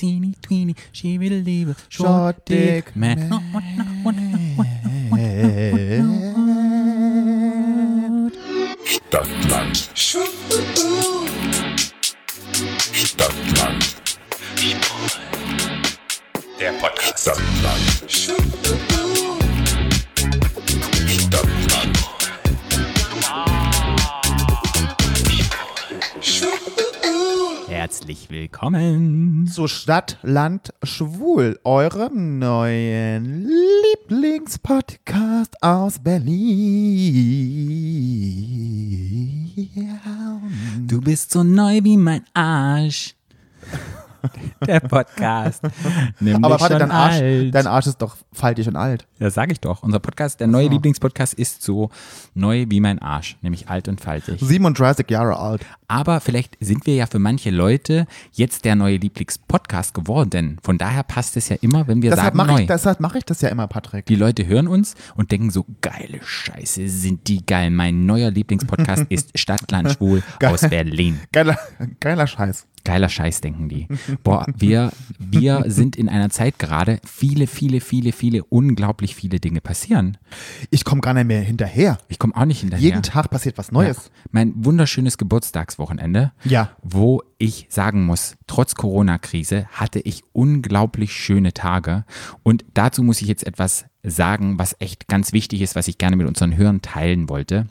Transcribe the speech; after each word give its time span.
teeny 0.00 0.34
tweeny, 0.40 0.74
she 0.92 1.18
will 1.18 1.42
leave 1.42 1.68
a 1.68 1.76
Short 1.90 2.08
short 2.08 2.46
dick 2.46 2.96
man. 2.96 3.18
Stadtland. 8.84 9.76
Stadtland. 12.94 13.84
Der 16.58 16.72
Podcast. 16.80 17.18
Stadtland. 17.18 18.04
Stadtland. 18.08 18.79
Herzlich 28.10 28.30
willkommen. 28.30 29.46
Zu 29.46 29.68
Stadt, 29.68 30.18
Land, 30.22 30.74
Schwul, 30.82 31.60
eurem 31.62 32.40
neuen 32.40 33.48
Lieblingspodcast 34.08 35.62
aus 35.62 36.00
Berlin. 36.00 36.32
Du 40.88 41.00
bist 41.00 41.30
so 41.30 41.44
neu 41.44 41.84
wie 41.84 41.96
mein 41.96 42.24
Arsch. 42.34 43.14
Der 44.66 44.80
Podcast. 44.80 45.62
Nämlich 46.20 46.44
Aber 46.44 46.60
warte, 46.60 46.78
dein 46.78 46.90
Arsch, 46.90 47.20
alt. 47.20 47.54
dein 47.54 47.66
Arsch 47.66 47.86
ist 47.86 47.98
doch 48.02 48.16
faltig 48.32 48.68
und 48.68 48.76
alt. 48.76 49.06
Ja, 49.18 49.30
sag 49.30 49.50
ich 49.52 49.60
doch. 49.60 49.82
Unser 49.82 49.98
Podcast, 50.00 50.40
der 50.40 50.46
neue 50.46 50.66
So. 50.66 50.70
Lieblingspodcast 50.72 51.34
ist 51.34 51.62
so 51.62 51.90
neu 52.34 52.66
wie 52.68 52.80
mein 52.80 52.98
Arsch, 53.00 53.36
nämlich 53.42 53.68
alt 53.68 53.88
und 53.88 54.00
faltig. 54.00 54.40
37 54.40 55.10
Jahre 55.10 55.38
alt. 55.38 55.64
Aber 55.88 56.20
vielleicht 56.20 56.56
sind 56.60 56.86
wir 56.86 56.94
ja 56.94 57.06
für 57.06 57.18
manche 57.18 57.50
Leute 57.50 58.06
jetzt 58.32 58.64
der 58.64 58.76
neue 58.76 58.96
Lieblingspodcast 58.96 59.92
geworden. 59.94 60.58
Von 60.62 60.78
daher 60.78 61.02
passt 61.02 61.36
es 61.36 61.48
ja 61.48 61.56
immer, 61.60 61.88
wenn 61.88 62.02
wir 62.02 62.10
Deshalb 62.10 62.26
sagen 62.26 62.36
mache 62.36 62.52
neu. 62.52 62.60
ich, 62.62 62.66
deshalb 62.68 63.00
mach 63.00 63.14
ich 63.16 63.24
das 63.24 63.40
ja 63.40 63.48
immer, 63.48 63.66
Patrick. 63.66 64.06
Die 64.06 64.14
Leute 64.16 64.46
hören 64.46 64.68
uns 64.68 64.94
und 65.16 65.32
denken 65.32 65.50
so, 65.50 65.66
geile 65.80 66.20
Scheiße, 66.22 66.88
sind 66.88 67.26
die 67.28 67.44
geil. 67.44 67.70
Mein 67.70 68.06
neuer 68.06 68.30
Lieblingspodcast 68.30 69.06
ist 69.08 69.36
Stadtland 69.38 69.92
Schwul 69.92 70.22
aus 70.44 70.60
Berlin. 70.60 71.20
Geiler, 71.32 71.58
geiler 71.98 72.26
Scheiß. 72.26 72.66
Geiler 72.90 73.08
Scheiß, 73.08 73.40
denken 73.40 73.68
die. 73.68 73.86
Boah, 74.24 74.44
wir, 74.56 74.90
wir 75.20 75.62
sind 75.68 75.94
in 75.94 76.08
einer 76.08 76.28
Zeit 76.28 76.58
gerade, 76.58 76.98
viele, 77.06 77.46
viele, 77.46 77.80
viele, 77.80 78.10
viele, 78.10 78.42
unglaublich 78.42 79.14
viele 79.14 79.38
Dinge 79.38 79.60
passieren. 79.60 80.18
Ich 80.70 80.84
komme 80.84 81.00
gar 81.00 81.14
nicht 81.14 81.28
mehr 81.28 81.40
hinterher. 81.40 81.98
Ich 82.08 82.18
komme 82.18 82.34
auch 82.36 82.46
nicht 82.46 82.62
hinterher. 82.62 82.84
Jeden 82.84 83.02
Tag 83.04 83.30
passiert 83.30 83.58
was 83.58 83.70
Neues. 83.70 83.96
Ja. 83.96 84.10
Mein 84.32 84.52
wunderschönes 84.56 85.18
Geburtstagswochenende, 85.18 86.32
Ja. 86.42 86.70
wo 86.82 87.22
ich 87.38 87.66
sagen 87.68 88.06
muss, 88.06 88.34
trotz 88.48 88.74
Corona-Krise 88.74 89.66
hatte 89.70 90.00
ich 90.00 90.24
unglaublich 90.32 91.12
schöne 91.12 91.52
Tage. 91.52 92.04
Und 92.42 92.64
dazu 92.74 93.04
muss 93.04 93.22
ich 93.22 93.28
jetzt 93.28 93.46
etwas 93.46 93.84
sagen, 94.02 94.58
was 94.58 94.74
echt 94.80 95.06
ganz 95.06 95.32
wichtig 95.32 95.60
ist, 95.62 95.76
was 95.76 95.86
ich 95.86 95.96
gerne 95.98 96.16
mit 96.16 96.26
unseren 96.26 96.56
Hörern 96.56 96.82
teilen 96.82 97.28
wollte. 97.28 97.68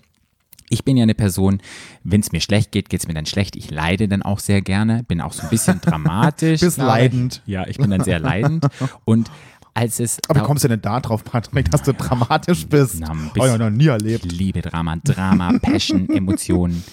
Ich 0.69 0.83
bin 0.83 0.97
ja 0.97 1.03
eine 1.03 1.15
Person, 1.15 1.59
wenn 2.03 2.21
es 2.21 2.31
mir 2.31 2.41
schlecht 2.41 2.71
geht, 2.71 2.89
geht 2.89 3.01
es 3.01 3.07
mir 3.07 3.13
dann 3.13 3.25
schlecht. 3.25 3.55
Ich 3.55 3.71
leide 3.71 4.07
dann 4.07 4.21
auch 4.21 4.39
sehr 4.39 4.61
gerne, 4.61 5.03
bin 5.03 5.21
auch 5.21 5.33
so 5.33 5.43
ein 5.43 5.49
bisschen 5.49 5.81
dramatisch. 5.81 6.59
Bist 6.61 6.77
leidend. 6.77 7.41
Ja, 7.45 7.67
ich 7.67 7.77
bin 7.77 7.89
dann 7.89 8.03
sehr 8.03 8.19
leidend. 8.19 8.67
Und 9.05 9.29
als 9.73 9.99
es 9.99 10.17
Aber 10.27 10.41
wie 10.41 10.43
kommst 10.43 10.63
du 10.63 10.67
denn 10.67 10.81
da 10.81 10.99
drauf, 10.99 11.23
Patrick, 11.23 11.71
dass 11.71 11.83
du 11.83 11.93
dramatisch 11.93 12.67
bist? 12.67 12.99
Na, 12.99 13.15
Oh, 13.37 13.45
ja, 13.45 13.57
noch 13.57 13.69
nie 13.69 13.87
erlebt. 13.87 14.25
Ich 14.25 14.31
liebe 14.31 14.61
Drama, 14.61 14.97
Drama, 15.03 15.57
Passion, 15.61 16.09
Emotionen. 16.09 16.83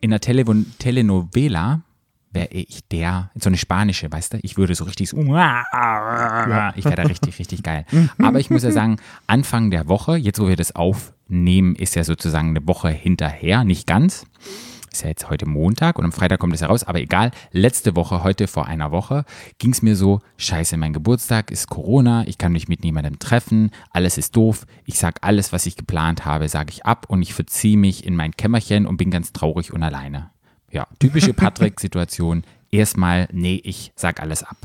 In 0.00 0.10
der 0.10 0.20
Tele 0.20 0.44
Telenovela 0.78 1.82
wäre 2.32 2.48
ich 2.50 2.86
der, 2.88 3.30
so 3.34 3.48
eine 3.48 3.56
spanische, 3.56 4.10
weißt 4.10 4.34
du, 4.34 4.38
ich 4.42 4.56
würde 4.56 4.74
so 4.74 4.84
richtig 4.84 5.08
so, 5.10 5.16
ich 5.16 6.84
wäre 6.84 6.96
da 6.96 7.02
richtig, 7.02 7.38
richtig 7.38 7.62
geil. 7.62 7.84
Aber 8.18 8.38
ich 8.38 8.50
muss 8.50 8.62
ja 8.62 8.70
sagen, 8.70 8.96
Anfang 9.26 9.70
der 9.70 9.88
Woche, 9.88 10.16
jetzt 10.16 10.40
wo 10.40 10.48
wir 10.48 10.56
das 10.56 10.74
aufnehmen, 10.74 11.74
ist 11.74 11.96
ja 11.96 12.04
sozusagen 12.04 12.50
eine 12.50 12.66
Woche 12.66 12.88
hinterher, 12.90 13.64
nicht 13.64 13.86
ganz. 13.86 14.26
Ist 14.92 15.02
ja 15.02 15.08
jetzt 15.08 15.30
heute 15.30 15.48
Montag 15.48 15.98
und 15.98 16.04
am 16.04 16.10
Freitag 16.10 16.40
kommt 16.40 16.54
es 16.54 16.62
heraus, 16.62 16.82
aber 16.82 17.00
egal. 17.00 17.30
Letzte 17.52 17.94
Woche, 17.94 18.24
heute 18.24 18.48
vor 18.48 18.66
einer 18.66 18.90
Woche, 18.90 19.24
ging 19.58 19.70
es 19.70 19.82
mir 19.82 19.94
so, 19.94 20.20
scheiße, 20.36 20.76
mein 20.76 20.92
Geburtstag 20.92 21.52
ist 21.52 21.68
Corona, 21.68 22.26
ich 22.26 22.38
kann 22.38 22.50
mich 22.52 22.66
mit 22.66 22.82
niemandem 22.82 23.20
treffen, 23.20 23.70
alles 23.90 24.18
ist 24.18 24.34
doof, 24.34 24.66
ich 24.84 24.98
sag 24.98 25.18
alles, 25.20 25.52
was 25.52 25.66
ich 25.66 25.76
geplant 25.76 26.24
habe, 26.24 26.48
sage 26.48 26.70
ich 26.70 26.86
ab 26.86 27.06
und 27.08 27.22
ich 27.22 27.34
verziehe 27.34 27.76
mich 27.76 28.04
in 28.04 28.16
mein 28.16 28.32
Kämmerchen 28.32 28.84
und 28.86 28.96
bin 28.96 29.12
ganz 29.12 29.32
traurig 29.32 29.72
und 29.72 29.84
alleine. 29.84 30.30
Ja, 30.70 30.86
typische 30.98 31.34
Patrick-Situation. 31.34 32.44
Erstmal, 32.70 33.28
nee, 33.32 33.60
ich 33.64 33.92
sag 33.96 34.20
alles 34.20 34.42
ab. 34.42 34.56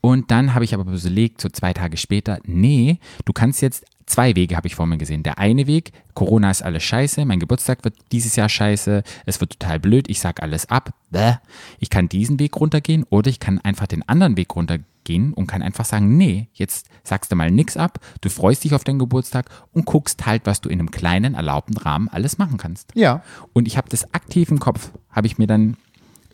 Und 0.00 0.30
dann 0.30 0.54
habe 0.54 0.64
ich 0.64 0.72
aber 0.72 0.90
überlegt, 0.90 1.40
so 1.40 1.48
zwei 1.48 1.72
Tage 1.72 1.96
später, 1.96 2.38
nee, 2.44 2.98
du 3.24 3.32
kannst 3.32 3.60
jetzt, 3.60 3.84
zwei 4.10 4.34
Wege 4.36 4.56
habe 4.56 4.66
ich 4.66 4.74
vor 4.74 4.86
mir 4.86 4.98
gesehen. 4.98 5.22
Der 5.22 5.38
eine 5.38 5.66
Weg, 5.66 5.92
Corona 6.14 6.50
ist 6.50 6.62
alles 6.62 6.82
scheiße, 6.82 7.24
mein 7.24 7.40
Geburtstag 7.40 7.84
wird 7.84 7.94
dieses 8.12 8.36
Jahr 8.36 8.48
scheiße, 8.48 9.02
es 9.24 9.40
wird 9.40 9.58
total 9.58 9.78
blöd, 9.80 10.10
ich 10.10 10.20
sag 10.20 10.42
alles 10.42 10.68
ab. 10.68 10.90
Bäh. 11.10 11.34
Ich 11.78 11.90
kann 11.90 12.08
diesen 12.08 12.38
Weg 12.38 12.56
runtergehen 12.56 13.04
oder 13.08 13.30
ich 13.30 13.40
kann 13.40 13.58
einfach 13.60 13.86
den 13.86 14.06
anderen 14.08 14.36
Weg 14.36 14.54
runtergehen 14.54 15.32
und 15.32 15.46
kann 15.46 15.62
einfach 15.62 15.84
sagen, 15.84 16.16
nee, 16.16 16.48
jetzt 16.52 16.88
sagst 17.02 17.32
du 17.32 17.36
mal 17.36 17.50
nix 17.50 17.76
ab, 17.76 18.00
du 18.20 18.28
freust 18.28 18.64
dich 18.64 18.74
auf 18.74 18.84
deinen 18.84 18.98
Geburtstag 18.98 19.48
und 19.72 19.86
guckst 19.86 20.26
halt, 20.26 20.42
was 20.44 20.60
du 20.60 20.68
in 20.68 20.78
einem 20.78 20.90
kleinen, 20.90 21.34
erlaubten 21.34 21.76
Rahmen 21.76 22.08
alles 22.08 22.38
machen 22.38 22.58
kannst. 22.58 22.90
Ja. 22.94 23.22
Und 23.52 23.66
ich 23.66 23.76
habe 23.76 23.88
das 23.88 24.12
aktiv 24.12 24.50
im 24.50 24.60
Kopf, 24.60 24.90
habe 25.10 25.26
ich 25.26 25.38
mir 25.38 25.46
dann 25.46 25.76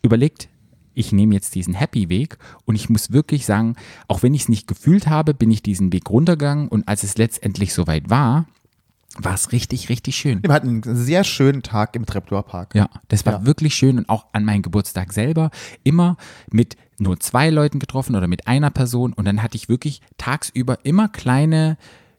überlegt, 0.03 0.49
ich 0.97 1.13
nehme 1.13 1.35
jetzt 1.35 1.55
diesen 1.55 1.75
Happy-Weg 1.75 2.39
und 2.65 2.75
ich 2.75 2.89
muss 2.89 3.13
wirklich 3.13 3.47
sagen, 3.47 3.77
auch 4.09 4.23
wenn 4.25 4.35
ich 4.35 4.43
es 4.43 4.49
nicht 4.49 4.67
gefühlt 4.67 5.07
habe, 5.07 5.35
bin 5.35 5.51
ich 5.53 5.63
diesen 5.63 5.93
Weg 5.93 6.11
runtergegangen 6.11 6.67
und 6.69 6.89
als 6.89 7.05
es 7.05 7.17
letztendlich 7.19 7.73
soweit 7.75 8.11
war, 8.11 8.47
war 9.19 9.35
es 9.35 9.53
richtig, 9.53 9.89
richtig 9.89 10.17
schön. 10.17 10.43
Wir 10.43 10.53
hatten 10.53 10.83
einen 10.85 10.97
sehr 10.97 11.25
schönen 11.25 11.63
Tag 11.63 11.97
im 11.97 12.05
Treptower-Park. 12.05 12.75
Ja, 12.75 12.89
das 13.09 13.25
war 13.25 13.35
Ja. 13.35 13.47
wirklich 13.47 13.75
schön 13.75 13.99
und 13.99 14.09
auch 14.09 14.27
an 14.33 14.45
meinem 14.45 14.63
Geburtstag 14.63 15.13
selber 15.13 15.51
immer 15.85 16.17
mit 16.51 16.77
nur 16.99 17.21
zwei 17.21 17.51
Leuten 17.51 17.79
getroffen 17.79 18.17
oder 18.17 18.27
mit 18.27 18.47
einer 18.47 18.71
Person 18.71 19.13
und 19.13 19.25
dann 19.27 19.43
hatte 19.43 19.57
ich 19.57 19.69
wirklich 19.69 20.01
tagsüber 20.19 20.79
immer 20.85 21.09
kleine 21.09 21.77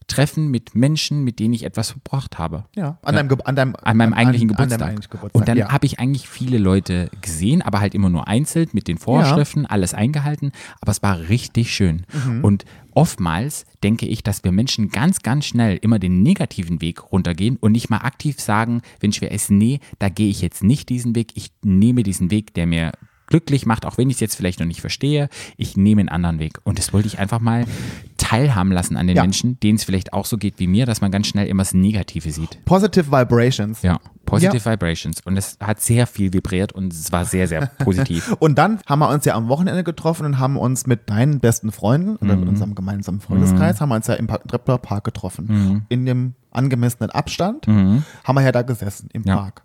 Treffen 0.07 0.49
mit 0.49 0.73
Menschen, 0.73 1.23
mit 1.23 1.39
denen 1.39 1.53
ich 1.53 1.63
etwas 1.63 1.91
verbracht 1.91 2.39
habe. 2.39 2.65
Ja, 2.75 2.97
an, 3.01 3.15
Deinem, 3.15 3.27
Ge- 3.29 3.37
an, 3.43 3.55
deinem, 3.55 3.75
An 3.81 3.97
meinem 3.97 4.13
eigentlichen 4.13 4.49
an, 4.49 4.55
Geburtstag. 4.55 4.73
An 4.73 4.79
deinem 4.79 4.89
eigentlichen 4.89 5.11
Geburtstag. 5.11 5.39
Und 5.39 5.47
dann 5.47 5.57
ja. 5.57 5.69
habe 5.69 5.85
ich 5.85 5.99
eigentlich 5.99 6.29
viele 6.29 6.57
Leute 6.57 7.09
gesehen, 7.21 7.61
aber 7.61 7.79
halt 7.81 7.93
immer 7.93 8.09
nur 8.09 8.27
einzeln 8.27 8.69
mit 8.71 8.87
den 8.87 8.97
Vorschriften, 8.97 9.65
alles 9.65 9.93
eingehalten. 9.93 10.51
Aber 10.81 10.91
es 10.91 11.03
war 11.03 11.19
richtig 11.29 11.73
schön. 11.73 12.05
Mhm. 12.25 12.43
Und 12.43 12.65
oftmals 12.91 13.65
denke 13.83 14.07
ich, 14.07 14.23
dass 14.23 14.43
wir 14.43 14.51
Menschen 14.51 14.89
ganz, 14.89 15.19
ganz 15.19 15.45
schnell 15.45 15.77
immer 15.81 15.99
den 15.99 16.23
negativen 16.23 16.81
Weg 16.81 17.11
runtergehen 17.11 17.57
und 17.57 17.73
nicht 17.73 17.89
mal 17.89 17.97
aktiv 17.97 18.39
sagen, 18.39 18.81
wenn 19.01 19.11
schwer 19.13 19.31
ist, 19.31 19.51
nee, 19.51 19.81
da 19.99 20.09
gehe 20.09 20.29
ich 20.29 20.41
jetzt 20.41 20.63
nicht 20.63 20.89
diesen 20.89 21.15
Weg. 21.15 21.33
Ich 21.35 21.51
nehme 21.63 22.03
diesen 22.03 22.31
Weg, 22.31 22.53
der 22.53 22.65
mir 22.65 22.93
glücklich 23.27 23.65
macht, 23.65 23.85
auch 23.85 23.97
wenn 23.97 24.09
ich 24.09 24.15
es 24.15 24.19
jetzt 24.21 24.35
vielleicht 24.35 24.59
noch 24.59 24.65
nicht 24.67 24.81
verstehe. 24.81 25.29
Ich 25.57 25.77
nehme 25.77 26.01
einen 26.01 26.09
anderen 26.09 26.39
Weg. 26.39 26.59
Und 26.63 26.79
das 26.79 26.93
wollte 26.93 27.07
ich 27.07 27.19
einfach 27.19 27.39
mal 27.39 27.65
teilhaben 28.17 28.71
lassen 28.71 28.97
an 28.97 29.07
den 29.07 29.15
Ja. 29.15 29.21
Menschen, 29.23 29.59
denen 29.59 29.77
es 29.77 29.83
vielleicht 29.83 30.11
auch 30.13 30.25
so 30.25 30.37
geht 30.37 30.55
wie 30.57 30.67
mir, 30.67 30.85
dass 30.85 31.01
man 31.01 31.11
ganz 31.11 31.27
schnell 31.27 31.47
immer 31.47 31.61
das 31.63 31.73
Negative 31.73 32.31
sieht. 32.31 32.63
Positive 32.65 33.11
Vibrations. 33.11 33.81
Ja, 33.83 33.99
Positive 34.25 34.65
Vibrations. 34.65 35.21
Und 35.21 35.37
es 35.37 35.57
hat 35.61 35.79
sehr 35.79 36.07
viel 36.07 36.33
vibriert 36.33 36.73
und 36.73 36.91
es 36.91 37.11
war 37.11 37.25
sehr, 37.25 37.47
sehr 37.47 37.67
positiv. 37.79 38.35
Und 38.39 38.57
dann 38.57 38.79
haben 38.85 38.99
wir 38.99 39.09
uns 39.09 39.23
ja 39.25 39.35
am 39.35 39.47
Wochenende 39.47 39.83
getroffen 39.83 40.25
und 40.25 40.39
haben 40.39 40.57
uns 40.57 40.85
mit 40.87 41.09
deinen 41.09 41.39
besten 41.39 41.71
Freunden 41.71 42.17
oder 42.17 42.33
Mhm. 42.35 42.39
mit 42.41 42.49
unserem 42.49 42.75
gemeinsamen 42.75 43.21
Freundeskreis, 43.21 43.79
haben 43.79 43.89
wir 43.89 43.95
uns 43.95 44.07
ja 44.07 44.15
im 44.15 44.27
Treptower 44.27 44.79
Park 44.79 45.03
getroffen. 45.05 45.45
Mhm. 45.47 45.81
In 45.89 46.05
dem 46.05 46.33
angemessenen 46.51 47.09
Abstand 47.11 47.67
haben 47.67 48.03
wir 48.35 48.41
ja 48.41 48.51
da 48.51 48.63
gesessen 48.63 49.09
im 49.13 49.23
Ja. 49.23 49.35
Park. 49.37 49.61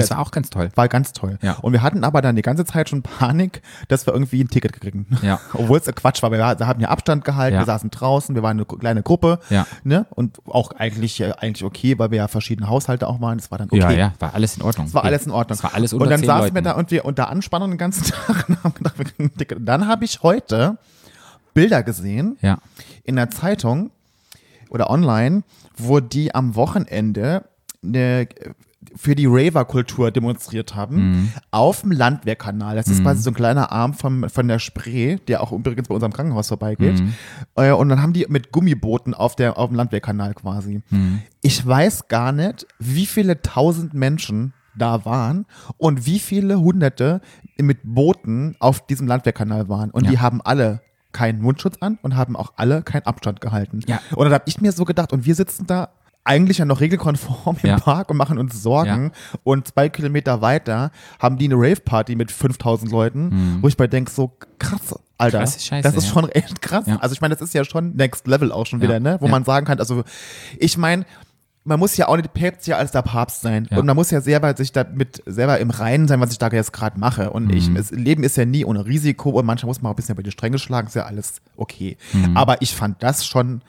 Das 0.00 0.10
war 0.10 0.18
auch 0.18 0.30
ganz 0.30 0.50
toll. 0.50 0.70
War 0.74 0.88
ganz 0.88 1.12
toll. 1.12 1.38
Ja. 1.42 1.54
Und 1.62 1.72
wir 1.72 1.82
hatten 1.82 2.04
aber 2.04 2.22
dann 2.22 2.36
die 2.36 2.42
ganze 2.42 2.64
Zeit 2.64 2.88
schon 2.88 3.02
Panik, 3.02 3.62
dass 3.88 4.06
wir 4.06 4.12
irgendwie 4.14 4.42
ein 4.42 4.48
Ticket 4.48 4.72
kriegen. 4.80 5.06
Ja. 5.22 5.40
Obwohl 5.54 5.78
es 5.78 5.86
Quatsch 5.94 6.22
war. 6.22 6.30
Wir 6.32 6.44
haben 6.46 6.80
ja 6.80 6.88
Abstand 6.88 7.24
gehalten, 7.24 7.54
Ja. 7.54 7.60
wir 7.62 7.66
saßen 7.66 7.90
draußen, 7.90 8.34
wir 8.34 8.42
waren 8.42 8.56
eine 8.58 8.64
kleine 8.64 9.02
Gruppe. 9.02 9.38
Ja. 9.50 9.66
Ne? 9.84 10.06
Und 10.10 10.38
auch 10.46 10.72
eigentlich, 10.72 11.20
äh, 11.20 11.32
eigentlich 11.38 11.64
okay, 11.64 11.98
weil 11.98 12.10
wir 12.10 12.18
ja 12.18 12.28
verschiedene 12.28 12.68
Haushalte 12.68 13.06
auch 13.08 13.20
waren. 13.20 13.38
Das 13.38 13.50
war 13.50 13.58
dann 13.58 13.68
okay. 13.68 13.80
Ja, 13.80 13.90
ja, 13.90 14.12
war 14.18 14.34
alles 14.34 14.56
in 14.56 14.62
Ordnung. 14.62 14.86
Es 14.86 14.94
war 14.94 15.04
alles 15.04 15.26
in 15.26 15.32
Ordnung. 15.32 15.56
Es 15.56 15.62
war 15.64 15.74
alles 15.74 15.92
unter 15.92 16.04
Und 16.04 16.10
dann 16.10 16.20
saßen 16.24 16.42
Leuten. 16.42 16.54
wir 16.54 16.62
da 16.62 16.72
und 16.72 16.90
wir 16.90 17.04
unter 17.04 17.28
Anspannung 17.28 17.70
den 17.70 17.78
ganzen 17.78 18.04
Tag 18.26 18.48
und 18.48 18.62
haben 18.64 18.74
gedacht, 18.74 18.98
wir 18.98 19.04
kriegen 19.04 19.24
ein 19.24 19.34
Ticket. 19.36 19.58
Und 19.58 19.66
dann 19.66 19.86
habe 19.88 20.04
ich 20.04 20.22
heute 20.22 20.78
Bilder 21.54 21.82
gesehen 21.82 22.36
Ja. 22.40 22.58
in 23.04 23.16
der 23.16 23.30
Zeitung 23.30 23.90
oder 24.70 24.88
online, 24.88 25.42
wo 25.76 26.00
die 26.00 26.34
am 26.34 26.54
Wochenende 26.54 27.44
eine, 27.84 28.26
für 28.96 29.14
die 29.14 29.26
Raver-Kultur 29.26 30.10
demonstriert 30.10 30.74
haben 30.74 30.96
Mhm. 31.12 31.28
auf 31.50 31.82
dem 31.82 31.92
Landwehrkanal. 31.92 32.76
Das 32.76 32.88
ist 32.88 33.02
quasi 33.02 33.22
so 33.22 33.30
ein 33.30 33.34
kleiner 33.34 33.72
Arm 33.72 33.94
vom, 33.94 34.28
von 34.28 34.48
der 34.48 34.58
Spree, 34.58 35.16
der 35.28 35.42
auch 35.42 35.52
übrigens 35.52 35.88
bei 35.88 35.94
unserem 35.94 36.12
Krankenhaus 36.12 36.48
vorbeigeht. 36.48 37.00
Mhm. 37.00 37.14
Äh, 37.56 37.70
Und 37.72 37.88
dann 37.88 38.02
haben 38.02 38.12
die 38.12 38.26
mit 38.28 38.52
Gummibooten 38.52 39.14
auf, 39.14 39.36
der, 39.36 39.58
auf 39.58 39.68
dem 39.68 39.76
Landwehrkanal 39.76 40.34
quasi. 40.34 40.82
Mhm. 40.90 41.22
Ich 41.40 41.66
weiß 41.66 42.08
gar 42.08 42.32
nicht, 42.32 42.66
wie 42.78 43.06
viele 43.06 43.42
tausend 43.42 43.94
Menschen 43.94 44.52
da 44.76 45.04
waren 45.04 45.46
und 45.76 46.06
wie 46.06 46.18
viele 46.18 46.60
Hunderte 46.60 47.20
mit 47.60 47.78
Booten 47.84 48.56
auf 48.58 48.86
diesem 48.86 49.06
Landwehrkanal 49.06 49.68
waren. 49.68 49.90
Und 49.90 50.04
Ja. 50.04 50.10
die 50.10 50.18
haben 50.20 50.40
alle 50.42 50.80
keinen 51.12 51.42
Mundschutz 51.42 51.76
an 51.80 51.98
und 52.02 52.16
haben 52.16 52.36
auch 52.36 52.54
alle 52.56 52.82
keinen 52.82 53.02
Abstand 53.04 53.40
gehalten. 53.42 53.80
Ja. 53.86 54.00
Und 54.14 54.24
dann 54.24 54.32
habe 54.32 54.44
ich 54.46 54.60
mir 54.62 54.72
so 54.72 54.84
gedacht, 54.86 55.12
und 55.12 55.26
wir 55.26 55.34
sitzen 55.34 55.66
da 55.66 55.90
eigentlich 56.24 56.58
ja 56.58 56.64
noch 56.64 56.80
regelkonform 56.80 57.56
im 57.62 57.68
Ja. 57.70 57.78
Park 57.80 58.10
und 58.10 58.16
machen 58.16 58.38
uns 58.38 58.62
Sorgen. 58.62 59.12
Und 59.42 59.68
zwei 59.68 59.88
Kilometer 59.88 60.40
weiter 60.40 60.90
haben 61.18 61.36
die 61.38 61.46
eine 61.46 61.56
Rave-Party 61.56 62.14
mit 62.16 62.30
5000 62.30 62.90
Leuten, 62.92 63.58
wo 63.60 63.68
ich 63.68 63.76
bei 63.76 63.86
denke, 63.86 64.10
so 64.10 64.32
krass, 64.58 64.94
Alter. 65.18 65.38
Krasse 65.40 65.58
Mhm. 65.58 65.62
Scheiße, 65.62 65.82
das 65.82 65.96
ist 65.96 66.06
ja. 66.06 66.12
schon 66.12 66.28
echt 66.30 66.62
krass. 66.62 66.84
Ja. 66.86 66.96
Also 67.00 67.12
ich 67.14 67.20
meine, 67.20 67.34
das 67.34 67.42
ist 67.42 67.54
ja 67.54 67.64
schon 67.64 67.94
Next 67.96 68.26
Level 68.26 68.52
auch 68.52 68.66
schon 68.66 68.80
Ja. 68.80 68.84
wieder, 68.88 69.00
ne? 69.00 69.16
Wo 69.20 69.26
Ja. 69.26 69.30
man 69.32 69.44
sagen 69.44 69.66
kann, 69.66 69.78
also 69.78 70.04
ich 70.58 70.76
meine, 70.78 71.04
man 71.64 71.78
muss 71.78 71.96
ja 71.96 72.08
auch 72.08 72.16
nicht 72.16 72.32
päpstlicher 72.34 72.76
als 72.76 72.90
der 72.90 73.02
Papst 73.02 73.40
sein. 73.42 73.68
Ja. 73.70 73.78
Und 73.78 73.86
man 73.86 73.94
muss 73.94 74.10
ja 74.10 74.20
selber 74.20 74.56
sich 74.56 74.72
damit 74.72 75.22
selber 75.26 75.58
im 75.60 75.70
Reinen 75.70 76.08
sein, 76.08 76.20
was 76.20 76.32
ich 76.32 76.38
da 76.38 76.48
jetzt 76.48 76.72
gerade 76.72 76.98
mache. 76.98 77.30
Und 77.30 77.50
ich, 77.54 77.68
Mhm. 77.68 77.76
das 77.76 77.90
Leben 77.92 78.24
ist 78.24 78.36
ja 78.36 78.44
nie 78.44 78.64
ohne 78.64 78.84
Risiko 78.84 79.30
und 79.30 79.46
manchmal 79.46 79.68
muss 79.68 79.80
man 79.80 79.90
auch 79.90 79.94
ein 79.94 79.96
bisschen 79.96 80.14
über 80.14 80.24
die 80.24 80.32
Stränge 80.32 80.58
schlagen, 80.58 80.88
ist 80.88 80.94
ja 80.96 81.04
alles 81.06 81.40
okay. 81.56 81.96
Mhm. 82.12 82.36
Aber 82.36 82.62
ich 82.62 82.74
fand 82.74 83.00
das 83.02 83.24
schon 83.24 83.62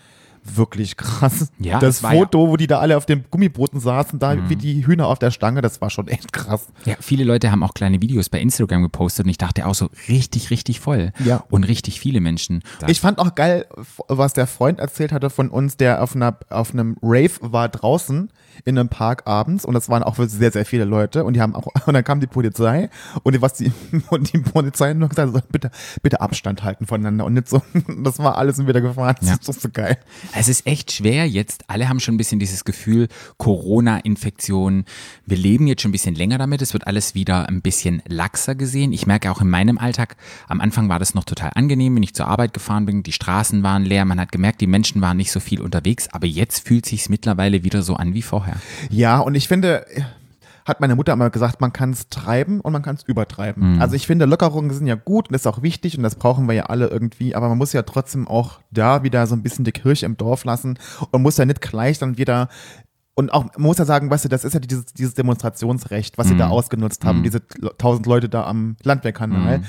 wirklich 0.44 0.98
krass. 0.98 1.50
Ja, 1.60 1.80
das 1.80 2.04
war 2.04 2.12
ja- 2.14 2.20
Mhm. 2.20 2.24
Foto, 2.24 2.48
wo 2.50 2.58
die 2.58 2.68
da 2.68 2.80
alle 2.80 2.98
auf 2.98 3.06
dem 3.06 3.24
Gummibooten 3.32 3.80
saßen, 3.80 4.20
da 4.20 4.50
wie 4.50 4.56
die 4.56 4.86
Hühner 4.86 5.08
auf 5.08 5.20
der 5.20 5.32
Stange, 5.32 5.62
das 5.62 5.80
war 5.82 5.90
schon 5.90 6.08
echt 6.08 6.34
krass. 6.34 6.68
Ja, 6.86 6.96
viele 7.00 7.24
Leute 7.24 7.52
haben 7.52 7.64
auch 7.64 7.74
kleine 7.74 8.02
Videos 8.02 8.30
bei 8.30 8.40
Instagram 8.40 8.84
gepostet 8.84 9.26
und 9.26 9.30
ich 9.30 9.38
dachte 9.38 9.66
auch 9.66 9.76
so 9.76 9.90
richtig, 10.10 10.50
richtig 10.50 10.80
voll. 10.80 11.12
Ja. 11.24 11.44
Und 11.50 11.64
richtig 11.64 12.00
viele 12.00 12.20
Menschen. 12.22 12.62
Ich 12.88 13.00
fand 13.00 13.20
auch 13.20 13.36
geil, 13.36 13.66
was 14.08 14.34
der 14.34 14.48
Freund 14.48 14.80
erzählt 14.80 15.12
hatte 15.12 15.30
von 15.30 15.50
uns, 15.50 15.78
der 15.78 16.04
auf, 16.04 16.16
einer, 16.16 16.38
auf 16.50 16.74
einem 16.74 16.98
Rave 17.02 17.32
war 17.42 17.70
draußen 17.70 18.30
in 18.66 18.78
einem 18.78 18.90
Park 18.90 19.24
abends 19.26 19.66
und 19.66 19.74
das 19.74 19.90
waren 19.90 20.04
auch 20.04 20.16
sehr, 20.18 20.52
sehr 20.52 20.66
viele 20.66 20.86
Leute 20.86 21.24
und 21.24 21.34
die 21.34 21.42
haben 21.42 21.56
auch, 21.56 21.68
und 21.86 21.94
dann 21.94 22.04
kam 22.04 22.20
die 22.20 22.28
Polizei 22.28 22.90
und 23.24 23.34
die, 23.36 23.42
was 23.42 23.54
die, 23.54 23.72
und 24.10 24.32
die 24.34 24.40
Polizei 24.40 24.90
hat 24.92 24.98
nur 24.98 25.10
gesagt, 25.10 25.34
so, 25.34 25.40
bitte, 25.52 25.72
bitte 26.02 26.22
Abstand 26.22 26.64
halten 26.64 26.86
voneinander 26.88 27.26
und 27.26 27.34
nicht 27.34 27.50
so, 27.50 27.62
das 28.04 28.20
war 28.20 28.38
alles 28.38 28.66
wieder 28.66 28.82
gefahren, 28.82 29.16
das 29.20 29.30
Ja. 29.30 29.36
ist 29.36 29.48
doch 29.50 29.54
so 29.54 29.70
geil. 29.70 29.98
Es 30.36 30.48
ist 30.48 30.66
echt 30.68 30.92
schwer 30.92 31.28
jetzt. 31.28 31.64
Alle 31.68 31.90
haben 31.90 32.00
schon 32.00 32.16
ein 32.16 32.18
bisschen 32.18 32.40
dieses 32.40 32.64
Gefühl, 32.66 33.08
Corona-Infektion. 33.38 34.86
Wir 35.26 35.38
leben 35.38 35.68
jetzt 35.68 35.82
schon 35.82 35.90
ein 35.90 35.94
bisschen 35.94 36.16
länger 36.16 36.38
damit. 36.38 36.62
Es 36.62 36.74
wird 36.74 36.88
alles 36.88 37.16
wieder 37.16 37.48
ein 37.50 37.62
bisschen 37.62 38.02
laxer 38.08 38.56
gesehen. 38.56 38.94
Ich 38.94 39.08
merke 39.08 39.32
auch 39.32 39.42
in 39.42 39.50
meinem 39.50 39.78
Alltag, 39.78 40.16
am 40.48 40.62
Anfang 40.62 40.90
war 40.90 41.00
das 41.00 41.14
noch 41.14 41.24
total 41.24 41.52
angenehm, 41.56 41.96
wenn 41.96 42.04
ich 42.04 42.14
zur 42.14 42.28
Arbeit 42.28 42.54
gefahren 42.54 42.86
bin. 42.86 43.04
Die 43.04 43.12
Straßen 43.12 43.64
waren 43.64 43.84
leer. 43.84 44.06
Man 44.06 44.20
hat 44.20 44.32
gemerkt, 44.32 44.62
die 44.62 44.68
Menschen 44.68 45.02
waren 45.02 45.18
nicht 45.18 45.32
so 45.32 45.40
viel 45.40 45.62
unterwegs. 45.62 46.08
Aber 46.12 46.28
jetzt 46.28 46.68
fühlt 46.68 46.86
sich 46.86 47.10
mittlerweile 47.10 47.64
wieder 47.64 47.82
so 47.82 47.96
an 47.96 48.14
wie 48.14 48.22
vorher. 48.44 48.58
Ja, 48.90 49.20
und 49.20 49.36
ich 49.36 49.48
finde, 49.48 49.86
hat 50.66 50.80
meine 50.80 50.96
Mutter 50.96 51.14
immer 51.14 51.30
gesagt, 51.30 51.62
man 51.62 51.74
kann 51.74 51.92
es 51.92 52.08
treiben 52.08 52.62
und 52.62 52.72
man 52.72 52.82
kann 52.82 52.96
es 52.96 53.04
übertreiben. 53.04 53.82
Also 53.82 53.96
ich 53.96 54.08
finde, 54.08 54.26
Lockerungen 54.26 54.72
sind 54.72 54.88
ja 54.88 54.96
gut 54.96 55.28
und 55.28 55.34
das 55.34 55.42
ist 55.42 55.48
auch 55.48 55.62
wichtig 55.62 55.98
und 55.98 56.04
das 56.04 56.16
brauchen 56.16 56.48
wir 56.48 56.56
ja 56.56 56.64
alle 56.68 56.88
irgendwie, 56.88 57.36
aber 57.36 57.50
man 57.50 57.58
muss 57.58 57.74
ja 57.74 57.82
trotzdem 57.84 58.28
auch 58.28 58.60
da 58.72 59.04
wieder 59.04 59.28
so 59.28 59.36
ein 59.36 59.44
bisschen 59.44 59.66
die 59.66 59.72
Kirche 59.72 60.06
im 60.06 60.18
Dorf 60.18 60.46
lassen 60.46 60.80
und 61.12 61.22
muss 61.22 61.38
ja 61.38 61.46
nicht 61.46 61.62
gleich 61.62 62.00
dann 62.00 62.18
wieder 62.18 62.50
und 63.16 63.32
auch, 63.32 63.44
man 63.44 63.68
muss 63.68 63.78
ja 63.78 63.86
sagen, 63.86 64.10
weißt 64.10 64.26
du, 64.26 64.30
das 64.30 64.44
ist 64.44 64.54
ja 64.54 64.60
dieses, 64.60 64.86
dieses 64.86 65.14
Demonstrationsrecht, 65.14 66.18
was 66.18 66.30
sie 66.30 66.36
da 66.38 66.48
ausgenutzt 66.50 67.06
haben, 67.06 67.22
diese 67.22 67.42
tausend 67.78 68.08
Leute 68.08 68.28
da 68.28 68.46
am 68.46 68.76
Landwehrkanal. 68.82 69.62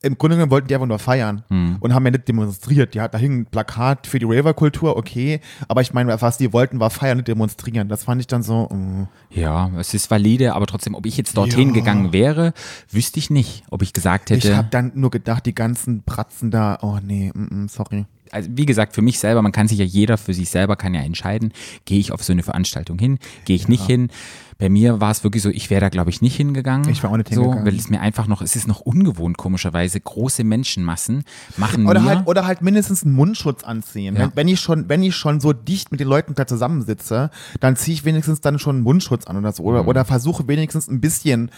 Im 0.00 0.16
Grunde 0.16 0.36
genommen 0.36 0.50
wollten 0.50 0.68
die 0.68 0.74
einfach 0.74 0.86
nur 0.86 0.98
feiern 0.98 1.42
und 1.80 1.92
haben 1.92 2.04
ja 2.06 2.12
nicht 2.12 2.26
demonstriert. 2.26 2.94
Ja, 2.94 3.08
da 3.08 3.18
hing 3.18 3.40
ein 3.40 3.46
Plakat 3.46 4.06
für 4.06 4.18
die 4.18 4.24
Raver-Kultur, 4.24 4.96
okay, 4.96 5.40
aber 5.68 5.82
ich 5.82 5.92
meine, 5.92 6.18
was 6.22 6.38
die 6.38 6.52
wollten, 6.54 6.80
war 6.80 6.88
feiern, 6.88 7.18
nicht 7.18 7.28
demonstrieren. 7.28 7.88
Das 7.90 8.04
fand 8.04 8.20
ich 8.22 8.28
dann 8.28 8.42
so, 8.42 8.68
mm. 8.70 9.08
Ja, 9.28 9.70
es 9.78 9.92
ist 9.92 10.10
valide, 10.10 10.54
aber 10.54 10.64
trotzdem, 10.66 10.94
ob 10.94 11.04
ich 11.04 11.18
jetzt 11.18 11.36
dorthin 11.36 11.68
Ja. 11.68 11.74
gegangen 11.74 12.14
wäre, 12.14 12.54
wüsste 12.90 13.18
ich 13.18 13.28
nicht, 13.28 13.64
ob 13.70 13.82
ich 13.82 13.92
gesagt 13.92 14.30
hätte. 14.30 14.48
ich 14.48 14.54
habe 14.54 14.68
dann 14.70 14.92
nur 14.94 15.10
gedacht, 15.10 15.44
die 15.44 15.54
ganzen 15.54 16.02
Pratzen 16.04 16.50
da, 16.50 16.78
oh 16.80 16.98
nee, 17.02 17.30
mm, 17.34 17.64
mm, 17.64 17.68
sorry. 17.68 18.06
Also 18.36 18.50
wie 18.52 18.66
gesagt, 18.66 18.94
für 18.94 19.02
mich 19.02 19.18
selber, 19.18 19.42
man 19.42 19.52
kann 19.52 19.66
sich 19.68 19.78
ja 19.78 19.84
jeder 19.84 20.16
für 20.18 20.34
sich 20.34 20.50
selber 20.50 20.76
kann 20.76 20.94
ja 20.94 21.00
entscheiden, 21.00 21.52
gehe 21.84 21.98
ich 21.98 22.12
auf 22.12 22.22
so 22.22 22.32
eine 22.32 22.42
Veranstaltung 22.42 22.98
hin, 22.98 23.18
gehe 23.44 23.56
ich 23.56 23.66
nicht 23.68 23.84
hin. 23.84 24.08
Bei 24.58 24.70
mir 24.70 25.00
war 25.02 25.10
es 25.10 25.22
wirklich 25.22 25.42
so, 25.42 25.50
ich 25.50 25.68
wäre 25.68 25.82
da 25.82 25.88
glaube 25.90 26.08
ich 26.08 26.22
nicht 26.22 26.34
hingegangen. 26.36 26.88
Ich 26.88 27.02
wäre 27.02 27.12
auch 27.12 27.16
nicht 27.18 27.28
so, 27.28 27.42
hingegangen. 27.42 27.66
Weil 27.66 27.78
es 27.78 27.90
mir 27.90 28.00
einfach 28.00 28.26
noch, 28.26 28.40
es 28.40 28.56
ist 28.56 28.66
noch 28.66 28.80
ungewohnt 28.80 29.36
komischerweise, 29.36 30.00
große 30.00 30.44
Menschenmassen 30.44 31.24
machen 31.58 31.86
Oder 31.86 32.00
mir, 32.00 32.08
halt, 32.08 32.26
oder 32.26 32.46
halt 32.46 32.62
mindestens 32.62 33.04
einen 33.04 33.14
Mundschutz 33.14 33.64
anziehen. 33.64 34.16
Ja. 34.16 34.22
Wenn, 34.22 34.30
wenn 34.36 34.48
ich 34.48 34.60
schon, 34.60 34.88
wenn 34.88 35.02
ich 35.02 35.14
schon 35.14 35.40
so 35.40 35.52
dicht 35.52 35.90
mit 35.90 36.00
den 36.00 36.08
Leuten 36.08 36.34
da 36.34 36.46
zusammensitze, 36.46 37.30
dann 37.60 37.76
ziehe 37.76 37.94
ich 37.96 38.04
wenigstens 38.06 38.40
dann 38.40 38.58
schon 38.58 38.76
einen 38.76 38.84
Mundschutz 38.84 39.26
an 39.26 39.36
oder 39.36 39.52
so. 39.52 39.62
Oder, 39.62 39.82
Mhm. 39.82 39.88
oder 39.88 40.04
versuche 40.06 40.48
wenigstens 40.48 40.88
ein 40.88 41.00
bisschen 41.02 41.50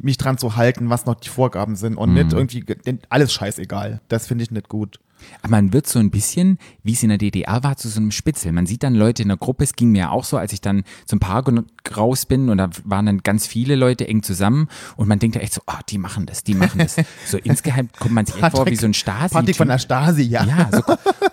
mich 0.00 0.16
dran 0.16 0.38
zu 0.38 0.56
halten, 0.56 0.90
was 0.90 1.06
noch 1.06 1.16
die 1.16 1.28
Vorgaben 1.28 1.76
sind 1.76 1.96
und 1.96 2.14
nicht 2.14 2.32
Mhm. 2.32 2.38
irgendwie 2.38 2.60
denn 2.60 3.00
alles 3.10 3.32
scheißegal. 3.32 4.00
Das 4.08 4.26
finde 4.26 4.44
ich 4.44 4.50
nicht 4.50 4.68
gut. 4.68 5.00
Aber 5.42 5.50
man 5.50 5.72
wird 5.72 5.86
so 5.86 5.98
ein 5.98 6.10
bisschen, 6.10 6.58
wie 6.82 6.92
es 6.92 7.02
in 7.02 7.08
der 7.08 7.18
DDR 7.18 7.62
war, 7.62 7.76
zu 7.76 7.88
so 7.88 8.00
einem 8.00 8.10
Spitzel. 8.10 8.52
Man 8.52 8.66
sieht 8.66 8.82
dann 8.82 8.94
Leute 8.94 9.22
in 9.22 9.28
der 9.28 9.36
Gruppe, 9.36 9.64
es 9.64 9.74
ging 9.74 9.90
mir 9.90 9.98
ja 9.98 10.10
auch 10.10 10.24
so, 10.24 10.36
als 10.36 10.52
ich 10.52 10.60
dann 10.60 10.84
zum 11.06 11.20
Park 11.20 11.48
raus 11.96 12.26
bin 12.26 12.48
und 12.48 12.58
da 12.58 12.70
waren 12.84 13.06
dann 13.06 13.18
ganz 13.22 13.46
viele 13.46 13.74
Leute 13.76 14.06
eng 14.08 14.22
zusammen 14.22 14.68
und 14.96 15.08
man 15.08 15.18
denkt 15.18 15.36
ja 15.36 15.42
echt 15.42 15.54
so, 15.54 15.62
oh, 15.66 15.78
die 15.88 15.98
machen 15.98 16.26
das, 16.26 16.44
die 16.44 16.54
machen 16.54 16.78
das. 16.78 16.96
So 17.26 17.38
insgeheim 17.38 17.88
kommt 17.98 18.14
man 18.14 18.26
sich 18.26 18.42
echt 18.42 18.52
vor 18.52 18.66
wie 18.66 18.76
so 18.76 18.86
ein 18.86 18.94
Stasi. 18.94 19.34
Patrick 19.34 19.56
von 19.56 19.68
der 19.68 19.78
Stasi, 19.78 20.22
ja. 20.22 20.44
Ja, 20.44 20.70
so, 20.72 20.82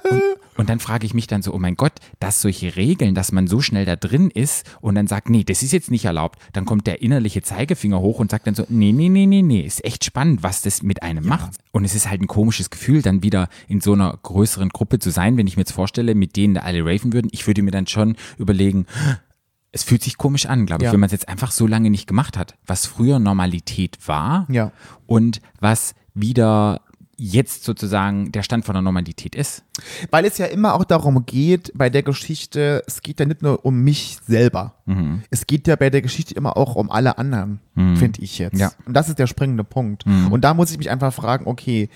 und, 0.09 0.21
und 0.57 0.69
dann 0.69 0.79
frage 0.79 1.05
ich 1.05 1.13
mich 1.13 1.27
dann 1.27 1.41
so, 1.41 1.53
oh 1.53 1.59
mein 1.59 1.75
Gott, 1.75 1.93
dass 2.19 2.41
solche 2.41 2.75
Regeln, 2.75 3.13
dass 3.15 3.31
man 3.31 3.47
so 3.47 3.61
schnell 3.61 3.85
da 3.85 3.95
drin 3.95 4.29
ist 4.29 4.65
und 4.81 4.95
dann 4.95 5.07
sagt, 5.07 5.29
nee, 5.29 5.43
das 5.43 5.63
ist 5.63 5.71
jetzt 5.73 5.91
nicht 5.91 6.05
erlaubt. 6.05 6.39
Dann 6.53 6.65
kommt 6.65 6.87
der 6.87 7.01
innerliche 7.01 7.41
Zeigefinger 7.41 7.99
hoch 7.99 8.19
und 8.19 8.31
sagt 8.31 8.47
dann 8.47 8.55
so, 8.55 8.65
nee, 8.69 8.91
nee, 8.91 9.09
nee, 9.09 9.25
nee, 9.25 9.41
nee, 9.41 9.61
ist 9.61 9.83
echt 9.83 10.05
spannend, 10.05 10.43
was 10.43 10.61
das 10.61 10.81
mit 10.81 11.03
einem 11.03 11.25
macht. 11.25 11.51
Und 11.71 11.83
es 11.85 11.93
ist 11.95 12.09
halt 12.09 12.21
ein 12.21 12.27
komisches 12.27 12.69
Gefühl, 12.69 13.01
dann 13.01 13.21
wieder 13.23 13.49
in 13.67 13.81
so 13.81 13.93
einer 13.93 14.17
größeren 14.23 14.69
Gruppe 14.69 14.99
zu 14.99 15.09
sein, 15.09 15.37
wenn 15.37 15.47
ich 15.47 15.57
mir 15.57 15.61
jetzt 15.61 15.73
vorstelle, 15.73 16.15
mit 16.15 16.35
denen 16.37 16.53
da 16.55 16.61
alle 16.61 16.85
raven 16.85 17.13
würden. 17.13 17.29
Ich 17.31 17.45
würde 17.47 17.61
mir 17.61 17.71
dann 17.71 17.87
schon 17.87 18.15
überlegen, 18.37 18.85
es 19.71 19.83
fühlt 19.83 20.03
sich 20.03 20.17
komisch 20.17 20.45
an, 20.45 20.65
glaube 20.65 20.83
ich, 20.83 20.85
Ja. 20.85 20.93
wenn 20.93 21.01
man 21.01 21.07
es 21.07 21.11
jetzt 21.11 21.27
einfach 21.27 21.51
so 21.51 21.67
lange 21.67 21.89
nicht 21.89 22.07
gemacht 22.07 22.37
hat. 22.37 22.55
Was 22.65 22.85
früher 22.85 23.19
Normalität 23.19 23.97
war 24.07 24.47
Ja. 24.49 24.71
und 25.05 25.41
was 25.59 25.95
wieder 26.13 26.79
jetzt 27.17 27.63
sozusagen 27.63 28.31
der 28.31 28.43
Stand 28.43 28.65
von 28.65 28.73
der 28.73 28.81
Normalität 28.81 29.35
ist. 29.35 29.63
Weil 30.11 30.25
es 30.25 30.37
ja 30.37 30.47
immer 30.47 30.73
auch 30.73 30.83
darum 30.83 31.25
geht, 31.25 31.71
bei 31.73 31.89
der 31.89 32.03
Geschichte, 32.03 32.83
es 32.87 33.01
geht 33.01 33.19
ja 33.19 33.25
nicht 33.25 33.41
nur 33.41 33.65
um 33.65 33.83
mich 33.83 34.17
selber. 34.27 34.75
Mhm. 34.85 35.23
Es 35.29 35.47
geht 35.47 35.67
ja 35.67 35.75
bei 35.75 35.89
der 35.89 36.01
Geschichte 36.01 36.33
immer 36.33 36.57
auch 36.57 36.75
um 36.75 36.91
alle 36.91 37.17
anderen, 37.17 37.59
finde 37.73 38.21
ich 38.21 38.37
jetzt. 38.39 38.59
Ja. 38.59 38.71
Und 38.85 38.93
das 38.93 39.07
ist 39.09 39.19
der 39.19 39.27
springende 39.27 39.63
Punkt. 39.63 40.05
Mhm. 40.05 40.31
Und 40.31 40.41
da 40.41 40.53
muss 40.53 40.71
ich 40.71 40.77
mich 40.77 40.89
einfach 40.89 41.13
fragen, 41.13 41.47
okay, 41.47 41.89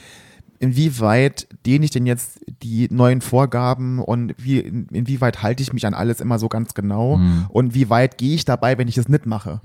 inwieweit 0.59 1.47
dehne 1.65 1.85
ich 1.85 1.91
denn 1.91 2.05
jetzt 2.05 2.39
die 2.63 2.87
neuen 2.91 3.21
Vorgaben 3.21 3.99
und 3.99 4.33
wie, 4.37 4.59
in, 4.59 4.87
inwieweit 4.89 5.41
halte 5.41 5.63
ich 5.63 5.73
mich 5.73 5.85
an 5.87 5.93
alles 5.93 6.19
immer 6.19 6.37
so 6.37 6.49
ganz 6.49 6.73
genau 6.73 7.17
Mhm. 7.17 7.45
und 7.49 7.73
wie 7.73 7.89
weit 7.89 8.17
gehe 8.17 8.35
ich 8.35 8.45
dabei, 8.45 8.77
wenn 8.77 8.87
ich 8.87 8.97
es 8.97 9.07
nicht 9.07 9.25
mache? 9.25 9.61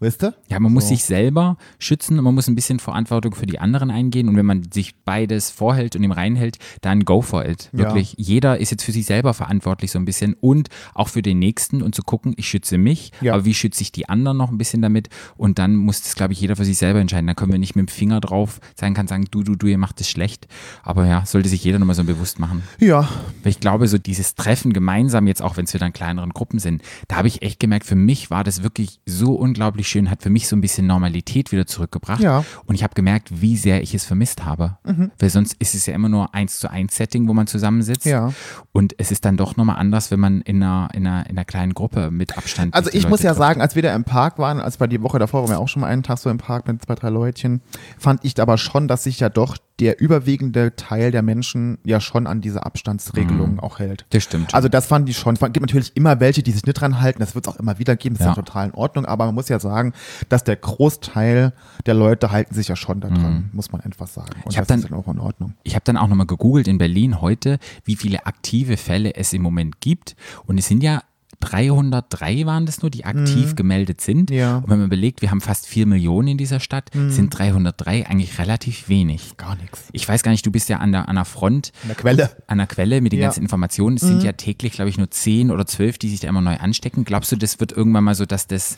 Weißt 0.00 0.22
du? 0.22 0.34
Ja, 0.48 0.60
man 0.60 0.72
muss 0.72 0.84
So. 0.84 0.88
sich 0.90 1.04
selber 1.04 1.56
schützen 1.78 2.18
und 2.18 2.24
man 2.24 2.34
muss 2.34 2.48
ein 2.48 2.54
bisschen 2.54 2.78
Verantwortung 2.78 3.34
für 3.34 3.46
die 3.46 3.58
anderen 3.58 3.90
eingehen. 3.90 4.28
Und 4.28 4.36
wenn 4.36 4.44
man 4.46 4.70
sich 4.72 4.94
beides 5.04 5.50
vorhält 5.50 5.96
und 5.96 6.02
im 6.02 6.12
Rein 6.12 6.36
hält, 6.36 6.58
dann 6.82 7.04
go 7.04 7.22
for 7.22 7.44
it. 7.46 7.70
Ja. 7.72 7.78
Wirklich. 7.80 8.14
Jeder 8.18 8.58
ist 8.58 8.70
jetzt 8.70 8.82
für 8.84 8.92
sich 8.92 9.06
selber 9.06 9.34
verantwortlich 9.34 9.90
so 9.92 9.98
ein 9.98 10.04
bisschen 10.04 10.34
und 10.34 10.68
auch 10.94 11.08
für 11.08 11.22
den 11.22 11.38
Nächsten 11.38 11.80
und 11.82 11.94
zu 11.94 12.02
gucken, 12.02 12.34
ich 12.36 12.48
schütze 12.48 12.76
mich, 12.76 13.12
Ja. 13.20 13.34
aber 13.34 13.44
wie 13.44 13.54
schütze 13.54 13.82
ich 13.82 13.92
die 13.92 14.08
anderen 14.08 14.36
noch 14.36 14.50
ein 14.50 14.58
bisschen 14.58 14.82
damit? 14.82 15.08
Und 15.36 15.58
dann 15.58 15.76
muss 15.76 16.02
das, 16.02 16.14
glaube 16.16 16.32
ich, 16.32 16.40
jeder 16.40 16.56
für 16.56 16.64
sich 16.64 16.76
selber 16.76 17.00
entscheiden. 17.00 17.26
Da 17.26 17.34
können 17.34 17.52
wir 17.52 17.58
nicht 17.58 17.76
mit 17.76 17.88
dem 17.88 17.92
Finger 17.92 18.20
drauf 18.20 18.60
sein, 18.74 18.94
kann 18.94 19.06
sagen, 19.06 19.26
du, 19.30 19.42
du, 19.42 19.54
du, 19.54 19.66
ihr 19.68 19.78
macht 19.78 20.00
es 20.00 20.08
schlecht. 20.10 20.48
Aber 20.82 21.06
ja, 21.06 21.24
sollte 21.24 21.48
sich 21.48 21.62
jeder 21.64 21.78
nochmal 21.78 21.96
so 21.96 22.04
bewusst 22.04 22.38
machen. 22.38 22.62
Ja, 22.78 23.08
Weil 23.42 23.50
ich 23.50 23.60
glaube, 23.60 23.88
so 23.88 23.98
dieses 23.98 24.34
Treffen 24.34 24.72
gemeinsam, 24.72 25.26
jetzt 25.26 25.40
auch 25.42 25.56
wenn 25.56 25.64
es 25.64 25.72
wieder 25.74 25.86
in 25.86 25.92
kleineren 25.92 26.30
Gruppen 26.30 26.58
sind, 26.58 26.82
da 27.08 27.16
habe 27.16 27.28
ich 27.28 27.42
echt 27.42 27.60
gemerkt, 27.60 27.86
für 27.86 27.94
mich 27.94 28.30
war 28.30 28.44
das 28.44 28.62
wirklich 28.62 29.00
so 29.06 29.34
unglaublich 29.34 29.83
schön, 29.84 30.10
hat 30.10 30.22
für 30.22 30.30
mich 30.30 30.48
so 30.48 30.56
ein 30.56 30.60
bisschen 30.60 30.86
Normalität 30.86 31.52
wieder 31.52 31.66
zurückgebracht. 31.66 32.20
Ja. 32.20 32.40
Mhm. 32.40 32.44
Und 32.66 32.74
ich 32.74 32.82
habe 32.82 32.94
gemerkt, 32.94 33.40
wie 33.40 33.56
sehr 33.56 33.82
ich 33.82 33.94
es 33.94 34.04
vermisst 34.04 34.44
habe. 34.44 34.78
Weil 35.18 35.30
sonst 35.30 35.56
ist 35.58 35.74
es 35.74 35.86
ja 35.86 35.94
immer 35.94 36.08
nur 36.08 36.34
eins 36.34 36.58
zu 36.58 36.70
eins 36.70 36.96
Setting, 36.96 37.28
wo 37.28 37.34
man 37.34 37.46
zusammensitzt. 37.46 38.06
Ja. 38.06 38.32
Und 38.72 38.94
es 38.98 39.10
ist 39.10 39.24
dann 39.24 39.36
doch 39.36 39.56
nochmal 39.56 39.76
anders, 39.76 40.10
wenn 40.10 40.20
man 40.20 40.40
in 40.42 40.62
einer, 40.62 40.88
in 40.92 41.06
einer, 41.06 41.26
in 41.28 41.36
einer 41.36 41.44
kleinen 41.44 41.74
Gruppe 41.74 42.10
mit 42.10 42.36
Abstand. 42.36 42.74
Also 42.74 42.90
ich 42.90 43.08
muss 43.08 43.20
Leute 43.20 43.24
ja 43.24 43.30
trifft. 43.30 43.38
sagen, 43.38 43.60
als 43.60 43.74
wir 43.74 43.82
da 43.82 43.94
im 43.94 44.04
Park 44.04 44.38
waren, 44.38 44.60
als 44.60 44.80
wir 44.80 44.86
die 44.86 45.02
Woche 45.02 45.18
davor 45.18 45.42
waren 45.42 45.50
wir 45.50 45.58
auch 45.58 45.68
schon 45.68 45.80
mal 45.80 45.88
einen 45.88 46.02
Tag 46.02 46.18
so 46.18 46.30
im 46.30 46.38
Park 46.38 46.66
mit 46.66 46.82
zwei, 46.84 46.94
drei 46.94 47.10
Leutchen, 47.10 47.60
fand 47.98 48.24
ich 48.24 48.40
aber 48.40 48.58
schon, 48.58 48.88
dass 48.88 49.04
sich 49.04 49.20
ja 49.20 49.28
doch 49.28 49.56
der 49.80 50.00
überwiegende 50.00 50.76
Teil 50.76 51.10
der 51.10 51.22
Menschen 51.22 51.78
ja 51.84 52.00
schon 52.00 52.26
an 52.28 52.40
diese 52.40 52.64
Abstandsregelungen 52.64 53.58
auch 53.58 53.80
hält. 53.80 54.06
Das 54.10 54.22
stimmt. 54.22 54.54
Also 54.54 54.68
das 54.68 54.86
fand 54.86 55.08
ich 55.08 55.16
schon. 55.18 55.34
Es 55.34 55.40
gibt 55.40 55.60
natürlich 55.60 55.96
immer 55.96 56.20
welche, 56.20 56.42
die 56.44 56.52
sich 56.52 56.64
nicht 56.64 56.74
dran 56.80 57.00
halten. 57.00 57.18
Das 57.18 57.34
wird 57.34 57.46
es 57.46 57.52
auch 57.52 57.58
immer 57.58 57.78
wieder 57.80 57.96
geben. 57.96 58.14
Das 58.14 58.20
ist 58.20 58.26
Ja. 58.26 58.32
ja 58.32 58.36
total 58.42 58.68
in 58.68 58.74
Ordnung. 58.74 59.04
Aber 59.04 59.26
man 59.26 59.34
muss 59.34 59.48
ja 59.48 59.58
sagen, 59.58 59.92
dass 60.28 60.44
der 60.44 60.56
Großteil 60.56 61.52
der 61.86 61.94
Leute 61.94 62.30
halten 62.30 62.54
sich 62.54 62.68
ja 62.68 62.76
schon 62.76 63.00
daran, 63.00 63.50
muss 63.52 63.72
man 63.72 63.80
einfach 63.80 64.06
sagen. 64.06 64.30
Und 64.36 64.44
Mhm. 64.44 64.50
Ich 64.50 64.56
das 64.56 64.66
dann- 64.68 64.78
ist 64.80 64.90
dann 64.90 64.98
auch 64.98 65.08
in 65.08 65.18
Ordnung. 65.18 65.54
Ich 65.64 65.74
habe 65.74 65.84
dann 65.84 65.96
auch 65.96 66.06
nochmal 66.08 66.26
gegoogelt 66.26 66.68
in 66.68 66.78
Berlin 66.78 67.20
heute, 67.20 67.58
wie 67.84 67.96
viele 67.96 68.26
aktive 68.26 68.76
Fälle 68.76 69.14
es 69.16 69.32
im 69.32 69.42
Moment 69.42 69.80
gibt. 69.80 70.14
Und 70.46 70.58
es 70.58 70.66
sind 70.68 70.82
ja 70.82 71.02
303 71.44 72.46
waren 72.46 72.66
das 72.66 72.82
nur, 72.82 72.90
die 72.90 73.04
aktiv 73.04 73.54
gemeldet 73.56 74.00
sind. 74.00 74.30
Mhm. 74.30 74.36
Ja. 74.36 74.58
Mhm. 74.58 74.64
Und 74.64 74.70
wenn 74.70 74.78
man 74.78 74.86
überlegt, 74.86 75.22
wir 75.22 75.30
haben 75.30 75.40
fast 75.40 75.66
4 75.66 75.86
Millionen 75.86 76.28
in 76.28 76.38
dieser 76.38 76.60
Stadt, 76.60 76.90
sind 77.08 77.30
303 77.30 78.06
eigentlich 78.06 78.38
relativ 78.38 78.88
wenig. 78.88 79.36
Gar 79.36 79.56
nichts. 79.56 79.84
Ich 79.92 80.08
weiß 80.08 80.22
gar 80.22 80.32
nicht, 80.32 80.44
du 80.46 80.50
bist 80.50 80.68
ja 80.68 80.78
an 80.78 80.92
der, 80.92 81.08
an 81.08 81.16
der 81.16 81.24
Front, 81.24 81.72
An 81.82 81.88
der 81.88 81.96
Quelle. 81.96 82.30
an 82.46 82.58
der 82.58 82.66
Quelle 82.66 83.00
mit 83.00 83.12
den 83.12 83.18
Ja. 83.20 83.24
Mhm. 83.24 83.28
ganzen 83.28 83.42
Informationen. 83.42 83.96
Es 83.96 84.02
sind 84.02 84.22
ja 84.22 84.32
täglich, 84.32 84.72
glaube 84.72 84.88
ich, 84.88 84.98
nur 84.98 85.10
10 85.10 85.50
oder 85.50 85.66
12, 85.66 85.98
die 85.98 86.08
sich 86.10 86.20
da 86.20 86.28
immer 86.28 86.40
neu 86.40 86.56
anstecken. 86.56 87.04
Glaubst 87.04 87.32
du, 87.32 87.36
das 87.36 87.60
wird 87.60 87.72
irgendwann 87.72 88.04
mal 88.04 88.14
so, 88.14 88.26
dass 88.26 88.46
das 88.46 88.76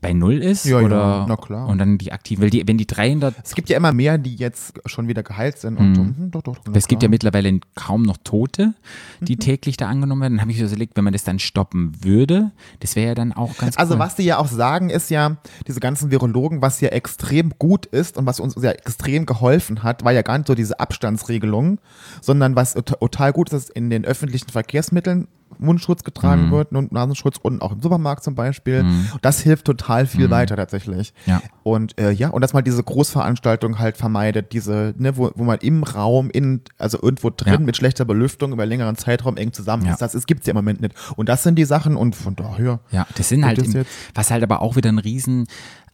bei 0.00 0.12
Null 0.12 0.34
ist? 0.42 0.64
Ja, 0.64 0.78
ja, 0.80 0.86
oder, 0.86 1.26
na 1.28 1.36
klar. 1.36 1.68
Und 1.68 1.78
dann 1.78 1.98
die 1.98 2.12
aktiven, 2.12 2.42
weil 2.42 2.50
die, 2.50 2.66
wenn 2.68 2.78
die 2.78 2.86
300 2.86 3.34
Es 3.42 3.54
gibt 3.54 3.68
ja 3.68 3.76
immer 3.76 3.92
mehr, 3.92 4.16
die 4.18 4.36
jetzt 4.36 4.74
schon 4.86 5.08
wieder 5.08 5.22
geheilt 5.22 5.58
sind. 5.58 5.76
Und, 5.76 5.92
mhm. 5.92 6.30
doch, 6.30 6.42
doch, 6.42 6.58
doch, 6.58 6.74
Es 6.74 6.86
gibt 6.86 7.02
ja 7.02 7.08
mittlerweile 7.08 7.58
kaum 7.74 8.02
noch 8.02 8.16
Tote, 8.22 8.74
die 9.20 9.34
Mhm. 9.34 9.40
täglich 9.40 9.76
da 9.76 9.88
angenommen 9.88 10.22
werden. 10.22 10.34
Dann 10.34 10.40
habe 10.42 10.52
ich 10.52 10.58
so 10.58 10.64
überlegt, 10.66 10.96
wenn 10.96 11.04
man 11.04 11.12
das 11.12 11.24
dann 11.24 11.38
stoppen 11.40 11.92
würde, 12.04 12.52
das 12.80 12.94
wäre 12.96 13.08
ja 13.08 13.14
dann 13.14 13.32
auch 13.32 13.56
ganz 13.58 13.76
Also 13.76 13.94
cool. 13.94 14.00
was 14.00 14.14
die 14.14 14.22
ja 14.22 14.38
auch 14.38 14.46
sagen, 14.48 14.90
ist 14.90 15.10
ja, 15.10 15.36
diese 15.66 15.80
ganzen 15.80 16.10
Virologen, 16.10 16.62
was 16.62 16.80
ja 16.80 16.90
extrem 16.90 17.52
gut 17.58 17.86
ist 17.86 18.16
und 18.18 18.26
was 18.26 18.38
uns 18.40 18.54
ja 18.62 18.70
extrem 18.70 19.26
geholfen 19.26 19.82
hat, 19.82 20.04
war 20.04 20.12
ja 20.12 20.22
gar 20.22 20.38
nicht 20.38 20.46
so 20.46 20.54
diese 20.54 20.78
Abstandsregelung, 20.78 21.80
sondern 22.20 22.54
was 22.56 22.74
tot- 22.74 23.00
total 23.00 23.32
gut 23.32 23.52
ist, 23.52 23.70
in 23.70 23.90
den 23.90 24.04
öffentlichen 24.04 24.48
Verkehrsmitteln 24.50 25.26
Mundschutz 25.60 26.04
getragen 26.04 26.46
Mhm. 26.46 26.50
wird 26.52 26.72
und 26.72 26.92
Nasenschutz 26.92 27.36
und 27.40 27.62
auch 27.62 27.72
im 27.72 27.82
Supermarkt 27.82 28.22
zum 28.24 28.34
Beispiel. 28.34 28.84
Das 29.22 29.40
hilft 29.40 29.64
total 29.64 30.06
viel 30.06 30.30
weiter 30.30 30.56
tatsächlich. 30.56 31.12
Mhm. 31.26 31.30
Ja. 31.32 31.42
Und 31.62 31.98
äh, 32.00 32.10
ja, 32.10 32.28
und 32.30 32.40
dass 32.42 32.52
man 32.52 32.64
diese 32.64 32.82
Großveranstaltung 32.82 33.78
halt 33.78 33.96
vermeidet, 33.96 34.52
diese, 34.52 34.94
ne, 34.98 35.16
wo, 35.16 35.30
wo 35.34 35.44
man 35.44 35.58
im 35.60 35.82
Raum, 35.82 36.30
in, 36.30 36.60
also 36.78 36.98
irgendwo 37.00 37.30
drin 37.30 37.52
Ja. 37.52 37.58
mit 37.60 37.76
schlechter 37.76 38.04
Belüftung 38.04 38.52
über 38.52 38.66
längeren 38.66 38.96
Zeitraum 38.96 39.36
eng 39.36 39.52
zusammen 39.52 39.86
Ja. 39.86 39.92
ist. 39.92 40.02
Das, 40.02 40.12
das 40.12 40.26
gibt 40.26 40.40
es 40.40 40.46
ja 40.46 40.52
im 40.52 40.56
Moment 40.56 40.80
nicht. 40.80 40.94
Und 41.16 41.28
das 41.28 41.42
sind 41.42 41.56
die 41.56 41.64
Sachen 41.64 41.96
und 41.96 42.14
von 42.16 42.36
daher. 42.36 42.80
Ja, 42.90 43.06
das 43.16 43.28
sind 43.28 43.44
halt, 43.44 43.58
das 43.58 43.74
im, 43.74 43.84
was 44.14 44.30
halt 44.30 44.42
aber 44.42 44.62
auch 44.62 44.76
wieder 44.76 44.88
ein 44.90 44.98
riesen 44.98 45.46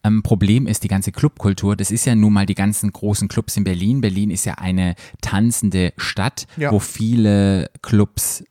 ähm, 0.06 0.22
Problem 0.22 0.66
ist, 0.66 0.84
die 0.84 0.88
ganze 0.88 1.12
Clubkultur. 1.12 1.76
Das 1.76 1.90
ist 1.90 2.04
ja 2.04 2.14
nun 2.14 2.32
mal 2.34 2.44
die 2.44 2.54
ganzen 2.54 2.92
großen 2.92 3.26
Clubs 3.28 3.56
in 3.56 3.64
Berlin. 3.64 4.02
Berlin 4.02 4.30
ist 4.30 4.44
ja 4.44 4.54
eine 4.58 4.94
tanzende 5.22 5.92
Stadt, 5.96 6.46
Ja. 6.58 6.70
wo 6.72 6.78
viele 6.78 7.70
Clubs 7.82 8.44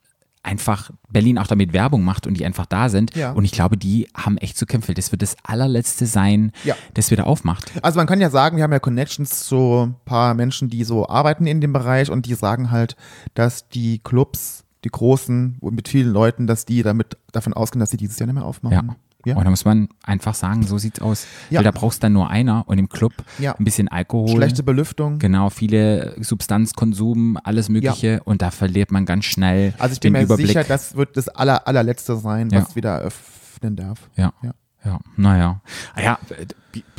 einfach 0.43 0.91
Berlin 1.09 1.37
auch 1.37 1.47
damit 1.47 1.73
Werbung 1.73 2.03
macht 2.03 2.27
und 2.27 2.35
die 2.37 2.45
einfach 2.45 2.65
da 2.65 2.89
sind. 2.89 3.15
Ja. 3.15 3.31
Und 3.31 3.45
ich 3.45 3.51
glaube, 3.53 3.77
die 3.77 4.07
haben 4.15 4.37
echt 4.37 4.57
zu 4.57 4.65
kämpfen. 4.65 4.93
Das 4.95 5.11
wird 5.11 5.21
das 5.21 5.35
allerletzte 5.43 6.05
sein, 6.05 6.51
Ja. 6.65 6.75
das 6.93 7.11
wieder 7.11 7.25
aufmacht. 7.27 7.71
Also 7.81 7.97
man 7.97 8.07
kann 8.07 8.19
ja 8.21 8.29
sagen, 8.29 8.57
wir 8.57 8.63
haben 8.63 8.73
ja 8.73 8.79
Connections 8.79 9.45
zu 9.45 9.83
ein 9.87 9.95
paar 10.05 10.33
Menschen, 10.33 10.69
die 10.69 10.83
so 10.83 11.07
arbeiten 11.07 11.47
in 11.47 11.61
dem 11.61 11.71
Bereich 11.73 12.11
und 12.11 12.25
die 12.25 12.35
sagen 12.35 12.71
halt, 12.71 12.95
dass 13.33 13.69
die 13.69 13.99
Clubs, 13.99 14.65
die 14.83 14.89
großen, 14.89 15.59
mit 15.61 15.87
vielen 15.87 16.11
Leuten, 16.11 16.45
dass 16.45 16.65
die 16.65 16.83
damit 16.83 17.17
davon 17.31 17.53
ausgehen, 17.53 17.79
dass 17.79 17.89
sie 17.91 17.97
dieses 17.97 18.19
Jahr 18.19 18.27
nicht 18.27 18.35
mehr 18.35 18.45
aufmachen. 18.45 18.87
Ja. 18.89 18.95
Ja. 19.25 19.37
Und 19.37 19.43
da 19.45 19.49
muss 19.49 19.63
man 19.65 19.87
einfach 20.03 20.33
sagen, 20.35 20.63
so 20.63 20.77
sieht's 20.77 21.01
aus. 21.01 21.27
Ja. 21.49 21.59
Weil 21.59 21.63
da 21.63 21.71
brauchst 21.71 22.03
dann 22.03 22.13
nur 22.13 22.29
einer 22.29 22.67
und 22.67 22.77
im 22.77 22.89
Club 22.89 23.13
Ja. 23.39 23.53
ein 23.57 23.63
bisschen 23.63 23.87
Alkohol. 23.87 24.29
Schlechte 24.35 24.63
Belüftung. 24.63 25.19
Genau, 25.19 25.49
viele 25.49 26.15
Substanzkonsum, 26.21 27.37
alles 27.43 27.69
Mögliche 27.69 28.21
und 28.25 28.41
da 28.41 28.51
verliert 28.51 28.91
man 28.91 29.05
ganz 29.05 29.25
schnell 29.25 29.73
Also 29.79 29.93
ich 29.93 29.99
bin 29.99 30.13
den 30.13 30.19
mir 30.19 30.25
Überblick. 30.25 30.47
sicher, 30.47 30.63
das 30.63 30.95
wird 30.95 31.15
das 31.17 31.29
aller, 31.29 31.67
allerletzte 31.67 32.17
sein, 32.17 32.51
was 32.51 32.75
wieder 32.75 32.99
öffnen 32.99 33.75
darf. 33.75 34.09
ja. 34.15 34.33
Ja. 34.43 34.53
ja. 34.85 34.99
naja. 35.15 35.61
Ah 35.95 36.01
ja, 36.01 36.19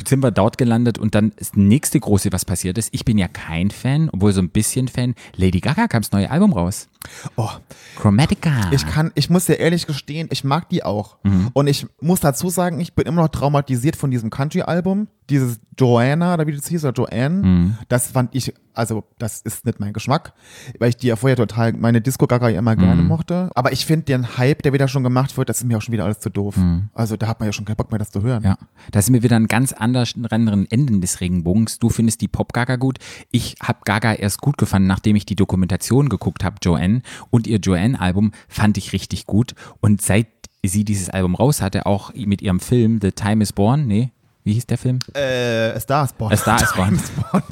sind 0.07 0.23
wir 0.23 0.31
dort 0.31 0.57
gelandet 0.57 0.97
und 0.97 1.15
dann 1.15 1.31
das 1.37 1.55
nächste 1.55 1.99
große, 1.99 2.31
was 2.31 2.45
passiert 2.45 2.77
ist. 2.77 2.89
Ich 2.93 3.05
bin 3.05 3.17
ja 3.17 3.27
kein 3.27 3.71
Fan, 3.71 4.09
obwohl 4.11 4.33
so 4.33 4.41
ein 4.41 4.49
bisschen 4.49 4.87
Fan. 4.87 5.15
Lady 5.35 5.59
Gaga 5.59 5.87
kam 5.87 6.01
das 6.01 6.11
neue 6.11 6.29
Album 6.29 6.53
raus. 6.53 6.87
Oh, 7.35 7.49
Chromatica. 7.97 8.71
ich 8.71 8.85
kann, 8.87 9.11
ich 9.15 9.29
muss 9.29 9.45
dir 9.45 9.55
ehrlich 9.55 9.85
gestehen, 9.85 10.27
ich 10.31 10.43
mag 10.43 10.69
die 10.69 10.83
auch. 10.83 11.17
Und 11.53 11.67
ich 11.67 11.85
muss 12.01 12.19
dazu 12.19 12.49
sagen, 12.49 12.79
ich 12.79 12.93
bin 12.93 13.05
immer 13.05 13.21
noch 13.23 13.29
traumatisiert 13.29 13.95
von 13.95 14.11
diesem 14.11 14.29
Country-Album. 14.29 15.07
Dieses 15.29 15.59
Joanna, 15.79 16.35
oder 16.35 16.45
wie 16.45 16.55
das 16.55 16.67
hieß, 16.67 16.85
oder 16.85 16.93
Joanne. 16.93 17.77
Das 17.89 18.07
fand 18.11 18.35
ich, 18.35 18.53
also, 18.73 19.03
das 19.17 19.41
ist 19.41 19.65
nicht 19.65 19.79
mein 19.79 19.91
Geschmack, 19.93 20.33
weil 20.77 20.89
ich 20.89 20.97
die 20.97 21.07
ja 21.07 21.15
vorher 21.15 21.35
total, 21.35 21.73
meine 21.73 21.99
Disco-Gaga 22.01 22.49
ja 22.49 22.59
immer 22.59 22.75
gerne 22.75 23.01
mochte. 23.01 23.49
Aber 23.55 23.71
ich 23.71 23.85
finde 23.85 24.05
den 24.05 24.37
Hype, 24.37 24.61
der 24.61 24.73
wieder 24.73 24.87
schon 24.87 25.03
gemacht 25.03 25.35
wird, 25.37 25.49
das 25.49 25.59
ist 25.59 25.65
mir 25.65 25.77
auch 25.77 25.81
schon 25.81 25.93
wieder 25.93 26.05
alles 26.05 26.19
zu 26.19 26.29
doof. 26.29 26.55
Also, 26.93 27.17
da 27.17 27.27
hat 27.27 27.39
man 27.39 27.47
ja 27.47 27.53
schon 27.53 27.65
keinen 27.65 27.75
Bock 27.77 27.91
mehr, 27.91 27.99
das 27.99 28.11
zu 28.11 28.21
hören. 28.21 28.43
Ja, 28.43 28.57
da 28.91 29.01
sind 29.01 29.13
wir 29.13 29.23
wieder 29.23 29.35
an 29.35 29.47
ganz 29.47 29.64
anderen 29.73 30.69
Enden 30.71 31.01
des 31.01 31.21
Regenbogens. 31.21 31.79
Du 31.79 31.89
findest 31.89 32.21
die 32.21 32.27
Pop-Gaga 32.27 32.75
gut. 32.77 32.99
Ich 33.31 33.55
habe 33.61 33.79
Gaga 33.85 34.13
erst 34.13 34.41
gut 34.41 34.57
gefunden, 34.57 34.87
nachdem 34.87 35.15
ich 35.15 35.25
die 35.25 35.35
Dokumentation 35.35 36.09
geguckt 36.09 36.43
habe, 36.43 36.57
Joanne. 36.61 37.01
Und 37.29 37.47
ihr 37.47 37.57
Joanne-Album 37.59 38.31
fand 38.47 38.77
ich 38.77 38.93
richtig 38.93 39.25
gut. 39.25 39.55
Und 39.81 40.01
seit 40.01 40.27
sie 40.63 40.83
dieses 40.83 41.09
Album 41.09 41.35
raus 41.35 41.61
hatte, 41.61 41.85
auch 41.85 42.13
mit 42.13 42.41
ihrem 42.41 42.59
Film 42.59 42.99
The 43.01 43.11
Time 43.11 43.43
is 43.43 43.53
Born, 43.53 43.85
nee, 43.87 44.11
wie 44.43 44.53
hieß 44.53 44.67
der 44.67 44.77
Film? 44.77 44.99
Äh, 45.15 45.71
A 45.71 45.79
Star 45.79 46.05
is 46.05 46.13
Born. 46.13 46.31
A 46.31 46.37
Star 46.37 46.61
is 46.61 46.71
Born. 46.75 46.95
Is 46.95 47.11
Born. 47.31 47.43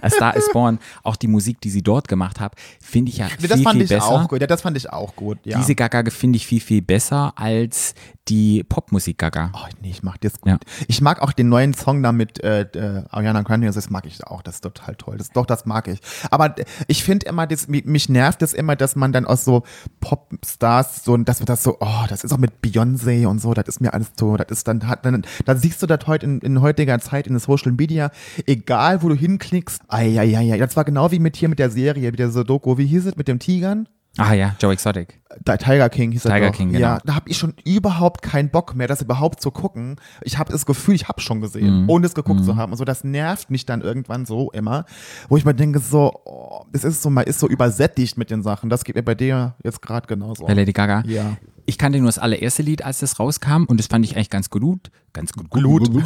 A 0.00 0.10
Star 0.10 0.36
is 0.36 0.48
Born, 0.50 0.78
auch 1.02 1.16
die 1.16 1.26
Musik, 1.28 1.60
die 1.60 1.68
sie 1.68 1.82
dort 1.82 2.08
gemacht 2.08 2.40
hat, 2.40 2.54
finde 2.80 3.10
ich 3.10 3.18
ja 3.18 3.26
Nee, 3.26 3.32
viel, 3.40 3.48
das 3.50 3.60
fand 3.60 3.74
viel 3.74 3.82
ich 3.82 3.88
besser. 3.90 4.06
auch 4.06 4.28
gut. 4.28 4.40
Ja, 4.40 4.46
das 4.46 4.62
fand 4.62 4.76
ich 4.78 4.90
auch 4.90 5.14
gut. 5.16 5.38
Ja. 5.44 5.58
Diese 5.58 5.74
Gaga 5.74 6.10
finde 6.10 6.38
ich 6.38 6.46
viel, 6.46 6.60
viel 6.60 6.80
besser 6.80 7.34
als 7.36 7.94
die 8.28 8.62
Popmusik-Gaga. 8.62 9.50
Oh, 9.54 9.66
nee, 9.82 9.90
ich 9.90 10.02
mag 10.04 10.20
das 10.20 10.40
gut. 10.40 10.48
Ja. 10.52 10.58
Ich 10.86 11.00
mag 11.00 11.20
auch 11.20 11.32
den 11.32 11.48
neuen 11.48 11.74
Song 11.74 12.02
da 12.02 12.12
mit 12.12 12.42
äh, 12.44 12.62
äh, 12.62 13.04
Ariana 13.10 13.42
Grande, 13.42 13.68
das 13.70 13.90
mag 13.90 14.06
ich 14.06 14.24
auch, 14.24 14.42
das 14.42 14.56
ist 14.56 14.60
total 14.60 14.94
toll. 14.94 15.16
Das, 15.18 15.30
doch, 15.30 15.44
das 15.44 15.66
mag 15.66 15.88
ich. 15.88 15.98
Aber 16.30 16.54
ich 16.86 17.02
finde 17.02 17.26
immer, 17.26 17.46
das, 17.48 17.66
mi- 17.68 17.82
mich 17.84 18.08
nervt 18.08 18.42
es 18.42 18.54
immer, 18.54 18.76
dass 18.76 18.94
man 18.94 19.12
dann 19.12 19.24
aus 19.24 19.44
so 19.44 19.64
Popstars 20.00 21.04
so, 21.04 21.16
dass 21.16 21.40
wir 21.40 21.46
das 21.46 21.62
so, 21.64 21.78
oh, 21.80 22.04
das 22.08 22.22
ist 22.22 22.32
auch 22.32 22.38
mit 22.38 22.52
Beyoncé 22.64 23.26
und 23.26 23.40
so, 23.40 23.54
das 23.54 23.66
ist 23.66 23.80
mir 23.80 23.92
alles 23.92 24.12
so, 24.16 24.36
das 24.36 24.46
ist 24.50 24.68
dann, 24.68 24.86
hat 24.86 25.04
dann, 25.04 25.22
da 25.44 25.56
siehst 25.56 25.82
du 25.82 25.86
das 25.86 26.06
heute 26.06 26.26
in, 26.26 26.38
in 26.40 26.60
heutiger 26.60 26.98
Zeit 27.00 27.26
in 27.26 27.34
den 27.34 27.40
Social 27.40 27.72
Media, 27.72 28.10
egal 28.46 29.02
wo 29.02 29.08
du 29.08 29.14
hinklickst, 29.16 29.82
ai. 29.88 30.56
das 30.58 30.76
war 30.76 30.84
genau 30.84 31.10
wie 31.10 31.18
mit 31.18 31.36
hier 31.36 31.48
mit 31.48 31.58
der 31.58 31.70
Serie, 31.70 32.10
mit 32.10 32.20
der 32.20 32.30
Sudoku, 32.30 32.78
wie 32.78 32.86
hieß 32.86 33.06
es, 33.06 33.16
mit 33.16 33.26
dem 33.26 33.38
Tigern? 33.40 33.88
Ah 34.18 34.34
ja, 34.34 34.54
Joe 34.60 34.72
Exotic. 34.72 35.20
Da, 35.42 35.56
Tiger 35.56 35.88
King 35.88 36.12
hieß 36.12 36.26
er 36.26 36.34
Tiger 36.34 36.46
doch. 36.48 36.54
King, 36.54 36.68
genau. 36.72 36.80
Ja, 36.80 36.98
da 37.04 37.14
habe 37.14 37.30
ich 37.30 37.38
schon 37.38 37.54
überhaupt 37.64 38.20
keinen 38.20 38.50
Bock 38.50 38.74
mehr, 38.74 38.86
das 38.86 39.00
überhaupt 39.00 39.40
zu 39.40 39.50
gucken. 39.50 39.96
Ich 40.20 40.36
habe 40.36 40.52
das 40.52 40.66
Gefühl, 40.66 40.94
ich 40.94 41.08
habe 41.08 41.22
schon 41.22 41.40
gesehen, 41.40 41.86
ohne 41.88 42.06
es 42.06 42.14
geguckt 42.14 42.44
zu 42.44 42.56
haben. 42.56 42.72
Und 42.72 42.78
so, 42.78 42.84
das 42.84 43.04
nervt 43.04 43.50
mich 43.50 43.64
dann 43.64 43.80
irgendwann 43.80 44.26
so 44.26 44.50
immer, 44.50 44.84
wo 45.30 45.38
ich 45.38 45.46
mir 45.46 45.54
denke, 45.54 45.78
so, 45.78 46.12
oh, 46.26 46.64
es 46.72 46.84
ist 46.84 47.00
so, 47.00 47.08
man 47.08 47.24
ist 47.24 47.40
so 47.40 47.48
übersättigt 47.48 48.18
mit 48.18 48.30
den 48.30 48.42
Sachen. 48.42 48.68
Das 48.68 48.84
geht 48.84 48.96
mir 48.96 49.02
bei 49.02 49.14
dir 49.14 49.54
jetzt 49.64 49.80
gerade 49.80 50.06
genauso. 50.06 50.44
Bei 50.44 50.52
Lady 50.52 50.72
Gaga. 50.72 51.02
Ja. 51.06 51.38
Ich 51.64 51.78
kannte 51.78 51.98
nur 51.98 52.08
das 52.08 52.18
allererste 52.18 52.62
Lied, 52.62 52.84
als 52.84 52.98
das 52.98 53.18
rauskam 53.18 53.64
und 53.64 53.78
das 53.78 53.86
fand 53.86 54.04
ich 54.04 54.16
eigentlich 54.16 54.30
ganz 54.30 54.50
gut. 54.50 54.90
Ganz 55.14 55.32
gut. 55.32 55.48
Glut. 55.50 55.88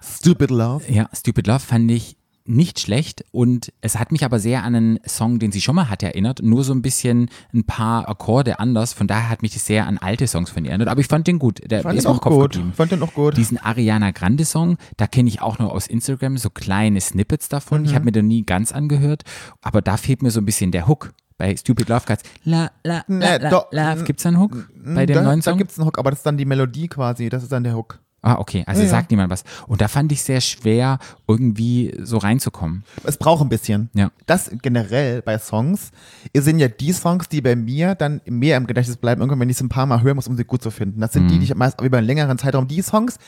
Stupid 0.00 0.50
Love. 0.50 0.84
Ja, 0.88 1.08
Stupid 1.12 1.46
Love 1.48 1.60
fand 1.60 1.90
ich 1.90 2.16
nicht 2.48 2.80
schlecht 2.80 3.24
und 3.32 3.72
es 3.80 3.98
hat 3.98 4.12
mich 4.12 4.24
aber 4.24 4.38
sehr 4.38 4.62
an 4.64 4.74
einen 4.74 4.98
Song, 5.06 5.38
den 5.38 5.52
sie 5.52 5.60
schon 5.60 5.74
mal 5.74 5.88
hatte, 5.90 6.06
erinnert. 6.06 6.40
Nur 6.42 6.64
so 6.64 6.72
ein 6.72 6.82
bisschen 6.82 7.28
ein 7.54 7.64
paar 7.64 8.08
Akkorde 8.08 8.58
anders. 8.58 8.92
Von 8.92 9.06
daher 9.06 9.28
hat 9.30 9.42
mich 9.42 9.52
das 9.54 9.66
sehr 9.66 9.86
an 9.86 9.98
alte 9.98 10.26
Songs 10.26 10.50
von 10.50 10.64
ihr 10.64 10.70
erinnert. 10.70 10.88
Aber 10.88 11.00
ich 11.00 11.06
fand 11.08 11.26
den 11.26 11.38
gut. 11.38 11.60
Der 11.70 11.82
Fand 11.82 11.98
ist 11.98 12.06
auch 12.06 12.20
Kopf 12.20 12.34
gut. 12.34 12.52
geblieben. 12.52 12.72
Fand 12.74 12.92
den 12.92 13.02
auch 13.02 13.14
gut. 13.14 13.36
Diesen 13.36 13.58
Ariana 13.58 14.10
Grande 14.12 14.44
Song, 14.44 14.76
da 14.96 15.06
kenne 15.06 15.28
ich 15.28 15.42
auch 15.42 15.58
nur 15.58 15.72
aus 15.72 15.86
Instagram 15.86 16.36
so 16.38 16.50
kleine 16.50 17.00
Snippets 17.00 17.48
davon. 17.48 17.84
Ich 17.84 17.94
habe 17.94 18.04
mir 18.04 18.12
den 18.12 18.26
nie 18.28 18.44
ganz 18.44 18.72
angehört, 18.72 19.22
aber 19.62 19.82
da 19.82 19.96
fehlt 19.96 20.22
mir 20.22 20.30
so 20.30 20.40
ein 20.40 20.46
bisschen 20.46 20.72
der 20.72 20.86
Hook. 20.88 21.12
Bei 21.38 21.54
Stupid 21.54 21.90
Love 21.90 22.06
Cuts, 22.06 22.22
la, 22.44 22.70
la, 22.82 22.94
la, 22.96 23.04
Nee, 23.08 23.36
la, 23.36 23.66
Love. 23.70 24.00
mm, 24.02 24.04
Gibt's 24.06 24.22
da 24.22 24.30
einen 24.30 24.38
Hook 24.40 24.70
bei 24.86 25.04
dem 25.04 25.16
da, 25.16 25.22
neuen 25.22 25.40
Da 25.40 25.50
Song? 25.50 25.58
gibt 25.58 25.70
es 25.70 25.78
einen 25.78 25.86
Hook, 25.86 25.98
aber 25.98 26.08
das 26.08 26.20
ist 26.20 26.24
dann 26.26 26.38
die 26.38 26.46
Melodie 26.46 26.88
quasi, 26.88 27.28
das 27.28 27.42
ist 27.42 27.52
dann 27.52 27.62
der 27.62 27.76
Hook. 27.76 28.00
Ah, 28.22 28.38
okay. 28.38 28.64
Also 28.66 28.80
Ja, 28.80 28.86
ja. 28.86 28.90
sagt 28.90 29.10
niemand 29.10 29.30
was. 29.30 29.44
Und 29.68 29.80
da 29.80 29.86
fand 29.86 30.10
ich 30.10 30.22
sehr 30.22 30.40
schwer, 30.40 30.98
irgendwie 31.28 31.94
so 32.02 32.18
reinzukommen. 32.18 32.82
Es 33.04 33.18
braucht 33.18 33.40
ein 33.40 33.48
bisschen. 33.48 33.88
Ja. 33.94 34.10
Das 34.26 34.50
generell 34.62 35.22
bei 35.22 35.38
Songs 35.38 35.92
sind 36.34 36.58
ja 36.58 36.66
die 36.66 36.92
Songs, 36.92 37.28
die 37.28 37.40
bei 37.40 37.54
mir 37.54 37.94
dann 37.94 38.20
mehr 38.26 38.56
im 38.56 38.66
Gedächtnis 38.66 38.96
bleiben, 38.96 39.20
irgendwann, 39.20 39.40
wenn 39.40 39.50
ich 39.50 39.56
es 39.56 39.62
ein 39.62 39.68
paar 39.68 39.86
Mal 39.86 40.02
hören 40.02 40.16
muss, 40.16 40.26
um 40.26 40.36
sie 40.36 40.44
gut 40.44 40.60
zu 40.60 40.72
finden. 40.72 41.00
Das 41.00 41.12
sind 41.12 41.28
die, 41.30 41.38
die 41.38 41.44
ich 41.44 41.54
meist 41.54 41.80
über 41.80 41.98
einen 41.98 42.06
längeren 42.06 42.36
Zeitraum, 42.36 42.66
die 42.66 42.82
Songs, 42.82 43.18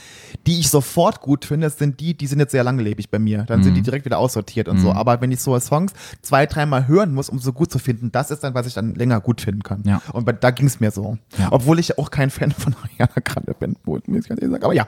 die 0.49 0.59
ich 0.59 0.69
sofort 0.69 1.21
gut 1.21 1.45
finde, 1.45 1.67
das 1.67 1.79
sind 1.79 2.01
die, 2.01 2.15
die 2.15 2.27
sind 2.27 2.41
jetzt 2.41 2.51
sehr 2.51 2.65
langlebig 2.65 3.09
bei 3.09 3.21
mir. 3.21 3.45
Dann 3.45 3.63
sind 3.63 3.75
die 3.75 3.83
direkt 3.83 4.05
wieder 4.05 4.19
aussortiert 4.19 4.69
und 4.69 4.81
so. 4.81 4.93
Aber 4.93 5.21
wenn 5.21 5.31
ich 5.31 5.41
so 5.41 5.59
Songs 5.61 5.93
zwei, 6.23 6.47
dreimal 6.47 6.89
hören 6.89 7.15
muss, 7.15 7.29
um 7.29 7.39
sie 7.39 7.53
gut 7.53 7.71
zu 7.71 7.79
finden, 7.79 8.11
das 8.11 8.33
ist 8.33 8.43
dann, 8.43 8.55
was 8.55 8.67
ich 8.67 8.75
dann 8.75 8.97
länger 8.97 9.21
gut 9.21 9.41
finden 9.41 9.63
kann. 9.63 9.83
Ja. 9.85 10.03
Und 10.13 10.29
da 10.41 10.51
ging 10.51 10.67
es 10.67 10.81
mir 10.81 10.91
so. 10.91 11.19
Ja. 11.39 11.49
Obwohl 11.53 11.79
ich 11.79 11.99
auch 11.99 12.11
kein 12.11 12.31
Fan 12.31 12.51
von 12.51 12.75
Ariana 12.83 13.21
Grande 13.23 13.55
bin, 13.55 13.77
muss 13.85 14.01
ich 14.07 14.29
ganz 14.29 14.41
ehrlich 14.43 14.51
sagen. 14.51 14.65
Aber 14.65 14.75
ja. 14.75 14.88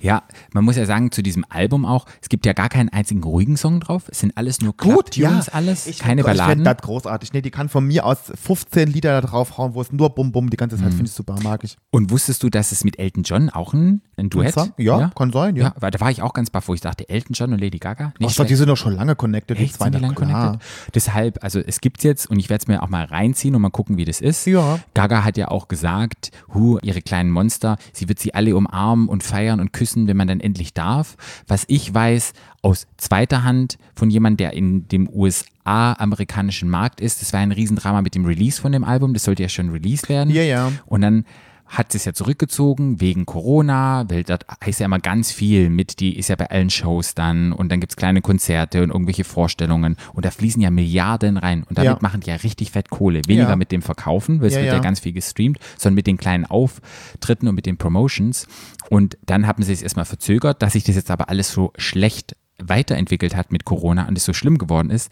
Ja, 0.00 0.22
man 0.52 0.64
muss 0.64 0.76
ja 0.76 0.86
sagen, 0.86 1.10
zu 1.12 1.22
diesem 1.22 1.44
Album 1.48 1.84
auch, 1.84 2.06
es 2.20 2.28
gibt 2.28 2.46
ja 2.46 2.52
gar 2.52 2.68
keinen 2.68 2.88
einzigen 2.88 3.22
ruhigen 3.22 3.56
Song 3.56 3.80
drauf. 3.80 4.04
Es 4.10 4.20
sind 4.20 4.36
alles 4.36 4.60
nur 4.60 4.76
Club-Tunes, 4.76 5.48
alles, 5.48 5.86
Ich 5.86 5.98
keine 5.98 6.22
find- 6.22 6.34
Ich 6.34 6.38
Balladen. 6.38 6.58
finde 6.64 6.74
das 6.74 6.82
großartig. 6.82 7.32
Nee, 7.32 7.42
die 7.42 7.50
kann 7.50 7.68
von 7.68 7.86
mir 7.86 8.04
aus 8.06 8.18
15 8.34 8.88
Lieder 8.88 9.20
da 9.20 9.26
draufhauen, 9.26 9.74
wo 9.74 9.80
es 9.80 9.92
nur 9.92 10.10
Bum 10.10 10.32
Bum 10.32 10.50
die 10.50 10.56
ganze 10.56 10.76
Mhm. 10.76 10.80
Zeit, 10.80 10.88
finde 10.94 11.06
ich 11.06 11.12
super, 11.12 11.36
mag 11.42 11.64
ich. 11.64 11.76
Und 11.90 12.10
wusstest 12.10 12.42
du, 12.42 12.48
dass 12.50 12.72
es 12.72 12.84
mit 12.84 12.98
Elton 12.98 13.22
John 13.22 13.50
auch 13.50 13.72
ein, 13.74 14.02
ein 14.16 14.30
Duett? 14.30 14.54
Song? 14.54 14.72
Ja, 14.78 15.10
kann 15.16 15.32
sein, 15.32 15.56
ja. 15.56 15.74
ja. 15.80 15.90
Da 15.90 16.00
war 16.00 16.10
ich 16.10 16.22
auch 16.22 16.32
ganz 16.32 16.50
baff, 16.50 16.68
wo 16.68 16.74
ich 16.74 16.80
dachte, 16.80 17.08
Elton 17.08 17.34
John 17.34 17.52
und 17.52 17.60
Lady 17.60 17.78
Gaga. 17.78 18.12
Nicht 18.18 18.38
Ach 18.40 18.46
die 18.46 18.54
sind 18.56 18.68
doch 18.68 18.76
schon 18.76 18.94
lange 18.94 19.14
connected. 19.16 19.58
Echt, 19.58 19.74
zwei, 19.76 19.84
sind 19.86 19.94
die 19.96 20.00
na 20.00 20.06
lang 20.08 20.14
klar. 20.16 20.42
connected? 20.52 20.94
Deshalb, 20.94 21.38
also 21.42 21.60
es 21.60 21.80
gibt's 21.80 22.02
jetzt 22.04 22.28
und 22.30 22.38
ich 22.38 22.50
werde 22.50 22.62
es 22.62 22.68
mir 22.68 22.82
auch 22.82 22.88
mal 22.88 23.04
reinziehen 23.04 23.54
und 23.54 23.62
mal 23.62 23.70
gucken, 23.70 23.96
wie 23.96 24.04
das 24.04 24.20
ist. 24.20 24.46
Ja. 24.46 24.78
Gaga 24.94 25.24
hat 25.24 25.36
ja 25.36 25.48
auch 25.48 25.68
gesagt, 25.68 26.30
hu, 26.52 26.78
ihre 26.82 27.02
kleinen 27.02 27.30
Monster, 27.30 27.76
sie 27.92 28.08
wird 28.08 28.18
sie 28.18 28.34
alle 28.34 28.56
umarmen 28.56 29.08
und 29.08 29.22
feiern 29.22 29.60
und 29.60 29.71
küssen, 29.72 30.06
wenn 30.06 30.16
man 30.16 30.28
dann 30.28 30.40
endlich 30.40 30.74
darf. 30.74 31.16
Was 31.46 31.64
ich 31.68 31.92
weiß 31.92 32.32
aus 32.62 32.86
zweiter 32.96 33.44
Hand 33.44 33.78
von 33.94 34.10
jemandem, 34.10 34.36
der 34.36 34.52
in 34.52 34.88
dem 34.88 35.08
USA-amerikanischen 35.08 36.68
Markt 36.68 37.00
ist, 37.00 37.22
das 37.22 37.32
war 37.32 37.40
ein 37.40 37.52
Riesendrama 37.52 38.02
mit 38.02 38.14
dem 38.14 38.24
Release 38.24 38.60
von 38.60 38.72
dem 38.72 38.84
Album, 38.84 39.14
das 39.14 39.24
sollte 39.24 39.42
ja 39.42 39.48
schon 39.48 39.70
released 39.70 40.08
werden. 40.08 40.32
Ja, 40.32 40.42
ja. 40.42 40.72
Und 40.86 41.00
dann 41.00 41.24
hat 41.72 41.90
sie 41.92 41.96
es 41.96 42.04
ja 42.04 42.12
zurückgezogen 42.12 43.00
wegen 43.00 43.24
Corona, 43.24 44.04
weil 44.10 44.24
das 44.24 44.40
heißt 44.62 44.80
ja 44.80 44.86
immer 44.86 44.98
ganz 44.98 45.32
viel 45.32 45.70
mit, 45.70 46.00
die 46.00 46.18
ist 46.18 46.28
ja 46.28 46.36
bei 46.36 46.50
allen 46.50 46.68
Shows 46.68 47.14
dann 47.14 47.52
und 47.52 47.72
dann 47.72 47.80
gibt's 47.80 47.96
kleine 47.96 48.20
Konzerte 48.20 48.82
und 48.82 48.90
irgendwelche 48.90 49.24
Vorstellungen 49.24 49.96
und 50.12 50.26
da 50.26 50.30
fließen 50.30 50.60
ja 50.60 50.70
Milliarden 50.70 51.38
rein 51.38 51.62
und 51.64 51.78
damit 51.78 51.92
Ja. 51.94 51.98
machen 52.02 52.20
die 52.20 52.28
ja 52.28 52.36
richtig 52.36 52.72
fett 52.72 52.90
Kohle. 52.90 53.22
Weniger 53.26 53.48
Ja. 53.48 53.56
mit 53.56 53.72
dem 53.72 53.80
Verkaufen, 53.80 54.40
weil 54.40 54.48
es 54.48 54.54
Ja, 54.54 54.60
wird 54.60 54.68
ja. 54.68 54.74
ja. 54.74 54.80
ganz 54.80 55.00
viel 55.00 55.12
gestreamt, 55.12 55.58
sondern 55.78 55.94
mit 55.94 56.06
den 56.06 56.18
kleinen 56.18 56.44
Auftritten 56.44 57.48
und 57.48 57.54
mit 57.54 57.64
den 57.64 57.78
Promotions. 57.78 58.46
Und 58.90 59.16
dann 59.24 59.46
haben 59.46 59.62
sie 59.62 59.72
es 59.72 59.80
erstmal 59.80 60.04
verzögert, 60.04 60.60
dass 60.60 60.74
sich 60.74 60.84
das 60.84 60.96
jetzt 60.96 61.10
aber 61.10 61.30
alles 61.30 61.52
so 61.52 61.72
schlecht 61.78 62.36
weiterentwickelt 62.62 63.34
hat 63.34 63.50
mit 63.50 63.64
Corona 63.64 64.06
und 64.08 64.16
es 64.18 64.24
so 64.24 64.32
schlimm 64.32 64.58
geworden 64.58 64.90
ist, 64.90 65.10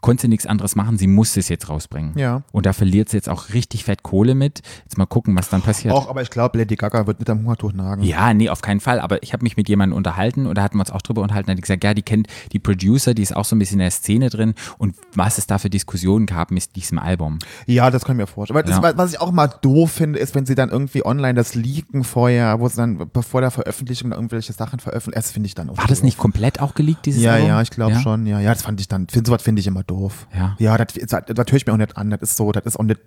konnte 0.00 0.22
sie 0.22 0.28
nichts 0.28 0.46
anderes 0.46 0.76
machen, 0.76 0.98
sie 0.98 1.06
musste 1.06 1.40
es 1.40 1.48
jetzt 1.48 1.68
rausbringen. 1.68 2.12
Ja. 2.16 2.42
Und 2.52 2.66
da 2.66 2.72
verliert 2.72 3.08
sie 3.08 3.16
jetzt 3.16 3.28
auch 3.28 3.50
richtig 3.54 3.84
fett 3.84 4.02
Kohle 4.02 4.34
mit. 4.34 4.62
Jetzt 4.84 4.98
mal 4.98 5.06
gucken, 5.06 5.36
was 5.36 5.48
dann 5.48 5.62
passiert. 5.62 5.92
Auch, 5.94 6.08
aber 6.08 6.22
ich 6.22 6.30
glaube, 6.30 6.58
Lady 6.58 6.76
Gaga 6.76 7.06
wird 7.06 7.18
mit 7.18 7.28
am 7.30 7.40
Hungertuch 7.40 7.72
nagen. 7.72 8.02
Ja, 8.02 8.32
nee, 8.34 8.48
auf 8.48 8.62
keinen 8.62 8.80
Fall. 8.80 9.00
Aber 9.00 9.22
ich 9.22 9.32
habe 9.32 9.42
mich 9.42 9.56
mit 9.56 9.68
jemandem 9.68 9.96
unterhalten 9.96 10.46
und 10.46 10.56
da 10.56 10.62
hatten 10.62 10.76
wir 10.76 10.80
uns 10.82 10.90
auch 10.90 11.02
drüber 11.02 11.22
unterhalten. 11.22 11.46
Da 11.48 11.52
hat 11.52 11.58
die 11.58 11.62
gesagt, 11.62 11.82
ja, 11.84 11.94
die 11.94 12.02
kennt 12.02 12.28
die 12.52 12.58
Producer, 12.58 13.14
die 13.14 13.22
ist 13.22 13.34
auch 13.34 13.44
so 13.44 13.56
ein 13.56 13.58
bisschen 13.58 13.76
in 13.76 13.84
der 13.84 13.90
Szene 13.90 14.28
drin 14.30 14.54
und 14.78 14.94
was 15.14 15.38
es 15.38 15.46
da 15.46 15.58
für 15.58 15.70
Diskussionen 15.70 16.26
gab 16.26 16.50
mit 16.50 16.76
diesem 16.76 16.98
Album. 16.98 17.38
Ja, 17.66 17.90
das 17.90 18.04
kann 18.04 18.16
ich 18.16 18.20
mir 18.20 18.26
vorstellen. 18.26 18.58
Aber 18.58 18.68
Ja. 18.70 18.80
das, 18.80 18.96
was 18.98 19.12
ich 19.12 19.20
auch 19.20 19.32
mal 19.32 19.48
doof 19.48 19.90
finde, 19.92 20.18
ist, 20.18 20.34
wenn 20.34 20.46
sie 20.46 20.54
dann 20.54 20.70
irgendwie 20.70 21.04
online 21.04 21.34
das 21.34 21.54
leaken 21.54 22.04
vorher, 22.04 22.60
wo 22.60 22.68
sie 22.68 22.76
dann 22.76 23.08
bevor 23.12 23.40
der 23.40 23.50
Veröffentlichung 23.50 24.12
irgendwelche 24.12 24.52
Sachen 24.52 24.78
veröffentlichen, 24.78 25.20
das 25.22 25.32
finde 25.32 25.46
ich 25.46 25.54
dann 25.54 25.70
auch 25.70 25.78
War 25.78 25.86
das 25.86 25.98
doof. 25.98 26.04
nicht 26.04 26.18
komplett 26.18 26.60
auch 26.60 26.74
geleakt, 26.74 27.06
dieses 27.06 27.22
Ja, 27.22 27.32
Album? 27.32 27.48
ja, 27.48 27.62
ich 27.62 27.70
glaube 27.70 27.96
schon. 28.00 28.26
Ja, 28.26 28.40
ja, 28.40 28.52
das 28.52 28.62
fand 28.62 28.80
ich 28.80 28.88
dann, 28.88 29.08
find, 29.08 29.26
sowas 29.26 29.42
finde 29.42 29.60
ich 29.60 29.66
immer 29.66 29.82
doof. 29.86 30.26
Ja. 30.36 30.56
Ja, 30.58 30.76
das, 30.76 30.94
das, 30.94 31.22
das 31.26 31.46
höre 31.48 31.56
ich 31.56 31.66
mir 31.66 31.72
auch 31.72 31.76
nicht 31.78 31.96
an. 31.96 32.10
Das 32.10 32.20
ist 32.22 32.36
so, 32.36 32.52
das 32.52 32.64
ist 32.66 32.78
auch 32.78 32.84
nicht, 32.84 33.00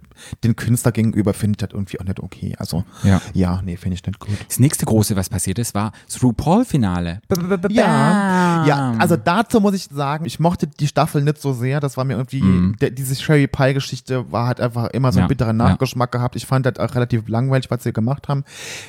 den 0.43 0.55
Künstler 0.55 0.91
gegenüber 0.91 1.33
finde 1.33 1.53
ich 1.53 1.57
das 1.67 1.69
irgendwie 1.73 1.99
auch 1.99 2.05
nicht 2.05 2.19
okay. 2.19 2.55
Also, 2.59 2.83
Ja. 3.03 3.21
ja 3.33 3.61
nee, 3.63 3.77
finde 3.77 3.95
ich 3.95 4.05
nicht 4.05 4.19
gut. 4.19 4.29
Das 4.47 4.59
nächste 4.59 4.85
große, 4.85 5.15
was 5.15 5.29
passiert 5.29 5.59
ist, 5.59 5.73
war 5.75 5.91
das 6.05 6.21
RuPaul-Finale. 6.23 7.21
Ja, 7.71 8.65
ja, 8.65 8.95
also 8.99 9.15
dazu 9.15 9.59
muss 9.61 9.73
ich 9.73 9.87
sagen, 9.91 10.25
ich 10.25 10.39
mochte 10.39 10.67
die 10.67 10.87
Staffel 10.87 11.21
nicht 11.23 11.39
so 11.41 11.53
sehr. 11.53 11.79
Das 11.79 11.97
war 11.97 12.03
mir 12.03 12.13
irgendwie, 12.13 12.75
der, 12.79 12.91
diese 12.91 13.15
Sherry 13.15 13.47
Pie 13.47 13.73
Geschichte 13.73 14.31
war 14.31 14.47
halt 14.47 14.59
einfach 14.59 14.87
immer 14.91 15.11
so 15.11 15.19
einen 15.19 15.19
Mhm. 15.19 15.23
Ja, 15.23 15.27
bitteren. 15.27 15.57
Nachgeschmack 15.57 16.11
gehabt. 16.11 16.35
Ich 16.35 16.45
fand 16.45 16.65
das 16.65 16.77
auch 16.79 16.95
relativ 16.95 17.27
langweilig, 17.27 17.69
was 17.69 17.83
sie 17.83 17.91
gemacht 17.93 18.27
haben. 18.29 18.43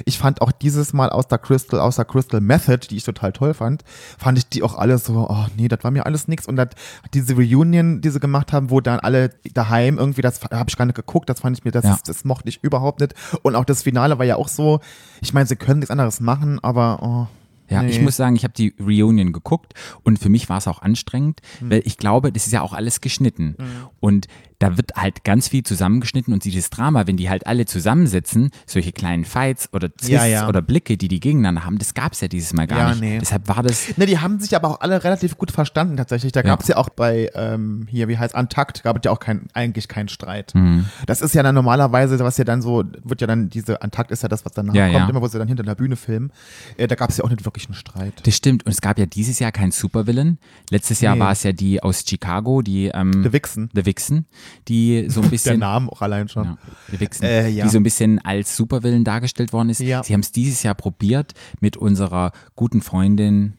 Ich 0.05 0.19
fand 0.19 0.41
auch 0.41 0.53
dieses 0.53 0.93
Mal 0.93 1.11
aus 1.11 1.27
der 1.29 1.39
Crystal, 1.39 1.81
aus 1.81 1.97
der 1.97 2.05
Crystal 2.05 2.41
Method, 2.41 2.87
die 2.89 2.97
ich 2.97 3.05
total 3.05 3.33
toll 3.33 3.55
fand, 3.55 3.83
fand 4.19 4.39
ich 4.39 4.49
die 4.49 4.63
auch 4.63 4.77
alle 4.79 4.99
so, 4.99 5.27
oh 5.29 5.47
nee, 5.57 5.69
das 5.69 5.83
war 5.83 5.91
mir 5.91 6.07
alles 6.07 6.29
nix. 6.29 6.47
Und 6.47 6.57
das, 6.57 6.69
diese 7.13 7.35
Reunion, 7.35 7.80
die 8.01 8.11
sie 8.11 8.21
gemacht 8.21 8.53
haben, 8.53 8.71
wo 8.71 8.81
dann 8.81 9.01
alle 9.01 9.31
daheim 9.55 9.99
irgendwie, 9.99 10.23
das 10.23 10.41
habe 10.43 10.67
ich 10.69 10.77
gar 10.77 10.87
nicht 10.87 10.95
geguckt, 10.95 11.29
das 11.29 11.41
fand 11.41 11.59
ich 11.59 11.65
mir, 11.65 11.71
das, 11.71 11.85
Ja. 11.85 11.99
das 12.05 12.25
mochte 12.25 12.49
ich 12.49 12.63
überhaupt 12.63 13.01
nicht. 13.01 13.15
Und 13.43 13.55
auch 13.57 13.65
das 13.65 13.83
Finale 13.83 14.19
war 14.19 14.25
ja 14.27 14.37
auch 14.37 14.49
so, 14.49 14.81
ich 15.21 15.33
meine, 15.35 15.47
sie 15.47 15.57
können 15.57 15.81
nichts 15.81 15.91
anderes 15.91 16.21
machen, 16.21 16.59
aber 16.63 16.99
oh, 17.03 17.27
Ja, 17.73 17.83
nee. 17.83 17.91
ich 17.91 18.01
muss 18.01 18.17
sagen, 18.17 18.35
ich 18.37 18.45
habe 18.45 18.55
die 18.55 18.75
Reunion 18.81 19.33
geguckt 19.33 19.75
und 20.03 20.19
für 20.19 20.29
mich 20.29 20.49
war 20.49 20.59
es 20.59 20.67
auch 20.69 20.83
anstrengend, 20.83 21.41
Hm. 21.61 21.71
weil 21.71 21.83
ich 21.85 21.97
glaube, 21.99 22.33
das 22.33 22.47
ist 22.47 22.53
ja 22.53 22.63
auch 22.63 22.73
alles 22.73 23.01
geschnitten. 23.01 23.57
Und 24.01 24.27
da 24.61 24.77
wird 24.77 24.93
halt 24.95 25.25
ganz 25.25 25.49
viel 25.49 25.65
zusammengeschnitten 25.65 26.33
und 26.33 26.45
dieses 26.45 26.71
Drama, 26.71 27.09
wenn 27.09 27.17
die 27.17 27.29
halt 27.29 27.47
alle 27.49 27.67
zusammensitzen, 27.67 28.51
solche 28.67 28.93
kleinen 28.93 29.25
Fights 29.25 29.69
oder 29.73 29.89
Twists 29.93 30.09
Ja, 30.09 30.25
ja. 30.27 30.49
oder 30.49 30.63
Blicke, 30.63 30.97
die 30.97 31.09
die 31.09 31.19
gegeneinander 31.19 31.65
haben, 31.65 31.79
das 31.79 31.95
gab 31.95 32.13
es 32.13 32.21
ja 32.21 32.29
dieses 32.29 32.53
Mal 32.53 32.67
gar 32.69 32.79
Ja, 32.79 32.89
nicht. 32.91 33.01
nee. 33.01 33.19
Deshalb 33.19 33.49
war 33.49 33.63
das, 33.65 33.97
Ne, 33.97 34.07
die 34.07 34.19
haben 34.19 34.39
sich 34.39 34.55
aber 34.55 34.69
auch 34.69 34.81
alle 34.81 35.03
relativ 35.03 35.37
gut 35.37 35.51
verstanden 35.51 35.97
tatsächlich. 35.97 36.31
Da 36.33 36.43
gab 36.43 36.61
es 36.61 36.69
ja 36.69 36.77
auch 36.77 36.91
bei, 36.91 37.31
ähm, 37.35 37.87
hier, 37.91 38.07
wie 38.09 38.17
heißt 38.19 38.35
Antakt, 38.37 38.83
gab 38.85 38.97
es 38.99 39.03
ja 39.05 39.11
auch 39.11 39.19
kein, 39.19 39.49
eigentlich 39.55 39.89
keinen 39.89 40.09
Streit. 40.09 40.55
Mhm. 40.55 40.87
Das 41.07 41.21
ist 41.21 41.35
ja 41.35 41.43
dann 41.43 41.55
normalerweise, 41.57 42.19
was 42.21 42.37
ja 42.39 42.45
dann 42.45 42.63
so, 42.63 42.85
wird 43.03 43.21
ja 43.21 43.27
dann, 43.27 43.49
diese 43.49 43.83
Antakt 43.83 44.11
ist 44.11 44.23
ja 44.23 44.29
das, 44.29 44.45
was 44.45 44.53
danach 44.53 44.75
kommt, 44.93 45.11
immer 45.11 45.21
wo 45.23 45.27
sie 45.27 45.39
dann 45.39 45.49
hinter 45.49 45.63
der 45.63 45.75
Bühne 45.75 45.97
filmen. 45.97 46.31
Äh, 46.77 46.87
da 46.87 46.95
gab 46.95 47.11
es 47.11 47.17
ja 47.17 47.25
auch 47.25 47.31
nicht 47.31 47.45
wirklich 47.45 47.67
einen 47.67 47.75
Streit. 47.75 48.15
das 48.25 48.37
stimmt. 48.37 48.67
Und 48.67 48.73
es 48.73 48.81
gab 48.81 48.99
ja 48.99 49.07
dieses 49.07 49.39
Jahr 49.39 49.53
keinen 49.53 49.73
Supervillain. 49.73 50.39
Letztes 50.71 51.01
Jahr 51.01 51.15
Nee. 51.15 51.21
war 51.21 51.33
es 51.33 51.43
ja 51.43 51.53
die 51.53 51.83
aus 51.83 52.05
Chicago, 52.07 52.63
die 52.63 52.91
ähm, 52.93 53.23
The 53.25 53.33
Vixen. 53.33 53.71
The 53.75 53.87
Vixen, 53.87 54.27
die 54.69 55.07
so 55.09 55.21
ein 55.21 55.23
Der 55.25 55.31
bisschen 55.31 55.59
Name 55.61 55.91
auch 55.91 56.03
allein 56.03 56.29
schon. 56.29 56.45
Ja, 56.45 56.59
Vixen, 57.01 57.25
Äh, 57.25 57.49
ja. 57.49 57.65
die 57.65 57.71
so 57.71 57.79
ein 57.79 57.83
bisschen 57.83 58.19
als 58.25 58.57
Supervillain 58.57 59.05
dargestellt 59.05 59.53
worden 59.53 59.71
ist. 59.71 59.81
Ja. 59.81 60.03
Sie 60.03 60.13
haben 60.13 60.21
es 60.21 60.33
dieses 60.33 60.63
Jahr 60.63 60.75
probiert 60.75 61.35
mit 61.61 61.77
unserer 61.77 62.33
guten 62.57 62.83
Freundin, 62.83 63.55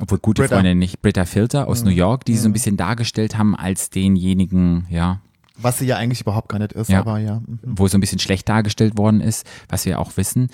obwohl 0.00 0.18
gute 0.18 0.42
Britta. 0.42 0.54
Mhm. 0.56 0.58
Freundin 0.60 0.78
nicht, 0.78 1.02
Britta 1.02 1.24
Filter 1.24 1.68
aus 1.68 1.84
New 1.84 1.90
York, 1.90 2.24
die 2.24 2.34
sie 2.34 2.40
so 2.42 2.48
ein 2.48 2.52
bisschen 2.52 2.76
dargestellt 2.76 3.36
haben 3.38 3.54
als 3.56 3.90
denjenigen, 3.90 4.86
ja, 4.90 5.20
Was 5.58 5.78
sie 5.78 5.86
ja 5.86 5.96
eigentlich 5.96 6.22
überhaupt 6.22 6.48
gar 6.48 6.58
nicht 6.58 6.72
ist, 6.72 6.88
Ja. 6.90 7.00
aber 7.00 7.18
ja. 7.18 7.40
mhm. 7.40 7.58
wo 7.62 7.86
so 7.88 7.96
ein 7.98 8.00
bisschen 8.00 8.18
schlecht 8.18 8.48
dargestellt 8.48 8.96
worden 8.96 9.20
ist, 9.20 9.46
was 9.68 9.84
wir 9.86 10.00
auch 10.00 10.16
wissen. 10.16 10.48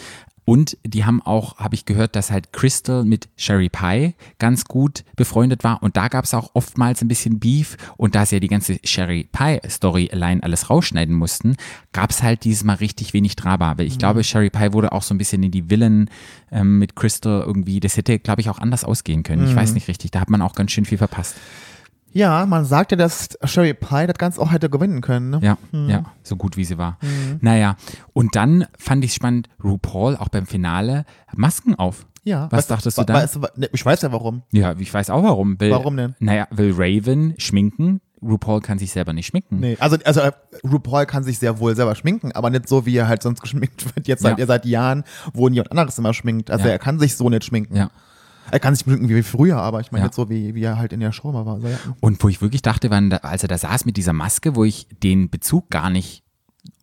Und 0.48 0.78
die 0.82 1.04
haben 1.04 1.20
auch, 1.20 1.58
habe 1.58 1.74
ich 1.74 1.84
gehört, 1.84 2.16
dass 2.16 2.30
halt 2.30 2.54
Crystal 2.54 3.04
mit 3.04 3.28
Sherry 3.36 3.68
Pie 3.68 4.14
ganz 4.38 4.64
gut 4.64 5.04
befreundet 5.14 5.62
war. 5.62 5.82
Und 5.82 5.98
da 5.98 6.08
gab 6.08 6.24
es 6.24 6.32
auch 6.32 6.52
oftmals 6.54 7.02
ein 7.02 7.08
bisschen 7.08 7.38
Beef. 7.38 7.76
Und 7.98 8.14
da 8.14 8.24
sie 8.24 8.36
ja 8.36 8.40
die 8.40 8.48
ganze 8.48 8.78
Sherry 8.82 9.28
Pie 9.30 9.60
Story 9.68 10.08
allein 10.10 10.42
alles 10.42 10.70
rausschneiden 10.70 11.14
mussten, 11.14 11.56
gab 11.92 12.08
es 12.08 12.22
halt 12.22 12.44
dieses 12.44 12.64
Mal 12.64 12.76
richtig 12.76 13.12
wenig 13.12 13.36
Drama. 13.36 13.76
Weil 13.76 13.88
ich 13.88 13.98
glaube, 13.98 14.24
Sherry 14.24 14.48
Pie 14.48 14.72
wurde 14.72 14.92
auch 14.92 15.02
so 15.02 15.12
ein 15.12 15.18
bisschen 15.18 15.42
in 15.42 15.50
die 15.50 15.64
Villen 15.64 16.08
ähm, 16.50 16.78
mit 16.78 16.96
Crystal 16.96 17.42
irgendwie. 17.46 17.78
Das 17.78 17.98
hätte, 17.98 18.18
glaube 18.18 18.40
ich, 18.40 18.48
auch 18.48 18.58
anders 18.58 18.84
ausgehen 18.84 19.24
können. 19.24 19.46
Ich 19.46 19.54
weiß 19.54 19.74
nicht 19.74 19.88
richtig. 19.88 20.12
Da 20.12 20.20
hat 20.20 20.30
man 20.30 20.40
auch 20.40 20.54
ganz 20.54 20.70
schön 20.70 20.86
viel 20.86 20.96
verpasst. 20.96 21.36
Ja, 22.12 22.46
man 22.46 22.64
sagt 22.64 22.90
ja, 22.90 22.96
dass 22.96 23.28
Sherry 23.44 23.74
Pie 23.74 24.06
das 24.06 24.16
Ganze 24.18 24.40
auch 24.40 24.50
hätte 24.50 24.70
gewinnen 24.70 25.00
können. 25.02 25.30
Ne? 25.30 25.40
Ja, 25.42 25.58
Mhm. 25.72 25.90
ja, 25.90 26.04
so 26.22 26.36
gut 26.36 26.56
wie 26.56 26.64
sie 26.64 26.78
war. 26.78 26.98
Naja, 27.40 27.76
und 28.12 28.34
dann 28.34 28.66
fand 28.78 29.04
ich 29.04 29.12
spannend, 29.14 29.48
RuPaul 29.62 30.16
auch 30.16 30.28
beim 30.28 30.46
Finale 30.46 31.04
Masken 31.34 31.74
auf. 31.74 32.06
Ja. 32.24 32.48
Was 32.50 32.58
Weißt 32.58 32.70
dachtest 32.70 32.98
du 32.98 33.04
da? 33.04 33.14
weißt 33.14 33.38
ne, 33.56 33.68
ich 33.72 33.84
weiß 33.84 34.02
ja 34.02 34.12
warum. 34.12 34.42
Ja, 34.52 34.74
ich 34.78 34.92
weiß 34.92 35.10
auch 35.10 35.22
warum. 35.22 35.58
Will, 35.60 35.70
Warum 35.70 35.96
denn? 35.96 36.14
Naja, 36.18 36.46
will 36.50 36.74
Raven 36.76 37.34
schminken. 37.38 38.00
RuPaul 38.20 38.60
kann 38.60 38.78
sich 38.78 38.90
selber 38.90 39.12
nicht 39.12 39.26
schminken. 39.26 39.60
Nee, 39.60 39.76
also, 39.78 39.96
also 40.04 40.20
äh, 40.20 40.32
RuPaul 40.68 41.06
kann 41.06 41.22
sich 41.22 41.38
sehr 41.38 41.60
wohl 41.60 41.76
selber 41.76 41.94
schminken, 41.94 42.32
aber 42.32 42.50
nicht 42.50 42.68
so, 42.68 42.84
wie 42.84 42.96
er 42.96 43.06
halt 43.06 43.22
sonst 43.22 43.40
geschminkt 43.42 43.94
wird. 43.94 44.08
Jetzt 44.08 44.22
seit, 44.22 44.38
Ja. 44.38 44.46
seit 44.46 44.66
Jahren, 44.66 45.04
wo 45.32 45.48
niemand 45.48 45.70
anderes 45.70 45.96
immer 45.98 46.12
schminkt. 46.12 46.50
Also 46.50 46.64
Ja. 46.66 46.72
er 46.72 46.78
kann 46.80 46.98
sich 46.98 47.16
so 47.16 47.30
nicht 47.30 47.44
schminken. 47.44 47.76
Ja. 47.76 47.90
Er 48.50 48.60
kann 48.60 48.74
sich 48.74 48.84
schminken 48.84 49.08
wie 49.08 49.22
früher, 49.22 49.58
aber 49.58 49.80
ich 49.80 49.92
meine 49.92 50.02
Ja. 50.02 50.06
nicht 50.06 50.14
so, 50.14 50.28
wie, 50.30 50.54
wie 50.54 50.62
er 50.62 50.78
halt 50.78 50.92
in 50.92 51.00
der 51.00 51.12
Show 51.12 51.32
mal 51.32 51.44
war. 51.46 51.60
Und 52.00 52.22
wo 52.22 52.28
ich 52.28 52.40
wirklich 52.40 52.62
dachte, 52.62 52.90
als 52.90 53.42
er 53.42 53.48
da 53.48 53.58
saß 53.58 53.84
mit 53.84 53.96
dieser 53.96 54.12
Maske, 54.12 54.54
wo 54.56 54.64
ich 54.64 54.86
den 55.02 55.30
Bezug 55.30 55.70
gar 55.70 55.90
nicht 55.90 56.22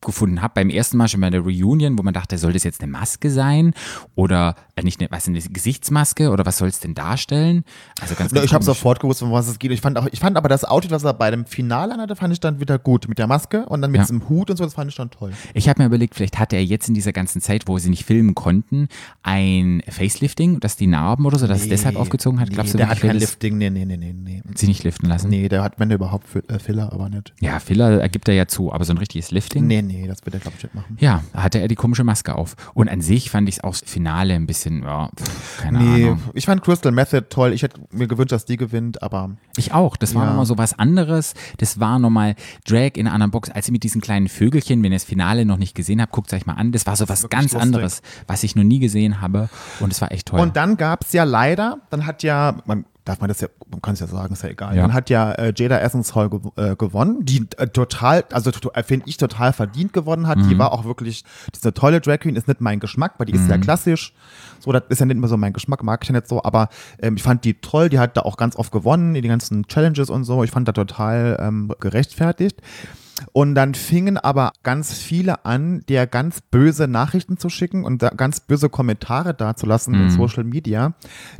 gefunden 0.05 0.41
habe, 0.41 0.53
beim 0.55 0.69
ersten 0.69 0.97
Mal 0.97 1.07
schon 1.07 1.21
bei 1.21 1.29
der 1.29 1.41
Reunion, 1.41 1.97
wo 1.97 2.03
man 2.03 2.13
dachte, 2.13 2.37
soll 2.37 2.53
das 2.53 2.63
jetzt 2.63 2.81
eine 2.81 2.91
Maske 2.91 3.29
sein 3.29 3.73
oder 4.15 4.55
äh, 4.75 4.83
nicht 4.83 4.99
eine, 5.01 5.11
was 5.11 5.27
eine 5.27 5.39
Gesichtsmaske 5.41 6.29
oder 6.31 6.45
was 6.45 6.57
soll 6.57 6.67
es 6.69 6.79
denn 6.79 6.93
darstellen? 6.95 7.63
Also 8.01 8.15
ganz, 8.15 8.31
ganz 8.33 8.45
ich 8.45 8.53
habe 8.53 8.63
sofort 8.63 8.99
gewusst, 8.99 9.21
um 9.23 9.31
was 9.31 9.47
es 9.47 9.59
geht. 9.59 9.71
Ich 9.71 9.81
fand, 9.81 9.97
auch, 9.97 10.07
ich 10.11 10.19
fand 10.19 10.37
aber 10.37 10.47
das 10.49 10.63
Outfit, 10.63 10.91
was 10.91 11.03
er 11.03 11.13
bei 11.13 11.31
dem 11.31 11.45
Finale 11.45 11.93
anhatte, 11.93 12.15
fand 12.15 12.33
ich 12.33 12.39
dann 12.39 12.59
wieder 12.59 12.79
gut. 12.79 13.07
Mit 13.07 13.17
der 13.19 13.27
Maske 13.27 13.65
und 13.65 13.81
dann 13.81 13.91
mit 13.91 13.99
Ja. 13.99 14.03
diesem 14.05 14.27
Hut 14.29 14.49
und 14.49 14.57
so, 14.57 14.63
das 14.63 14.73
fand 14.73 14.89
ich 14.89 14.95
dann 14.95 15.09
toll. 15.11 15.31
Ich 15.53 15.67
habe 15.69 15.81
mir 15.81 15.87
überlegt, 15.87 16.15
vielleicht 16.15 16.39
hatte 16.39 16.55
er 16.55 16.63
jetzt 16.63 16.87
in 16.87 16.93
dieser 16.93 17.11
ganzen 17.13 17.41
Zeit, 17.41 17.67
wo 17.67 17.77
sie 17.77 17.89
nicht 17.89 18.05
filmen 18.05 18.35
konnten, 18.35 18.87
ein 19.23 19.81
Facelifting, 19.89 20.59
dass 20.59 20.75
die 20.75 20.87
Narben 20.87 21.25
oder 21.25 21.39
so, 21.39 21.47
dass 21.47 21.61
es 21.61 21.69
deshalb 21.69 21.95
aufgezogen 21.95 22.39
hat. 22.39 22.49
Nee, 22.49 22.55
Glaubst 22.55 22.73
du, 22.73 22.77
der 22.77 22.89
hat 22.89 22.99
kein 22.99 23.17
Lifting. 23.17 23.57
Nee, 23.57 23.69
nee, 23.69 23.85
nee, 23.85 23.97
nee, 23.97 24.13
nee. 24.13 24.41
sie 24.55 24.67
nicht 24.67 24.83
liften 24.83 25.07
lassen? 25.07 25.29
Nee, 25.29 25.49
der 25.49 25.63
hat, 25.63 25.79
wenn 25.79 25.89
der 25.89 25.97
überhaupt, 25.97 26.27
äh, 26.47 26.59
Filler, 26.59 26.91
aber 26.93 27.09
nicht. 27.09 27.33
Ja, 27.39 27.59
Filler 27.59 28.01
ergibt 28.01 28.27
er 28.27 28.33
ja 28.35 28.47
zu, 28.47 28.71
aber 28.71 28.85
so 28.85 28.93
ein 28.93 28.97
richtiges 28.97 29.31
Lifting? 29.31 29.67
Nee, 29.67 29.81
nee. 29.81 29.94
Nee, 29.95 30.07
das 30.07 30.25
wird 30.25 30.35
er, 30.35 30.41
ich, 30.41 30.63
nicht 30.63 30.75
machen. 30.75 30.97
Ja, 30.99 31.23
da 31.33 31.43
hatte 31.43 31.59
er 31.59 31.67
die 31.67 31.75
komische 31.75 32.03
Maske 32.03 32.35
auf. 32.35 32.55
Und 32.73 32.89
an 32.89 33.01
sich 33.01 33.29
fand 33.29 33.47
ich 33.49 33.55
es 33.57 33.63
auch 33.63 33.75
das 33.77 33.89
Finale 33.89 34.33
ein 34.33 34.45
bisschen, 34.45 34.83
ja, 34.83 35.09
pff, 35.15 35.61
keine 35.61 35.77
Nee, 35.79 36.03
Ahnung. 36.05 36.21
ich 36.33 36.45
fand 36.45 36.61
Crystal 36.63 36.91
Method 36.91 37.21
toll. 37.29 37.53
Ich 37.53 37.63
hätte 37.63 37.79
mir 37.91 38.07
gewünscht, 38.07 38.31
dass 38.31 38.45
die 38.45 38.57
gewinnt, 38.57 39.01
aber 39.01 39.31
Ich 39.57 39.73
auch. 39.73 39.95
Das 39.97 40.13
war 40.15 40.23
Ja. 40.23 40.29
nochmal 40.29 40.45
so 40.45 40.57
was 40.57 40.77
anderes. 40.77 41.33
Das 41.57 41.79
war 41.79 41.99
nochmal 41.99 42.35
Drag 42.67 42.91
in 42.95 43.07
einer 43.07 43.13
anderen 43.13 43.31
Box, 43.31 43.49
als 43.49 43.71
mit 43.71 43.83
diesen 43.83 44.01
kleinen 44.01 44.27
Vögelchen, 44.27 44.83
wenn 44.83 44.91
ihr 44.91 44.97
das 44.97 45.05
Finale 45.05 45.45
noch 45.45 45.57
nicht 45.57 45.75
gesehen 45.75 46.01
habt, 46.01 46.11
guckt 46.11 46.31
es 46.31 46.37
euch 46.37 46.45
mal 46.45 46.53
an. 46.53 46.71
Das 46.71 46.85
war 46.85 46.95
so 46.95 47.07
was 47.07 47.29
ganz 47.29 47.53
lustig. 47.53 47.61
anderes, 47.61 48.01
was 48.27 48.43
ich 48.43 48.55
noch 48.55 48.63
nie 48.63 48.79
gesehen 48.79 49.21
habe. 49.21 49.49
Und 49.79 49.91
es 49.93 50.01
war 50.01 50.11
echt 50.11 50.27
toll. 50.27 50.39
Und 50.39 50.55
dann 50.57 50.77
gab 50.77 51.03
es 51.03 51.13
ja 51.13 51.23
leider, 51.23 51.79
dann 51.89 52.05
hat 52.05 52.23
ja, 52.23 52.57
man 52.65 52.85
darf 53.05 53.19
man 53.21 53.27
das 53.27 53.39
ja, 53.39 53.47
man 53.69 53.81
kann 53.81 53.93
es 53.93 53.99
ja 53.99 54.07
sagen, 54.07 54.33
ist 54.33 54.43
ja 54.43 54.49
egal. 54.49 54.75
Ja. 54.75 54.81
Dann 54.81 54.93
hat 54.93 55.09
ja 55.09 55.31
äh, 55.33 55.53
Jada 55.55 55.77
Essence 55.79 56.13
Hall 56.15 56.29
gew 56.29 56.51
äh, 56.57 56.75
gewonnen, 56.75 57.23
die 57.23 57.47
äh, 57.57 57.67
total, 57.67 58.25
also 58.31 58.51
to- 58.51 58.71
äh, 58.73 58.83
finde 58.83 59.07
ich 59.07 59.17
total 59.17 59.53
verdient 59.53 59.93
gewonnen 59.93 60.27
hat. 60.27 60.39
Mhm. 60.39 60.49
Die 60.49 60.57
war 60.57 60.71
auch 60.73 60.85
wirklich, 60.85 61.23
die 61.53 61.57
ist 61.57 61.63
eine 61.65 61.73
tolle 61.73 62.01
Drag 62.01 62.19
Queen, 62.19 62.35
ist 62.35 62.47
nicht 62.47 62.61
mein 62.61 62.79
Geschmack, 62.79 63.13
weil 63.17 63.27
die 63.27 63.33
ist 63.33 63.41
Mhm. 63.43 63.47
sehr 63.47 63.59
klassisch. 63.59 64.13
So, 64.59 64.71
das 64.71 64.83
ist 64.89 64.99
ja 64.99 65.05
nicht 65.05 65.17
immer 65.17 65.27
so 65.27 65.37
mein 65.37 65.53
Geschmack, 65.53 65.83
mag 65.83 66.01
ich 66.03 66.09
ja 66.09 66.13
nicht 66.13 66.27
so, 66.27 66.43
aber 66.43 66.69
ähm, 66.99 67.15
ich 67.15 67.23
fand 67.23 67.45
die 67.45 67.53
toll, 67.61 67.89
die 67.89 67.99
hat 67.99 68.17
da 68.17 68.21
auch 68.21 68.37
ganz 68.37 68.55
oft 68.55 68.71
gewonnen, 68.71 69.15
in 69.15 69.21
die 69.21 69.27
ganzen 69.29 69.67
Challenges 69.67 70.09
und 70.09 70.23
so. 70.23 70.43
Ich 70.43 70.51
fand 70.51 70.67
da 70.67 70.71
total 70.71 71.37
ähm, 71.39 71.71
gerechtfertigt. 71.79 72.61
Und 73.31 73.55
dann 73.55 73.75
fingen 73.75 74.17
aber 74.17 74.51
ganz 74.63 74.91
viele 74.93 75.45
an, 75.45 75.85
dir 75.87 76.05
ganz 76.05 76.41
böse 76.41 76.87
Nachrichten 76.89 77.37
zu 77.37 77.47
schicken 77.47 77.85
und 77.85 77.99
ganz 78.17 78.41
böse 78.41 78.67
Kommentare 78.69 79.33
dazulassen 79.33 79.93
Mhm. 79.95 80.01
in 80.01 80.09
Social 80.09 80.43
Media, 80.43 80.93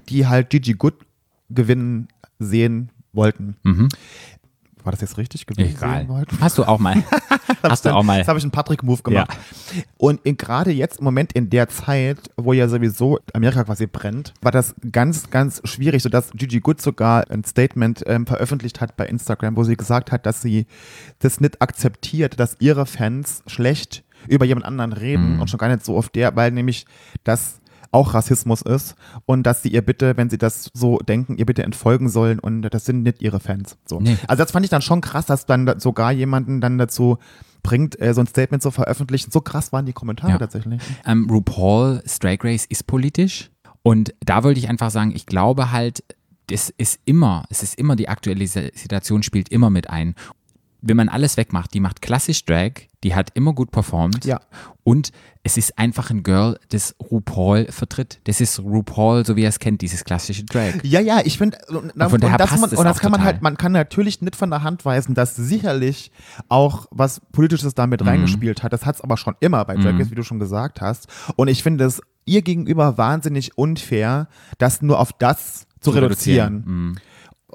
die 0.07 0.25
halt 0.25 0.51
Gigi 0.51 0.73
Good 0.73 0.93
gewinnen 1.49 2.07
sehen 2.39 2.91
wollten. 3.13 3.55
War 4.83 4.91
das 4.91 5.01
jetzt 5.01 5.17
richtig? 5.17 5.47
Gewinnen 5.47 5.69
Mhm. 5.71 5.75
Egal. 5.77 5.99
sehen 6.01 6.09
wollten? 6.09 6.37
Hast 6.41 6.57
du 6.59 6.63
auch 6.63 6.77
mal. 6.79 7.03
hast 7.63 7.85
du 7.85 7.89
auch 7.95 8.03
mal. 8.03 8.19
Das 8.19 8.27
habe 8.27 8.37
ich 8.37 8.43
einen 8.45 8.51
Patrick-Move 8.51 9.01
gemacht. 9.01 9.35
Und 9.97 10.21
in- 10.23 10.37
gerade 10.37 10.71
jetzt 10.71 10.99
im 10.99 11.05
Moment 11.05 11.33
in 11.33 11.49
der 11.49 11.69
Zeit, 11.69 12.19
wo 12.37 12.53
ja 12.53 12.67
sowieso 12.67 13.17
Amerika 13.33 13.63
quasi 13.63 13.87
brennt, 13.87 14.33
war 14.41 14.51
das 14.51 14.75
ganz, 14.91 15.31
ganz 15.31 15.59
schwierig, 15.63 16.03
sodass 16.03 16.29
Gigi 16.35 16.59
Good 16.59 16.81
sogar 16.81 17.29
ein 17.31 17.43
Statement 17.43 18.03
ähm, 18.05 18.27
veröffentlicht 18.27 18.79
hat 18.79 18.95
bei 18.95 19.07
Instagram, 19.07 19.55
wo 19.57 19.63
sie 19.63 19.75
gesagt 19.75 20.11
hat, 20.11 20.25
dass 20.27 20.43
sie 20.43 20.67
das 21.17 21.41
nicht 21.41 21.61
akzeptiert, 21.63 22.39
dass 22.39 22.57
ihre 22.59 22.85
Fans 22.85 23.41
schlecht 23.47 24.03
über 24.27 24.45
jemand 24.45 24.65
anderen 24.67 24.93
reden 24.93 25.39
und 25.39 25.49
schon 25.49 25.57
gar 25.59 25.67
nicht 25.69 25.83
so 25.85 25.97
auf 25.97 26.09
der, 26.09 26.35
weil 26.35 26.51
nämlich 26.51 26.85
das 27.23 27.59
auch 27.91 28.13
Rassismus 28.13 28.61
ist 28.61 28.95
und 29.25 29.43
dass 29.43 29.61
sie 29.63 29.69
ihr 29.69 29.81
bitte, 29.83 30.17
wenn 30.17 30.29
sie 30.29 30.37
das 30.37 30.69
so 30.73 30.97
denken, 30.99 31.37
ihr 31.37 31.45
bitte 31.45 31.63
entfolgen 31.63 32.09
sollen 32.09 32.39
und 32.39 32.61
das 32.63 32.85
sind 32.85 33.03
nicht 33.03 33.21
ihre 33.21 33.39
Fans. 33.39 33.77
So. 33.85 33.99
Nee. 33.99 34.17
Also 34.27 34.43
das 34.43 34.51
fand 34.51 34.65
ich 34.65 34.69
dann 34.69 34.81
schon 34.81 35.01
krass, 35.01 35.25
dass 35.25 35.45
dann 35.45 35.65
da- 35.65 35.79
sogar 35.79 36.11
jemanden 36.11 36.61
dann 36.61 36.77
dazu 36.77 37.17
bringt, 37.63 37.99
äh, 37.99 38.13
so 38.13 38.21
ein 38.21 38.27
Statement 38.27 38.61
zu 38.61 38.71
veröffentlichen. 38.71 39.31
So 39.31 39.41
krass 39.41 39.71
waren 39.73 39.85
die 39.85 39.93
Kommentare 39.93 40.31
Ja. 40.33 40.37
tatsächlich. 40.37 40.81
Ähm, 41.05 41.27
RuPaul's 41.29 42.19
Drag 42.19 42.37
Race 42.43 42.65
ist 42.65 42.85
politisch. 42.87 43.49
Und 43.81 44.13
da 44.19 44.43
wollte 44.43 44.59
ich 44.59 44.69
einfach 44.69 44.89
sagen, 44.91 45.11
ich 45.15 45.25
glaube 45.25 45.71
halt, 45.71 46.03
es 46.51 46.69
ist 46.77 46.99
immer, 47.05 47.45
es 47.49 47.63
ist 47.63 47.75
immer 47.79 47.95
die 47.95 48.07
aktuelle 48.09 48.45
Situation 48.47 49.23
spielt 49.23 49.49
immer 49.49 49.69
mit 49.71 49.89
ein. 49.89 50.13
Wenn 50.87 50.97
man 50.97 51.09
alles 51.09 51.35
wegmacht, 51.35 51.73
die 51.73 51.79
macht 51.79 52.01
klassisch 52.01 52.45
Drag, 52.45 52.73
die 53.03 53.15
hat 53.15 53.31
immer 53.33 53.53
gut 53.53 53.71
performt. 53.71 54.23
Ja. 54.25 54.39
Und 54.83 55.11
es 55.43 55.57
ist 55.57 55.77
einfach 55.79 56.11
ein 56.11 56.21
Girl, 56.21 56.59
das 56.69 56.95
RuPaul 57.11 57.67
vertritt. 57.71 58.19
Das 58.25 58.39
ist 58.39 58.59
RuPaul, 58.59 59.25
so 59.25 59.35
wie 59.35 59.43
er 59.43 59.49
es 59.49 59.59
kennt, 59.59 59.81
dieses 59.81 60.03
klassische 60.03 60.43
Drag. 60.43 60.73
Ja, 60.83 60.99
ja, 60.99 61.21
ich 61.23 61.37
finde, 61.37 61.57
und, 61.69 61.91
und, 61.91 62.23
daher 62.23 62.37
das, 62.37 62.59
man, 62.59 62.69
und 62.69 62.85
das 62.85 62.99
kann 62.99 63.11
man 63.11 63.23
halt, 63.23 63.41
man 63.41 63.57
kann 63.57 63.71
natürlich 63.71 64.21
nicht 64.21 64.35
von 64.35 64.49
der 64.51 64.61
Hand 64.63 64.85
weisen, 64.85 65.15
dass 65.15 65.35
sicherlich 65.35 66.11
auch 66.49 66.85
was 66.91 67.19
Politisches 67.31 67.73
damit 67.73 68.01
Mhm. 68.01 68.07
reingespielt 68.07 68.63
hat. 68.63 68.73
Das 68.73 68.85
hat 68.85 68.95
es 68.95 69.01
aber 69.01 69.17
schon 69.17 69.35
immer 69.39 69.65
bei 69.65 69.75
Drag 69.75 69.97
Race, 69.99 70.11
wie 70.11 70.15
du 70.15 70.23
schon 70.23 70.39
gesagt 70.39 70.81
hast. 70.81 71.07
Und 71.35 71.47
ich 71.47 71.63
finde 71.63 71.85
es 71.85 72.01
ihr 72.25 72.41
gegenüber 72.41 72.97
wahnsinnig 72.97 73.57
unfair, 73.57 74.27
das 74.57 74.81
nur 74.81 74.99
auf 74.99 75.13
das 75.13 75.67
zu, 75.79 75.91
reduzieren. 75.91 76.63
Mhm. 76.65 76.95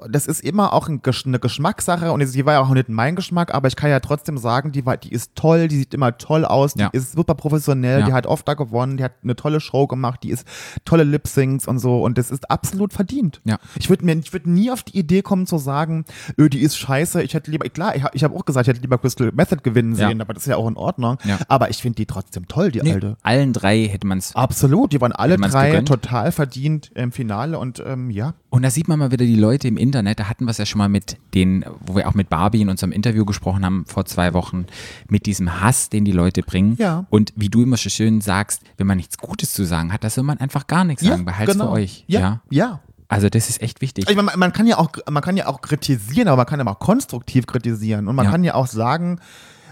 Das 0.09 0.27
ist 0.27 0.41
immer 0.41 0.73
auch 0.73 0.87
ein, 0.87 1.01
Gesch- 1.01 1.25
eine 1.25 1.39
Geschmackssache 1.39 2.11
und 2.11 2.25
sie 2.25 2.45
war 2.45 2.53
ja 2.53 2.59
auch 2.61 2.69
nicht 2.69 2.89
mein 2.89 3.15
Geschmack, 3.15 3.53
aber 3.53 3.67
ich 3.67 3.75
kann 3.75 3.89
ja 3.89 3.99
trotzdem 3.99 4.37
sagen, 4.37 4.71
die, 4.71 4.85
war, 4.85 4.97
die 4.97 5.11
ist 5.11 5.31
toll, 5.35 5.67
die 5.67 5.77
sieht 5.77 5.93
immer 5.93 6.17
toll 6.17 6.45
aus, 6.45 6.73
die 6.73 6.81
Ja. 6.81 6.89
ist 6.91 7.13
super 7.13 7.35
professionell, 7.35 7.99
Ja. 8.01 8.05
die 8.07 8.13
hat 8.13 8.25
oft 8.27 8.47
da 8.47 8.53
gewonnen, 8.53 8.97
die 8.97 9.03
hat 9.03 9.13
eine 9.23 9.35
tolle 9.35 9.59
Show 9.59 9.87
gemacht, 9.87 10.21
die 10.23 10.29
ist 10.31 10.47
tolle 10.85 11.03
Lip-Syncs 11.03 11.67
und 11.67 11.79
so 11.79 12.01
und 12.03 12.17
das 12.17 12.31
ist 12.31 12.49
absolut 12.49 12.93
verdient. 12.93 13.41
Ja. 13.43 13.57
Ich 13.77 13.89
würde 13.89 14.05
mir, 14.05 14.15
ich 14.17 14.33
würde 14.33 14.49
nie 14.49 14.71
auf 14.71 14.83
die 14.83 14.97
Idee 14.97 15.21
kommen 15.21 15.45
zu 15.47 15.57
sagen, 15.57 16.05
öh, 16.39 16.49
die 16.49 16.59
ist 16.61 16.77
scheiße, 16.77 17.21
ich 17.23 17.33
hätte 17.33 17.51
lieber, 17.51 17.67
klar, 17.69 17.95
ich 17.95 18.03
habe 18.03 18.15
ich 18.15 18.23
hab 18.23 18.35
auch 18.35 18.45
gesagt, 18.45 18.67
ich 18.67 18.69
hätte 18.73 18.81
lieber 18.81 18.97
Crystal 18.97 19.31
Method 19.33 19.61
gewinnen 19.63 19.95
Ja. 19.95 20.07
sehen, 20.07 20.21
aber 20.21 20.33
das 20.33 20.43
ist 20.43 20.47
ja 20.49 20.55
auch 20.57 20.67
in 20.67 20.77
Ordnung, 20.77 21.17
Ja. 21.23 21.37
aber 21.47 21.69
ich 21.69 21.77
finde 21.81 21.97
die 21.97 22.05
trotzdem 22.05 22.47
toll, 22.47 22.71
die 22.71 22.81
Nee, 22.81 22.93
alte. 22.93 23.17
allen 23.23 23.53
drei 23.53 23.87
hätte 23.87 24.07
man 24.07 24.17
es. 24.17 24.35
Absolut, 24.35 24.93
die 24.93 25.01
waren 25.01 25.11
alle 25.11 25.37
drei 25.37 25.69
gegönnt. 25.69 25.87
total 25.87 26.31
verdient 26.31 26.91
im 26.95 27.11
Finale 27.11 27.59
und 27.59 27.81
ähm, 27.85 28.09
ja. 28.09 28.33
Und 28.49 28.63
da 28.63 28.69
sieht 28.69 28.87
man 28.87 28.99
mal 28.99 29.11
wieder 29.11 29.25
die 29.25 29.35
Leute 29.35 29.67
im 29.67 29.77
Internet, 29.77 29.90
da 29.91 30.03
hatten 30.03 30.45
wir 30.45 30.51
es 30.51 30.57
ja 30.57 30.65
schon 30.65 30.79
mal 30.79 30.89
mit 30.89 31.17
den, 31.33 31.65
wo 31.81 31.95
wir 31.95 32.07
auch 32.07 32.13
mit 32.13 32.29
Barbie 32.29 32.61
in 32.61 32.69
unserem 32.69 32.91
Interview 32.91 33.25
gesprochen 33.25 33.63
haben 33.65 33.85
vor 33.85 34.05
zwei 34.05 34.33
Wochen, 34.33 34.65
mit 35.09 35.25
diesem 35.25 35.61
Hass, 35.61 35.89
den 35.89 36.05
die 36.05 36.11
Leute 36.11 36.41
bringen. 36.43 36.75
Ja. 36.79 37.05
Und 37.09 37.33
wie 37.35 37.49
du 37.49 37.63
immer 37.63 37.77
so 37.77 37.89
schön 37.89 38.21
sagst, 38.21 38.61
wenn 38.77 38.87
man 38.87 38.97
nichts 38.97 39.17
Gutes 39.17 39.53
zu 39.53 39.63
sagen 39.65 39.91
hat, 39.93 40.03
da 40.03 40.09
soll 40.09 40.23
man 40.23 40.39
einfach 40.39 40.67
gar 40.67 40.83
nichts 40.83 41.03
sagen. 41.03 41.25
Behalt's 41.25 41.55
für 41.55 41.69
euch. 41.69 42.05
genau. 42.07 42.19
Ja, 42.23 42.41
ja. 42.49 42.65
ja. 42.69 42.79
Also 43.07 43.27
das 43.29 43.49
ist 43.49 43.61
echt 43.61 43.81
wichtig. 43.81 44.09
Ich 44.09 44.15
meine, 44.15 44.27
man, 44.27 44.39
man 44.39 44.53
kann 44.53 44.67
ja 44.67 44.77
auch, 44.77 44.89
man 45.09 45.21
kann 45.21 45.35
ja 45.35 45.47
auch 45.47 45.59
kritisieren, 45.61 46.29
aber 46.29 46.37
man 46.37 46.45
kann 46.45 46.59
ja 46.59 46.65
auch 46.67 46.79
konstruktiv 46.79 47.45
kritisieren. 47.45 48.07
Und 48.07 48.15
man 48.15 48.25
Ja. 48.25 48.31
kann 48.31 48.43
ja 48.45 48.53
auch 48.55 48.67
sagen, 48.67 49.19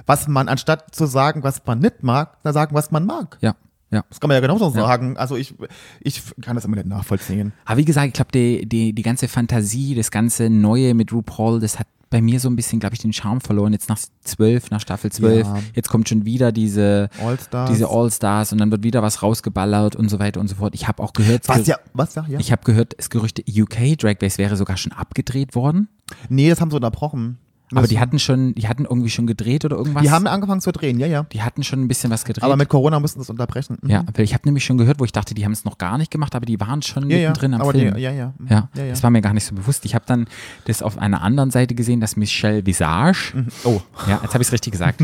was 0.06 0.28
man, 0.28 0.50
anstatt 0.50 0.94
zu 0.94 1.06
sagen, 1.06 1.44
was 1.44 1.62
man 1.66 1.80
nicht 1.80 2.04
mag, 2.04 2.38
dann 2.44 2.54
sagen, 2.54 2.76
was 2.76 2.92
man 2.92 3.06
mag. 3.06 3.38
Ja, 3.42 3.56
ja. 3.92 4.04
Das 4.10 4.20
kann 4.20 4.28
man 4.28 4.36
ja 4.36 4.42
genauso 4.42 4.70
sagen. 4.70 5.18
Also 5.18 5.36
ich, 5.36 5.56
ich 6.02 6.22
kann 6.42 6.56
das 6.56 6.66
immer 6.66 6.76
nicht 6.76 6.88
nachvollziehen. 6.88 7.54
Aber 7.66 7.78
wie 7.78 7.86
gesagt, 7.86 8.08
ich 8.08 8.14
glaube, 8.14 8.32
die, 8.32 8.68
die, 8.68 8.94
die 8.94 9.02
ganze 9.02 9.28
Fantasie, 9.28 9.96
das 9.96 10.12
ganze 10.12 10.50
Neue 10.50 10.94
mit 10.94 11.12
RuPaul, 11.12 11.60
das 11.60 11.80
hat 11.80 11.88
bei 12.12 12.22
mir 12.22 12.40
so 12.40 12.50
ein 12.50 12.56
bisschen, 12.56 12.80
glaube 12.80 12.96
ich, 12.96 13.02
den 13.02 13.14
Charme 13.14 13.40
verloren. 13.40 13.72
Jetzt 13.72 13.88
nach 13.88 14.00
zwölf, 14.24 14.72
nach 14.72 14.80
Staffel 14.82 15.12
zwölf, 15.12 15.46
Ja. 15.46 15.60
jetzt 15.76 15.90
kommt 15.90 16.10
schon 16.10 16.26
wieder 16.26 16.52
diese 16.52 17.10
All-Stars. 17.24 17.70
diese 17.70 17.88
All-Stars 17.88 18.52
und 18.52 18.58
dann 18.58 18.72
wird 18.72 18.84
wieder 18.84 19.04
was 19.04 19.22
rausgeballert 19.22 19.96
und 19.96 20.10
so 20.10 20.18
weiter 20.18 20.40
und 20.40 20.48
so 20.48 20.56
fort. 20.56 20.74
Ich 20.74 20.88
habe 20.88 21.04
auch 21.04 21.14
gehört, 21.14 21.48
Was 21.48 21.68
ja, 21.68 21.78
was 21.94 22.16
ja, 22.16 22.26
ja. 22.28 22.40
ich 22.40 22.52
habe 22.52 22.64
gehört, 22.64 22.96
das 22.98 23.12
Gerüchte 23.12 23.44
UK 23.48 23.96
Drag 23.98 24.16
Race 24.24 24.40
wäre 24.40 24.56
sogar 24.56 24.78
schon 24.78 24.92
abgedreht 24.92 25.54
worden. 25.54 25.88
nee, 26.30 26.50
das 26.50 26.62
haben 26.62 26.72
sie 26.72 26.78
unterbrochen. 26.78 27.38
Aber 27.74 27.88
die 27.88 28.00
hatten 28.00 28.20
schon, 28.20 28.56
die 28.56 28.68
hatten 28.68 28.86
irgendwie 28.86 29.10
schon 29.10 29.28
gedreht 29.28 29.66
oder 29.66 29.78
irgendwas. 29.78 30.02
die 30.02 30.10
haben 30.10 30.28
angefangen 30.28 30.62
zu 30.62 30.72
drehen, 30.72 31.00
ja, 31.00 31.08
ja. 31.08 31.24
die 31.32 31.42
hatten 31.42 31.64
schon 31.64 31.82
ein 31.82 31.88
bisschen 31.88 32.10
was 32.10 32.26
gedreht. 32.26 32.44
Aber 32.44 32.56
mit 32.56 32.70
Corona 32.70 33.00
mussten 33.00 33.20
sie 33.20 33.24
es 33.24 33.30
unterbrechen. 33.30 33.78
Mhm. 33.82 33.90
ja, 33.90 34.06
weil 34.14 34.24
ich 34.24 34.34
habe 34.34 34.44
nämlich 34.46 34.66
schon 34.66 34.78
gehört, 34.78 35.00
wo 35.00 35.06
ich 35.06 35.12
dachte, 35.12 35.34
die 35.34 35.46
haben 35.46 35.52
es 35.52 35.66
noch 35.66 35.78
gar 35.78 35.98
nicht 35.98 36.12
gemacht, 36.12 36.36
aber 36.36 36.46
die 36.46 36.60
waren 36.60 36.82
schon 36.82 37.10
ja, 37.10 37.18
ja. 37.18 37.30
mittendrin 37.30 37.54
am 37.54 37.62
aber 37.62 37.72
Film. 37.72 37.96
Die, 37.96 38.02
ja, 38.02 38.12
ja. 38.12 38.34
Mhm. 38.38 38.48
Ja, 38.48 38.70
ja, 38.76 38.84
ja. 38.84 38.90
das 38.90 39.04
war 39.04 39.10
mir 39.12 39.22
gar 39.22 39.34
nicht 39.34 39.46
so 39.46 39.56
bewusst. 39.56 39.86
Ich 39.86 39.96
habe 39.96 40.06
dann 40.08 40.28
das 40.66 40.82
auf 40.82 40.98
einer 40.98 41.22
anderen 41.22 41.52
Seite 41.52 41.76
gesehen, 41.76 42.00
dass 42.00 42.16
Michelle 42.16 42.66
Visage, 42.66 43.46
Oh. 43.64 43.82
ja, 44.08 44.20
jetzt 44.24 44.34
habe 44.34 44.42
ich 44.42 44.48
es 44.48 44.52
richtig 44.54 44.72
gesagt, 44.72 45.02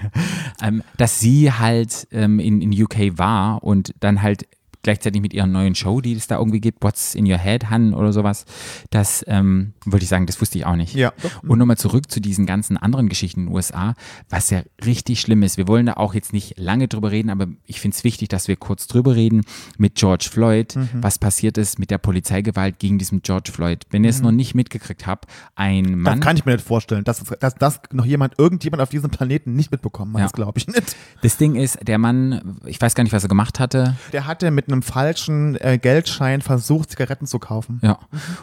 ähm, 0.62 0.82
dass 0.96 1.20
sie 1.20 1.52
halt 1.52 2.08
ähm, 2.12 2.38
in, 2.38 2.60
in 2.60 2.82
UK 2.82 3.18
war 3.18 3.62
und 3.62 3.94
dann 4.00 4.22
halt 4.22 4.46
gleichzeitig 4.86 5.20
mit 5.20 5.34
ihrer 5.34 5.46
neuen 5.48 5.74
Show, 5.74 6.00
die 6.00 6.14
es 6.14 6.28
da 6.28 6.38
irgendwie 6.38 6.60
gibt, 6.60 6.82
What's 6.82 7.14
in 7.14 7.30
Your 7.30 7.38
Head, 7.38 7.70
Han 7.70 7.92
oder 7.92 8.12
sowas, 8.12 8.44
das 8.90 9.24
ähm, 9.28 9.72
würde 9.84 10.04
ich 10.04 10.08
sagen, 10.08 10.26
das 10.26 10.40
wusste 10.40 10.58
ich 10.58 10.64
auch 10.64 10.76
nicht. 10.76 10.94
Ja. 10.94 11.12
Und 11.46 11.58
nochmal 11.58 11.76
zurück 11.76 12.10
zu 12.10 12.20
diesen 12.20 12.46
ganzen 12.46 12.76
anderen 12.76 13.08
Geschichten 13.08 13.40
in 13.40 13.46
den 13.46 13.54
USA, 13.54 13.94
was 14.30 14.50
ja 14.50 14.62
richtig 14.84 15.20
schlimm 15.20 15.42
ist. 15.42 15.56
Wir 15.58 15.66
wollen 15.68 15.86
da 15.86 15.94
auch 15.94 16.14
jetzt 16.14 16.32
nicht 16.32 16.58
lange 16.58 16.86
drüber 16.88 17.10
reden, 17.10 17.30
aber 17.30 17.48
ich 17.66 17.80
finde 17.80 17.96
es 17.96 18.04
wichtig, 18.04 18.28
dass 18.28 18.46
wir 18.48 18.56
kurz 18.56 18.86
drüber 18.86 19.14
reden 19.16 19.42
mit 19.76 19.96
George 19.96 20.28
Floyd, 20.30 20.76
Mhm. 20.76 20.88
was 21.02 21.18
passiert 21.18 21.58
ist 21.58 21.78
mit 21.78 21.90
der 21.90 21.98
Polizeigewalt 21.98 22.78
gegen 22.78 22.98
diesen 22.98 23.22
George 23.22 23.50
Floyd. 23.52 23.84
Wenn 23.90 24.04
ihr 24.04 24.10
es 24.10 24.22
noch 24.22 24.30
nicht 24.32 24.54
mitgekriegt 24.54 25.06
habt, 25.06 25.28
ein 25.56 25.84
Das 25.84 25.94
Mann, 25.96 26.20
kann 26.20 26.36
ich 26.36 26.44
mir 26.44 26.52
nicht 26.52 26.64
vorstellen, 26.66 27.02
dass, 27.04 27.22
dass 27.40 27.54
das 27.56 27.80
noch 27.92 28.04
jemand, 28.06 28.38
irgendjemand 28.38 28.80
auf 28.82 28.88
diesem 28.90 29.10
Planeten 29.10 29.54
nicht 29.54 29.70
mitbekommen 29.72 30.14
hat. 30.14 30.20
Ja. 30.20 30.24
Das 30.26 30.32
glaube 30.32 30.58
ich 30.58 30.66
nicht. 30.68 30.94
das 31.22 31.36
Ding 31.36 31.56
ist, 31.56 31.78
der 31.86 31.98
Mann, 31.98 32.58
ich 32.66 32.80
weiß 32.80 32.94
gar 32.94 33.02
nicht, 33.04 33.12
was 33.12 33.22
er 33.24 33.28
gemacht 33.28 33.58
hatte, 33.58 33.96
Der 34.12 34.26
hatte 34.26 34.50
mit 34.50 34.68
einem 34.68 34.75
falschen 34.82 35.56
äh, 35.60 35.78
Geldschein 35.78 36.42
versucht, 36.42 36.90
Zigaretten 36.90 37.26
zu 37.26 37.38
kaufen. 37.38 37.80
Ja. 37.82 37.98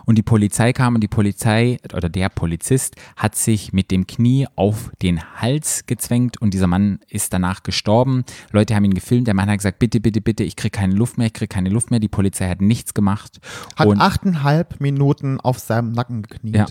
Und 0.05 0.17
die 0.17 0.23
Polizei 0.23 0.73
kam 0.73 0.95
und 0.95 1.01
die 1.01 1.07
Polizei 1.07 1.77
oder 1.93 2.09
der 2.09 2.29
Polizist 2.29 2.95
hat 3.15 3.35
sich 3.35 3.73
mit 3.73 3.91
dem 3.91 4.07
Knie 4.07 4.47
auf 4.55 4.91
den 5.01 5.21
Hals 5.35 5.85
gezwängt 5.85 6.41
und 6.41 6.53
dieser 6.53 6.67
Mann 6.67 6.99
ist 7.09 7.33
danach 7.33 7.63
gestorben. 7.63 8.23
Leute 8.51 8.75
haben 8.75 8.85
ihn 8.85 8.93
gefilmt. 8.93 9.27
Der 9.27 9.33
Mann 9.33 9.49
hat 9.49 9.57
gesagt, 9.57 9.79
bitte, 9.79 9.99
bitte, 9.99 10.21
bitte, 10.21 10.43
ich 10.43 10.55
kriege 10.55 10.77
keine 10.77 10.95
Luft 10.95 11.17
mehr, 11.17 11.27
ich 11.27 11.33
kriege 11.33 11.47
keine 11.47 11.69
Luft 11.69 11.91
mehr. 11.91 11.99
Die 11.99 12.07
Polizei 12.07 12.49
hat 12.49 12.61
nichts 12.61 12.93
gemacht. 12.93 13.39
Hat 13.75 13.87
und, 13.87 13.99
achteinhalb 13.99 14.79
Minuten 14.79 15.39
auf 15.39 15.59
seinem 15.59 15.91
Nacken 15.91 16.23
gekniet. 16.23 16.55
ja. 16.55 16.67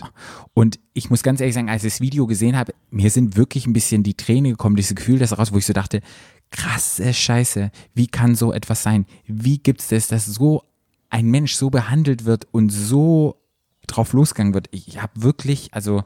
Und 0.53 0.79
ich 0.93 1.09
muss 1.09 1.23
ganz 1.23 1.41
ehrlich 1.41 1.55
sagen, 1.55 1.69
als 1.69 1.83
ich 1.83 1.93
das 1.93 2.01
Video 2.01 2.27
gesehen 2.27 2.55
habe, 2.55 2.73
mir 2.91 3.09
sind 3.09 3.35
wirklich 3.35 3.65
ein 3.65 3.73
bisschen 3.73 4.03
die 4.03 4.13
Tränen 4.13 4.51
gekommen, 4.51 4.75
dieses 4.75 4.95
Gefühl 4.95 5.19
das 5.19 5.37
raus, 5.37 5.51
wo 5.51 5.57
ich 5.57 5.65
so 5.65 5.73
dachte, 5.73 6.01
krasse 6.53 7.13
Scheiße, 7.13 7.71
wie 7.93 8.07
kann 8.07 8.35
so 8.35 8.53
etwas 8.53 8.83
sein? 8.83 9.05
Wie 9.27 9.57
gibt 9.57 9.81
es 9.81 9.89
das, 9.89 10.07
dass 10.07 10.25
so 10.25 10.63
ein 11.09 11.25
Mensch 11.25 11.55
so 11.55 11.69
behandelt 11.69 12.23
wird 12.23 12.47
und 12.51 12.69
so 12.69 13.41
drauf 13.87 14.13
losgegangen 14.13 14.53
wird? 14.53 14.69
Ich 14.71 15.01
habe 15.01 15.11
wirklich, 15.21 15.73
also 15.73 16.03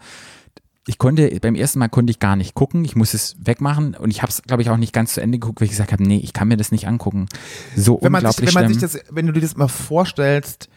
Ich 0.89 0.97
konnte, 0.97 1.29
beim 1.41 1.55
ersten 1.55 1.79
Mal 1.79 1.89
konnte 1.89 2.11
ich 2.11 2.19
gar 2.19 2.37
nicht 2.37 2.55
gucken. 2.55 2.85
Ich 2.85 2.95
muss 2.95 3.13
es 3.13 3.35
wegmachen 3.39 3.93
und 3.93 4.09
ich 4.09 4.21
habe 4.21 4.31
es, 4.31 4.41
glaube 4.41 4.61
ich, 4.61 4.69
auch 4.69 4.77
nicht 4.77 4.93
ganz 4.93 5.13
zu 5.13 5.21
Ende 5.21 5.37
geguckt, 5.37 5.59
weil 5.59 5.65
ich 5.65 5.71
gesagt 5.71 5.91
habe, 5.91 6.01
nee, 6.01 6.17
ich 6.23 6.31
kann 6.31 6.47
mir 6.47 6.55
das 6.55 6.71
nicht 6.71 6.87
angucken. 6.87 7.27
So 7.75 7.99
wenn 8.01 8.13
man 8.13 8.21
sich, 8.21 8.29
unglaublich 8.29 8.55
wenn 8.55 8.63
man 8.63 8.73
sich 8.73 8.81
das, 8.81 8.97
wenn 9.11 9.27
du 9.27 9.33
dir 9.33 9.41
das 9.41 9.57
mal 9.57 9.67
vorstellst, 9.67 10.69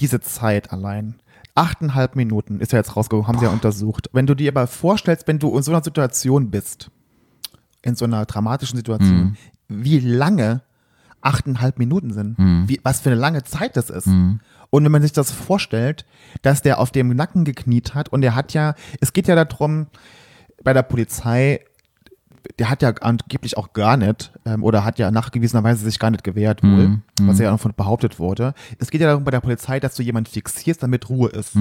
diese 0.00 0.20
Zeit 0.20 0.72
allein. 0.72 1.16
Achteinhalb 1.54 2.16
Minuten 2.16 2.60
ist 2.60 2.72
ja 2.72 2.78
jetzt 2.78 2.96
rausgekommen, 2.96 3.28
haben 3.28 3.38
sie 3.38 3.44
ja 3.44 3.50
untersucht. 3.50 4.08
Wenn 4.14 4.26
du 4.26 4.34
dir 4.34 4.50
aber 4.50 4.66
vorstellst, 4.66 5.28
wenn 5.28 5.38
du 5.38 5.54
in 5.54 5.62
so 5.62 5.70
einer 5.70 5.84
Situation 5.84 6.50
bist, 6.50 6.90
in 7.82 7.94
so 7.94 8.04
einer 8.04 8.24
dramatischen 8.26 8.76
Situation, 8.76 9.36
wie 9.68 10.00
lange 10.00 10.62
achteinhalb 11.20 11.78
Minuten 11.78 12.12
sind, 12.12 12.36
wie, 12.68 12.80
was 12.82 13.00
für 13.00 13.10
eine 13.10 13.20
lange 13.20 13.44
Zeit 13.44 13.76
das 13.76 13.90
ist. 13.90 14.06
Und 14.70 14.84
wenn 14.84 14.92
man 14.92 15.02
sich 15.02 15.12
das 15.12 15.30
vorstellt, 15.30 16.04
dass 16.42 16.62
der 16.62 16.78
auf 16.78 16.90
dem 16.90 17.08
Nacken 17.14 17.44
gekniet 17.44 17.94
hat 17.94 18.08
und 18.08 18.22
er 18.22 18.34
hat 18.34 18.54
ja, 18.54 18.74
es 19.00 19.12
geht 19.12 19.28
ja 19.28 19.34
darum, 19.44 19.86
bei 20.64 20.72
der 20.72 20.82
Polizei, 20.82 21.60
der 22.58 22.70
hat 22.70 22.82
ja 22.82 22.90
angeblich 23.00 23.56
auch 23.56 23.72
gar 23.72 23.96
nicht, 23.96 24.32
ähm, 24.44 24.64
oder 24.64 24.84
hat 24.84 24.98
ja 24.98 25.10
nachgewiesenerweise 25.10 25.84
sich 25.84 25.98
gar 25.98 26.10
nicht 26.10 26.24
gewehrt 26.24 26.62
wohl, 26.62 26.98
was 27.22 27.38
ja 27.38 27.50
davon 27.50 27.72
behauptet 27.76 28.18
wurde. 28.18 28.54
Es 28.78 28.90
geht 28.90 29.00
ja 29.00 29.06
darum 29.08 29.24
bei 29.24 29.30
der 29.30 29.40
Polizei, 29.40 29.78
dass 29.80 29.94
du 29.94 30.02
jemanden 30.02 30.30
fixierst, 30.30 30.82
damit 30.82 31.08
Ruhe 31.08 31.28
ist. 31.30 31.56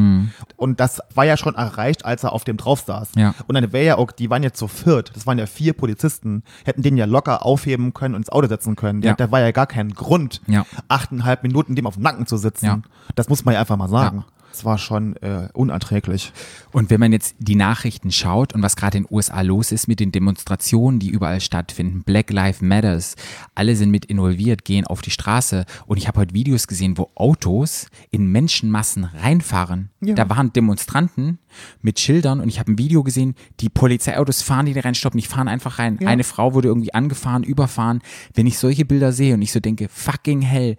Und 0.58 0.80
das 0.80 1.02
war 1.14 1.26
ja 1.26 1.38
schon 1.38 1.56
erreicht, 1.56 2.04
als 2.06 2.24
er 2.24 2.34
auf 2.34 2.44
dem 2.44 2.58
drauf 2.58 2.82
saß. 2.86 3.10
Ja. 3.16 3.34
Und 3.48 3.56
dann 3.56 3.72
wäre 3.72 3.86
ja 3.86 3.98
auch, 3.98 4.12
die 4.12 4.30
waren 4.30 4.44
ja 4.44 4.52
zu 4.54 4.68
viert, 4.68 5.12
das 5.16 5.28
waren 5.28 5.38
ja 5.38 5.46
vier 5.46 5.74
Polizisten, 5.74 6.44
hätten 6.66 6.82
den 6.82 6.98
ja 6.98 7.06
locker 7.06 7.46
aufheben 7.46 7.94
können 7.94 8.16
und 8.16 8.22
ins 8.22 8.30
Auto 8.30 8.48
setzen 8.48 8.76
können. 8.76 9.02
Ja. 9.02 9.14
Da 9.14 9.32
war 9.32 9.40
ja 9.40 9.52
gar 9.52 9.68
kein 9.68 9.90
Grund, 9.94 10.42
Ja. 10.48 10.66
achteinhalb 10.88 11.44
Minuten 11.44 11.76
dem 11.76 11.86
auf 11.88 11.96
dem 11.96 12.04
Nacken 12.04 12.26
zu 12.26 12.38
sitzen. 12.38 12.66
Ja. 12.66 12.82
Das 13.16 13.30
muss 13.30 13.46
man 13.46 13.54
ja 13.54 13.60
einfach 13.60 13.78
mal 13.78 13.90
sagen. 13.90 14.18
Ja. 14.20 14.26
Es 14.54 14.66
war 14.66 14.78
schon 14.78 15.16
äh, 15.18 15.50
unerträglich. 15.54 16.34
Und 16.72 16.90
wenn 16.90 17.00
man 17.00 17.12
jetzt 17.12 17.36
die 17.40 17.56
Nachrichten 17.56 18.12
schaut 18.12 18.54
und 18.54 18.62
was 18.62 18.76
gerade 18.76 18.98
in 18.98 19.04
den 19.04 19.14
USA 19.14 19.42
los 19.42 19.72
ist 19.72 19.88
mit 19.88 20.00
den 20.00 20.12
Demonstrationen, 20.12 21.00
die 21.00 21.10
überall 21.10 21.42
stattfinden, 21.42 22.04
Black 22.04 22.32
Lives 22.32 22.62
Matters, 22.62 23.16
alle 23.56 23.76
sind 23.76 23.92
mit 23.92 24.06
involviert, 24.06 24.66
gehen 24.66 24.86
auf 24.86 25.02
die 25.02 25.12
Straße. 25.12 25.66
Und 25.86 25.98
ich 25.98 26.08
habe 26.08 26.20
heute 26.20 26.34
Videos 26.34 26.68
gesehen, 26.68 26.98
wo 26.98 27.10
Autos 27.16 27.88
in 28.10 28.28
Menschenmassen 28.32 29.06
reinfahren. 29.06 29.90
Ja. 30.02 30.16
Da 30.16 30.30
waren 30.30 30.54
Demonstranten 30.54 31.40
mit 31.82 32.00
Schildern 32.00 32.40
und 32.40 32.50
ich 32.50 32.60
habe 32.60 32.72
ein 32.72 32.78
Video 32.78 33.04
gesehen, 33.04 33.36
die 33.60 33.70
Polizeiautos 33.70 34.42
fahren, 34.42 34.66
die 34.66 34.74
da 34.74 34.82
reinstoppen, 34.82 35.20
die 35.20 35.28
fahren 35.28 35.48
einfach 35.48 35.80
rein. 35.80 35.98
Ja. 36.02 36.08
Eine 36.08 36.24
Frau 36.24 36.54
wurde 36.54 36.68
irgendwie 36.68 36.94
angefahren, 36.94 37.44
überfahren. 37.44 38.02
Wenn 38.34 38.48
ich 38.48 38.58
solche 38.58 38.86
Bilder 38.86 39.12
sehe 39.12 39.34
und 39.34 39.42
ich 39.42 39.52
so 39.52 39.60
denke, 39.60 39.88
fucking 39.90 40.42
hell, 40.42 40.78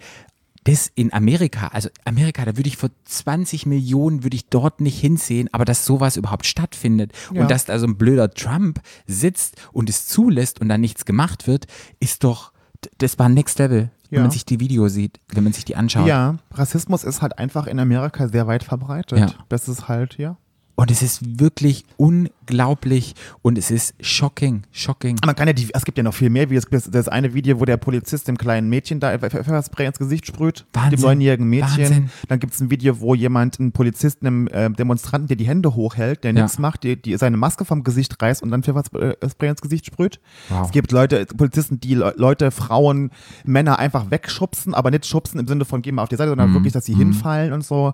das 0.64 0.90
in 0.94 1.12
Amerika, 1.12 1.68
also 1.68 1.88
Amerika, 2.04 2.44
da 2.44 2.56
würde 2.56 2.68
ich 2.68 2.76
vor 2.76 2.90
20 3.04 3.66
Millionen, 3.66 4.22
würde 4.22 4.36
ich 4.36 4.46
dort 4.48 4.80
nicht 4.80 4.98
hinsehen, 5.00 5.48
aber 5.52 5.64
dass 5.64 5.84
sowas 5.84 6.16
überhaupt 6.16 6.46
stattfindet 6.46 7.12
Ja. 7.32 7.42
und 7.42 7.50
dass 7.50 7.64
da 7.64 7.78
so 7.78 7.86
ein 7.86 7.96
blöder 7.96 8.30
Trump 8.32 8.80
sitzt 9.06 9.56
und 9.72 9.88
es 9.90 10.06
zulässt 10.06 10.60
und 10.60 10.68
dann 10.68 10.80
nichts 10.80 11.04
gemacht 11.04 11.46
wird, 11.46 11.66
ist 12.00 12.22
doch, 12.24 12.52
das 12.98 13.18
war 13.18 13.28
Next 13.28 13.58
Level, 13.58 13.90
wenn 14.10 14.16
Ja. 14.18 14.22
man 14.22 14.30
sich 14.30 14.44
die 14.44 14.60
Videos 14.60 14.92
sieht, 14.92 15.18
wenn 15.32 15.42
man 15.44 15.52
sich 15.52 15.64
die 15.64 15.74
anschaut. 15.76 16.06
Ja, 16.06 16.36
Rassismus 16.52 17.02
ist 17.04 17.22
halt 17.22 17.38
einfach 17.38 17.66
in 17.66 17.78
Amerika 17.80 18.28
sehr 18.28 18.46
weit 18.46 18.62
verbreitet. 18.62 19.18
Ja. 19.18 19.26
Das 19.48 19.68
ist 19.68 19.88
halt, 19.88 20.16
ja. 20.18 20.36
Und 20.82 20.90
es 20.90 21.00
ist 21.00 21.38
wirklich 21.38 21.84
unglaublich 21.96 23.14
und 23.42 23.56
es 23.56 23.70
ist 23.70 23.94
shocking, 24.00 24.64
shocking. 24.72 25.16
Man 25.24 25.36
kann 25.36 25.46
ja 25.46 25.52
die, 25.52 25.68
es 25.72 25.84
gibt 25.84 25.96
ja 25.96 26.02
noch 26.02 26.12
viel 26.14 26.28
mehr, 26.28 26.50
wie 26.50 26.56
es 26.56 26.64
das, 26.68 26.90
das 26.90 27.06
eine 27.06 27.34
Video, 27.34 27.60
wo 27.60 27.64
der 27.64 27.76
Polizist 27.76 28.26
dem 28.26 28.36
kleinen 28.36 28.68
Mädchen 28.68 28.98
da 28.98 29.10
Pfeffer- 29.16 29.44
Pfefferspray 29.44 29.86
ins 29.86 29.98
Gesicht 30.00 30.26
sprüht, 30.26 30.66
Wahnsinn. 30.72 30.90
dem 30.98 31.00
neunjährigen 31.02 31.46
Mädchen. 31.48 31.78
Wahnsinn. 31.84 32.10
Dann 32.26 32.40
gibt 32.40 32.54
es 32.54 32.60
ein 32.60 32.70
Video, 32.70 32.98
wo 32.98 33.14
jemand, 33.14 33.60
ein 33.60 33.70
Polizist, 33.70 34.22
einem 34.22 34.48
äh, 34.48 34.70
Demonstranten, 34.70 35.28
der 35.28 35.36
die 35.36 35.46
Hände 35.46 35.76
hochhält, 35.76 36.24
der 36.24 36.34
Ja. 36.34 36.42
nichts 36.42 36.58
macht, 36.58 36.82
die, 36.82 37.00
die 37.00 37.16
seine 37.16 37.36
Maske 37.36 37.64
vom 37.64 37.84
Gesicht 37.84 38.20
reißt 38.20 38.42
und 38.42 38.50
dann 38.50 38.64
Pfefferspray 38.64 39.48
ins 39.50 39.60
Gesicht 39.60 39.86
sprüht. 39.86 40.18
Wow. 40.48 40.66
Es 40.66 40.72
gibt 40.72 40.90
Leute, 40.90 41.26
Polizisten, 41.26 41.78
die 41.78 41.94
Le 41.94 42.12
Leute, 42.16 42.50
Frauen, 42.50 43.10
Männer 43.44 43.78
einfach 43.78 44.10
wegschubsen, 44.10 44.74
aber 44.74 44.90
nicht 44.90 45.06
schubsen 45.06 45.38
im 45.38 45.46
Sinne 45.46 45.64
von 45.64 45.80
gehen 45.80 45.94
mal 45.94 46.02
auf 46.02 46.08
die 46.08 46.16
Seite, 46.16 46.30
sondern 46.30 46.50
Mhm. 46.50 46.54
wirklich, 46.54 46.72
dass 46.72 46.86
sie 46.86 46.94
hinfallen 46.94 47.52
und 47.52 47.64
so. 47.64 47.92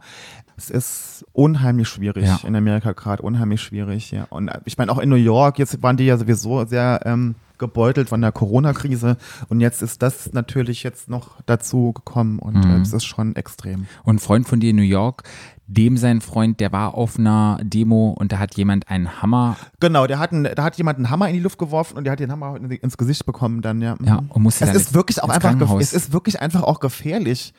Es 0.59 0.71
ist 0.71 1.25
unheimlich 1.33 1.89
schwierig 1.89 2.27
Ja. 2.27 2.41
in 2.45 2.57
Amerika 2.57 2.91
gerade, 2.93 3.23
unheimlich 3.23 3.63
schwierig, 3.63 4.11
ja. 4.11 4.27
Und 4.29 4.49
äh, 4.49 4.59
ich 4.65 4.77
meine, 4.77 4.91
auch 4.93 4.99
in 4.99 5.09
New 5.09 5.15
York, 5.15 5.59
jetzt 5.59 5.81
waren 5.83 5.97
die 5.97 6.05
ja 6.05 6.19
sowieso 6.19 6.65
sehr 6.65 7.01
ähm, 7.05 7.37
gebeutelt 7.59 8.09
von 8.09 8.21
der 8.21 8.31
Corona-Krise 8.33 9.17
und 9.49 9.61
jetzt 9.61 9.83
ist 9.83 10.03
das 10.03 10.33
natürlich 10.33 10.83
jetzt 10.83 11.09
noch 11.09 11.41
dazu 11.47 11.93
gekommen 11.93 12.39
und 12.41 12.55
Mhm. 12.65 12.71
äh, 12.71 12.81
es 12.81 12.93
ist 12.93 13.05
schon 13.05 13.35
extrem. 13.37 13.87
Und 14.05 14.17
ein 14.17 14.19
Freund 14.19 14.49
von 14.49 14.59
dir 14.61 14.71
in 14.71 14.77
New 14.77 14.83
York, 14.83 15.23
dem 15.69 15.97
sein 15.97 16.21
Freund, 16.21 16.61
der 16.61 16.73
war 16.73 16.95
auf 16.95 17.19
einer 17.19 17.59
Demo 17.63 18.15
und 18.19 18.33
da 18.33 18.39
hat 18.39 18.57
jemand 18.57 18.89
einen 18.89 19.23
Hammer 19.23 19.57
Genau, 19.81 20.07
der 20.07 20.19
hat, 20.19 20.33
einen, 20.33 20.49
da 20.55 20.63
hat 20.65 20.77
jemand 20.77 20.99
einen 20.99 21.11
Hammer 21.11 21.29
in 21.29 21.35
die 21.35 21.41
Luft 21.41 21.59
geworfen 21.59 21.97
und 21.99 22.05
der 22.05 22.13
hat 22.13 22.21
den 22.21 22.31
Hammer 22.33 22.57
in- 22.57 22.71
ins 22.71 22.97
Gesicht 22.97 23.27
bekommen 23.27 23.61
dann, 23.61 23.81
ja. 23.83 23.97
Ja, 24.05 24.23
und 24.29 24.43
musste 24.43 24.65
es 24.65 24.71
dann 24.71 24.77
ist 24.81 24.95
wirklich 24.95 25.23
auch 25.23 25.29
ins 25.35 25.45
einfach, 25.45 25.79
es 25.81 25.93
ist 25.93 26.13
wirklich 26.13 26.41
einfach 26.41 26.63
auch 26.63 26.81
gefährlich. 26.81 27.53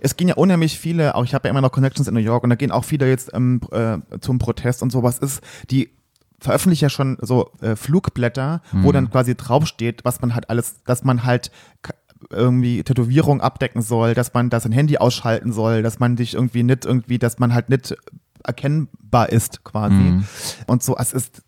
Es 0.00 0.16
gehen 0.16 0.28
ja 0.28 0.34
unheimlich 0.34 0.78
viele, 0.78 1.14
auch 1.14 1.24
ich 1.24 1.34
habe 1.34 1.46
ja 1.48 1.50
immer 1.50 1.60
noch 1.60 1.72
Connections 1.72 2.08
in 2.08 2.14
New 2.14 2.20
York 2.20 2.42
und 2.44 2.50
da 2.50 2.56
gehen 2.56 2.70
auch 2.70 2.84
viele 2.84 3.08
jetzt 3.08 3.30
ähm, 3.34 3.60
äh, 3.72 3.98
zum 4.20 4.38
Protest 4.38 4.82
und 4.82 4.90
sowas 4.90 5.18
ist, 5.18 5.40
die 5.70 5.90
veröffentlichen 6.40 6.84
ja 6.84 6.88
schon 6.90 7.18
so 7.20 7.50
äh, 7.60 7.76
Flugblätter, 7.76 8.62
Mhm. 8.72 8.84
wo 8.84 8.92
dann 8.92 9.10
quasi 9.10 9.34
draufsteht, 9.34 10.04
was 10.04 10.20
man 10.22 10.34
halt 10.34 10.48
alles, 10.48 10.82
dass 10.84 11.04
man 11.04 11.24
halt 11.24 11.50
irgendwie 12.30 12.82
Tätowierung 12.82 13.40
abdecken 13.40 13.82
soll, 13.82 14.14
dass 14.14 14.34
man 14.34 14.50
das 14.50 14.64
ein 14.66 14.72
Handy 14.72 14.98
ausschalten 14.98 15.52
soll, 15.52 15.82
dass 15.82 15.98
man 15.98 16.16
sich 16.16 16.34
irgendwie 16.34 16.62
nicht 16.62 16.84
irgendwie, 16.84 17.18
dass 17.18 17.38
man 17.38 17.52
halt 17.54 17.68
nicht 17.70 17.94
erkennbar 18.44 19.28
ist 19.30 19.64
quasi. 19.64 19.94
Mhm. 19.94 20.24
Und 20.66 20.82
so, 20.82 20.96
es 20.96 21.12
ist 21.12 21.42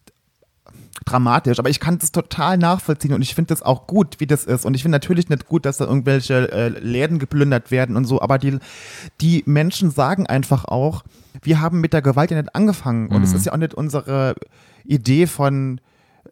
dramatisch, 1.05 1.59
aber 1.59 1.71
ich 1.71 1.81
kann 1.81 1.99
das 1.99 2.12
total 2.12 2.59
nachvollziehen 2.59 3.12
und 3.15 3.23
ich 3.23 3.35
finde 3.35 3.49
das 3.49 3.62
auch 3.62 3.87
gut, 3.87 4.21
wie 4.21 4.27
das 4.27 4.45
ist. 4.45 4.65
Und 4.65 4.75
ich 4.75 4.83
finde 4.83 4.97
natürlich 4.97 5.29
nicht 5.29 5.47
gut, 5.47 5.65
dass 5.67 5.77
da 5.79 5.85
irgendwelche 5.87 6.51
äh, 6.53 6.69
Läden 6.69 7.19
geplündert 7.19 7.71
werden 7.71 7.97
und 7.97 8.05
so, 8.05 8.21
aber 8.21 8.38
die, 8.38 8.59
die 9.21 9.43
Menschen 9.47 9.91
sagen 9.91 10.27
einfach 10.27 10.65
auch, 10.65 11.03
wir 11.43 11.61
haben 11.61 11.81
mit 11.81 11.93
der 11.93 12.03
Gewalt 12.03 12.31
ja 12.31 12.37
nicht 12.41 12.55
angefangen 12.55 13.09
und 13.09 13.19
Mhm. 13.19 13.25
es 13.25 13.33
ist 13.33 13.47
ja 13.47 13.53
auch 13.53 13.57
nicht 13.59 13.75
unsere 13.75 14.35
Idee 14.85 15.27
von 15.27 15.81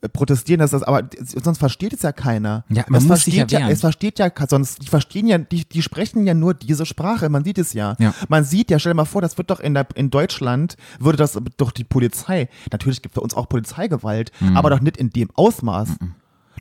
äh, 0.02 0.08
protestieren, 0.08 0.60
das 0.60 0.72
ist 0.72 0.82
aber 0.82 1.08
sonst 1.42 1.58
versteht 1.58 1.92
es 1.92 2.02
ja 2.02 2.12
keiner. 2.12 2.64
Ja, 2.68 2.84
man 2.88 3.00
es 3.02 3.08
muss 3.08 3.24
sich 3.24 3.34
ja 3.34 3.40
versteht 3.42 3.52
ja, 3.52 3.58
wehren. 3.60 3.72
es 3.72 3.80
versteht 3.80 4.18
ja 4.18 4.30
sonst 4.48 4.82
die 4.82 4.86
verstehen 4.88 5.26
ja 5.26 5.38
die, 5.38 5.64
die 5.68 5.82
sprechen 5.82 6.26
ja 6.26 6.34
nur 6.34 6.54
diese 6.54 6.86
Sprache, 6.86 7.28
man 7.28 7.44
sieht 7.44 7.58
es 7.58 7.72
ja. 7.72 7.96
Ja. 7.98 8.14
Man 8.28 8.44
sieht 8.44 8.70
ja, 8.70 8.78
stell 8.78 8.92
dir 8.92 8.96
mal 8.96 9.04
vor, 9.04 9.22
das 9.22 9.38
wird 9.38 9.50
doch 9.50 9.60
in, 9.60 9.74
der, 9.74 9.86
in 9.94 10.10
Deutschland, 10.10 10.76
würde 10.98 11.18
das 11.18 11.38
doch 11.56 11.70
die 11.72 11.84
Polizei, 11.84 12.48
natürlich 12.72 13.02
gibt 13.02 13.14
es 13.14 13.20
bei 13.20 13.22
uns 13.22 13.34
auch 13.34 13.48
Polizeigewalt, 13.48 14.32
Mhm. 14.40 14.56
aber 14.56 14.70
doch 14.70 14.80
nicht 14.80 14.96
in 14.96 15.10
dem 15.10 15.28
Ausmaß. 15.34 15.88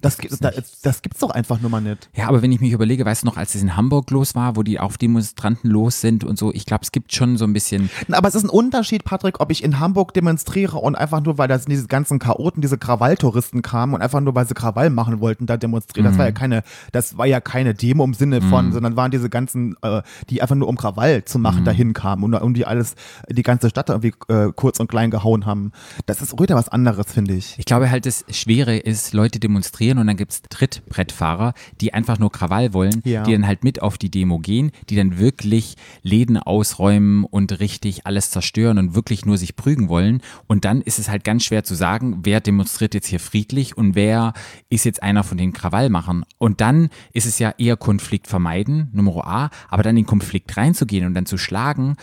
Das, 0.01 0.17
gibt- 0.17 0.43
da- 0.43 0.51
das 0.83 1.01
gibt's 1.01 1.19
doch 1.19 1.31
einfach 1.31 1.59
nur 1.62 1.69
mal 1.69 1.81
nicht. 1.81 2.09
Ja, 2.15 2.27
aber 2.27 2.41
wenn 2.41 2.51
ich 2.51 2.59
mich 2.62 2.71
überlege, 2.71 3.05
weißt 3.05 3.23
du 3.23 3.27
noch, 3.27 3.38
als 3.38 3.55
es 3.55 3.62
in 3.62 3.75
Hamburg 3.75 4.09
los 4.12 4.35
war, 4.35 4.55
wo 4.55 4.63
die 4.63 4.79
Aufdemonstranten 4.79 5.69
los 5.69 6.01
sind 6.01 6.23
und 6.23 6.38
so, 6.38 6.53
ich 6.53 6.65
glaube, 6.65 6.83
es 6.83 6.91
gibt 6.91 7.13
schon 7.13 7.38
so 7.38 7.45
ein 7.45 7.53
bisschen, 7.53 7.89
Aber 8.12 8.27
es 8.27 8.35
ist 8.35 8.43
ein 8.43 8.49
Unterschied, 8.49 9.03
Patrick, 9.03 9.39
ob 9.39 9.51
ich 9.51 9.63
in 9.63 9.79
Hamburg 9.79 10.13
demonstriere 10.13 10.77
und 10.77 10.95
einfach 10.95 11.21
nur, 11.23 11.38
weil 11.38 11.47
da 11.47 11.57
diese 11.57 11.88
ganzen 11.88 12.19
Chaoten, 12.19 12.62
diese 12.62 12.77
Krawalltouristen 12.77 13.62
kamen 13.62 13.93
und 13.95 14.01
einfach 14.01 14.21
nur, 14.21 14.35
weil 14.35 14.47
sie 14.47 14.53
Krawall 14.53 14.89
machen 14.89 15.19
wollten, 15.19 15.45
da 15.45 15.57
demonstrieren. 15.57 16.05
Das 16.09 16.17
war 16.17 16.25
ja 16.25 16.31
keine, 16.31 16.63
das 16.91 17.17
war 17.17 17.25
ja 17.25 17.41
keine 17.41 17.73
Demo 17.73 18.03
im 18.03 18.13
Sinne 18.13 18.41
von, 18.41 18.71
sondern 18.71 18.95
waren 18.95 19.12
diese 19.12 19.29
ganzen, 19.29 19.75
äh, 19.81 20.01
die 20.29 20.41
einfach 20.41 20.55
nur 20.55 20.67
um 20.67 20.77
Krawall 20.77 21.25
zu 21.25 21.39
machen, 21.39 21.65
dahin 21.65 21.93
kamen 21.93 22.23
und 22.23 22.33
um 22.35 22.53
die 22.53 22.65
alles, 22.65 22.95
die 23.29 23.43
ganze 23.43 23.69
Stadt 23.69 23.89
irgendwie 23.89 24.13
äh, 24.27 24.51
kurz 24.55 24.79
und 24.79 24.88
klein 24.89 25.09
gehauen 25.12 25.45
haben. 25.45 25.71
Das 26.05 26.21
ist 26.21 26.39
wieder 26.39 26.55
was 26.55 26.69
anderes, 26.69 27.12
finde 27.12 27.33
ich. 27.33 27.55
ich 27.57 27.65
glaube 27.65 27.89
halt, 27.89 28.05
das 28.05 28.23
Schwere 28.29 28.77
ist, 28.77 29.13
Leute 29.13 29.39
demonstrieren 29.39 29.88
und 29.97 30.08
dann 30.08 30.17
gibt's 30.17 30.41
Trittbrettfahrer, 30.49 31.54
die 31.82 31.93
einfach 31.93 32.19
nur 32.19 32.32
Krawall 32.32 32.73
wollen, 32.73 33.02
Ja. 33.06 33.23
die 33.23 33.32
dann 33.34 33.47
halt 33.47 33.63
mit 33.63 33.82
auf 33.82 33.97
die 33.97 34.12
Demo 34.12 34.39
gehen, 34.39 34.71
die 34.89 34.95
dann 34.95 35.17
wirklich 35.17 35.75
Läden 36.04 36.38
ausräumen 36.38 37.23
und 37.25 37.60
richtig 37.60 38.06
alles 38.06 38.32
zerstören 38.32 38.78
und 38.78 38.95
wirklich 38.95 39.25
nur 39.25 39.38
sich 39.38 39.56
prügen 39.56 39.89
wollen. 39.89 40.21
Und 40.47 40.65
dann 40.65 40.82
ist 40.82 40.99
es 40.99 41.10
halt 41.10 41.23
ganz 41.23 41.43
schwer 41.43 41.63
zu 41.63 41.75
sagen, 41.75 42.19
wer 42.23 42.39
demonstriert 42.41 42.93
jetzt 42.93 43.08
hier 43.08 43.19
friedlich 43.19 43.75
und 43.78 43.95
wer 43.95 44.34
ist 44.69 44.86
jetzt 44.86 45.02
einer 45.02 45.23
von 45.23 45.38
den 45.38 45.54
Krawallmachern. 45.54 46.25
Und 46.38 46.62
dann 46.62 46.89
ist 47.13 47.25
es 47.25 47.39
ja 47.39 47.54
eher 47.58 47.78
Konflikt 47.78 48.28
vermeiden, 48.28 48.89
Nummer 48.93 49.25
A, 49.25 49.49
aber 49.69 49.84
dann 49.84 49.97
in 49.97 50.04
den 50.04 50.08
Konflikt 50.08 50.56
reinzugehen 50.58 51.06
und 51.06 51.13
dann 51.13 51.25
zu 51.25 51.38
schlagen, 51.38 51.95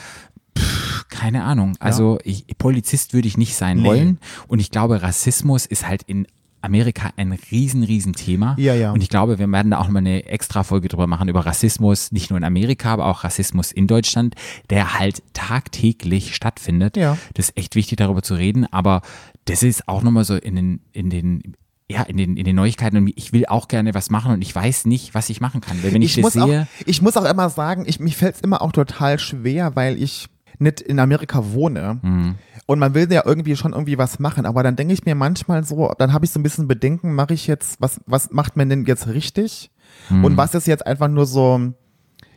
pff, 0.59 1.09
keine 1.09 1.44
Ahnung. 1.44 1.75
Also 1.81 2.18
ich, 2.25 2.46
Polizist 2.59 3.12
würde 3.14 3.29
ich 3.29 3.37
nicht 3.37 3.55
sein 3.57 3.79
Nee. 3.79 3.85
wollen. 3.85 4.18
Und 4.49 4.59
ich 4.59 4.70
glaube, 4.70 5.03
Rassismus 5.03 5.66
ist 5.66 5.87
halt 5.87 6.03
in 6.03 6.27
Amerika 6.62 7.11
ein 7.16 7.33
riesen, 7.51 7.83
riesen 7.83 8.12
Thema. 8.12 8.57
Ja, 8.59 8.75
ja. 8.75 8.92
Und 8.92 9.03
ich 9.03 9.09
glaube, 9.09 9.38
wir 9.38 9.51
werden 9.51 9.71
da 9.71 9.79
auch 9.79 9.88
mal 9.88 10.01
eine 10.01 10.27
extra 10.27 10.62
Folge 10.62 10.88
drüber 10.88 11.07
machen 11.07 11.29
über 11.29 11.47
Rassismus, 11.47 12.12
nicht 12.12 12.31
nur 12.31 12.37
in 12.38 12.45
Amerika, 12.45 12.92
aber 12.92 13.07
auch 13.07 13.25
Rassismus 13.25 13.73
in 13.73 13.87
Deutschland, 13.87 14.35
der 14.71 14.99
halt 14.99 15.23
tagtäglich 15.33 16.35
stattfindet. 16.35 16.97
Ja. 16.97 17.16
Das 17.35 17.51
ist 17.51 17.57
echt 17.57 17.75
wichtig, 17.75 17.99
darüber 17.99 18.23
zu 18.23 18.35
reden. 18.35 18.66
Aber 18.73 19.03
das 19.45 19.62
ist 19.62 19.88
auch 19.88 20.03
nochmal 20.03 20.25
so 20.25 20.35
in 20.35 20.57
den, 20.57 20.81
in 20.92 21.11
den, 21.11 21.57
ja, 21.88 22.03
in 22.03 22.16
den, 22.16 22.37
in 22.37 22.45
den 22.45 22.57
Neuigkeiten 22.57 22.97
und 22.97 23.12
ich 23.14 23.33
will 23.33 23.47
auch 23.47 23.69
gerne 23.69 23.95
was 23.95 24.11
machen 24.11 24.33
und 24.33 24.42
ich 24.42 24.55
weiß 24.55 24.87
nicht, 24.87 25.14
was 25.14 25.31
ich 25.31 25.40
machen 25.40 25.61
kann. 25.61 25.83
Weil 25.83 25.92
wenn 25.92 26.03
ich, 26.03 26.16
ich, 26.19 26.23
das 26.23 26.35
muss 26.35 26.45
sehe, 26.45 26.62
auch, 26.62 26.87
ich 26.87 27.01
muss 27.01 27.16
auch 27.16 27.25
immer 27.25 27.49
sagen, 27.49 27.85
ich, 27.87 28.01
mich 28.01 28.16
fällt 28.16 28.37
es 28.37 28.40
immer 28.40 28.61
auch 28.61 28.73
total 28.73 29.19
schwer, 29.19 29.77
weil 29.77 30.03
ich 30.03 30.27
nicht 30.59 30.81
in 30.81 30.99
Amerika 30.99 31.53
wohne 31.53 31.99
Mhm. 32.03 32.35
und 32.66 32.79
man 32.79 32.95
will 32.95 33.11
ja 33.12 33.23
irgendwie 33.25 33.57
schon 33.57 33.73
irgendwie 33.73 33.99
was 33.99 34.19
machen, 34.19 34.47
aber 34.47 34.62
dann 34.62 34.77
denke 34.77 34.92
ich 34.95 35.05
mir 35.05 35.14
manchmal 35.14 35.64
so, 35.64 35.92
dann 35.99 36.12
habe 36.12 36.25
ich 36.25 36.31
so 36.31 36.40
ein 36.40 36.42
bisschen 36.42 36.69
Bedenken, 36.69 37.14
mache 37.14 37.35
ich 37.35 37.47
jetzt, 37.47 37.81
was, 37.81 38.01
was 38.07 38.31
macht 38.31 38.57
man 38.57 38.69
denn 38.69 38.85
jetzt 38.85 39.07
richtig? 39.09 39.71
Mhm. 40.11 40.25
Und 40.25 40.37
was 40.37 40.55
ist 40.55 40.66
jetzt 40.66 40.87
einfach 40.87 41.09
nur 41.09 41.27
so, 41.27 41.73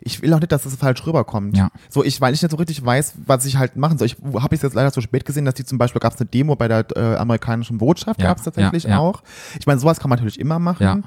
ich 0.02 0.22
will 0.22 0.34
auch 0.34 0.40
nicht, 0.40 0.52
dass 0.52 0.66
es 0.66 0.76
falsch 0.76 1.06
rüberkommt. 1.06 1.58
Ja. 1.58 1.70
So, 1.90 2.04
ich, 2.04 2.20
weil 2.22 2.34
ich 2.34 2.42
nicht 2.42 2.52
so 2.52 2.58
richtig 2.58 2.84
weiß, 2.84 3.14
was 3.26 3.46
ich 3.46 3.58
halt 3.58 3.76
machen 3.76 3.98
soll. 3.98 4.08
Ich 4.08 4.18
habe 4.40 4.56
es 4.56 4.62
jetzt 4.62 4.74
leider 4.74 4.92
zu 4.92 5.02
spät 5.02 5.26
gesehen, 5.26 5.46
dass 5.46 5.56
die 5.56 5.66
zum 5.66 5.78
Beispiel 5.78 6.00
gab 6.00 6.14
es 6.14 6.20
eine 6.20 6.30
Demo 6.30 6.56
bei 6.56 6.68
der 6.68 6.86
äh, 6.96 7.16
amerikanischen 7.16 7.78
Botschaft, 7.78 8.22
Ja, 8.22 8.28
gab 8.28 8.38
es 8.38 8.44
tatsächlich 8.44 8.84
ja, 8.86 9.00
auch. 9.00 9.24
Ich 9.60 9.68
meine, 9.68 9.80
sowas 9.80 10.00
kann 10.00 10.10
man 10.10 10.18
natürlich 10.18 10.40
immer 10.40 10.60
machen. 10.60 10.84
Ja. 10.84 11.00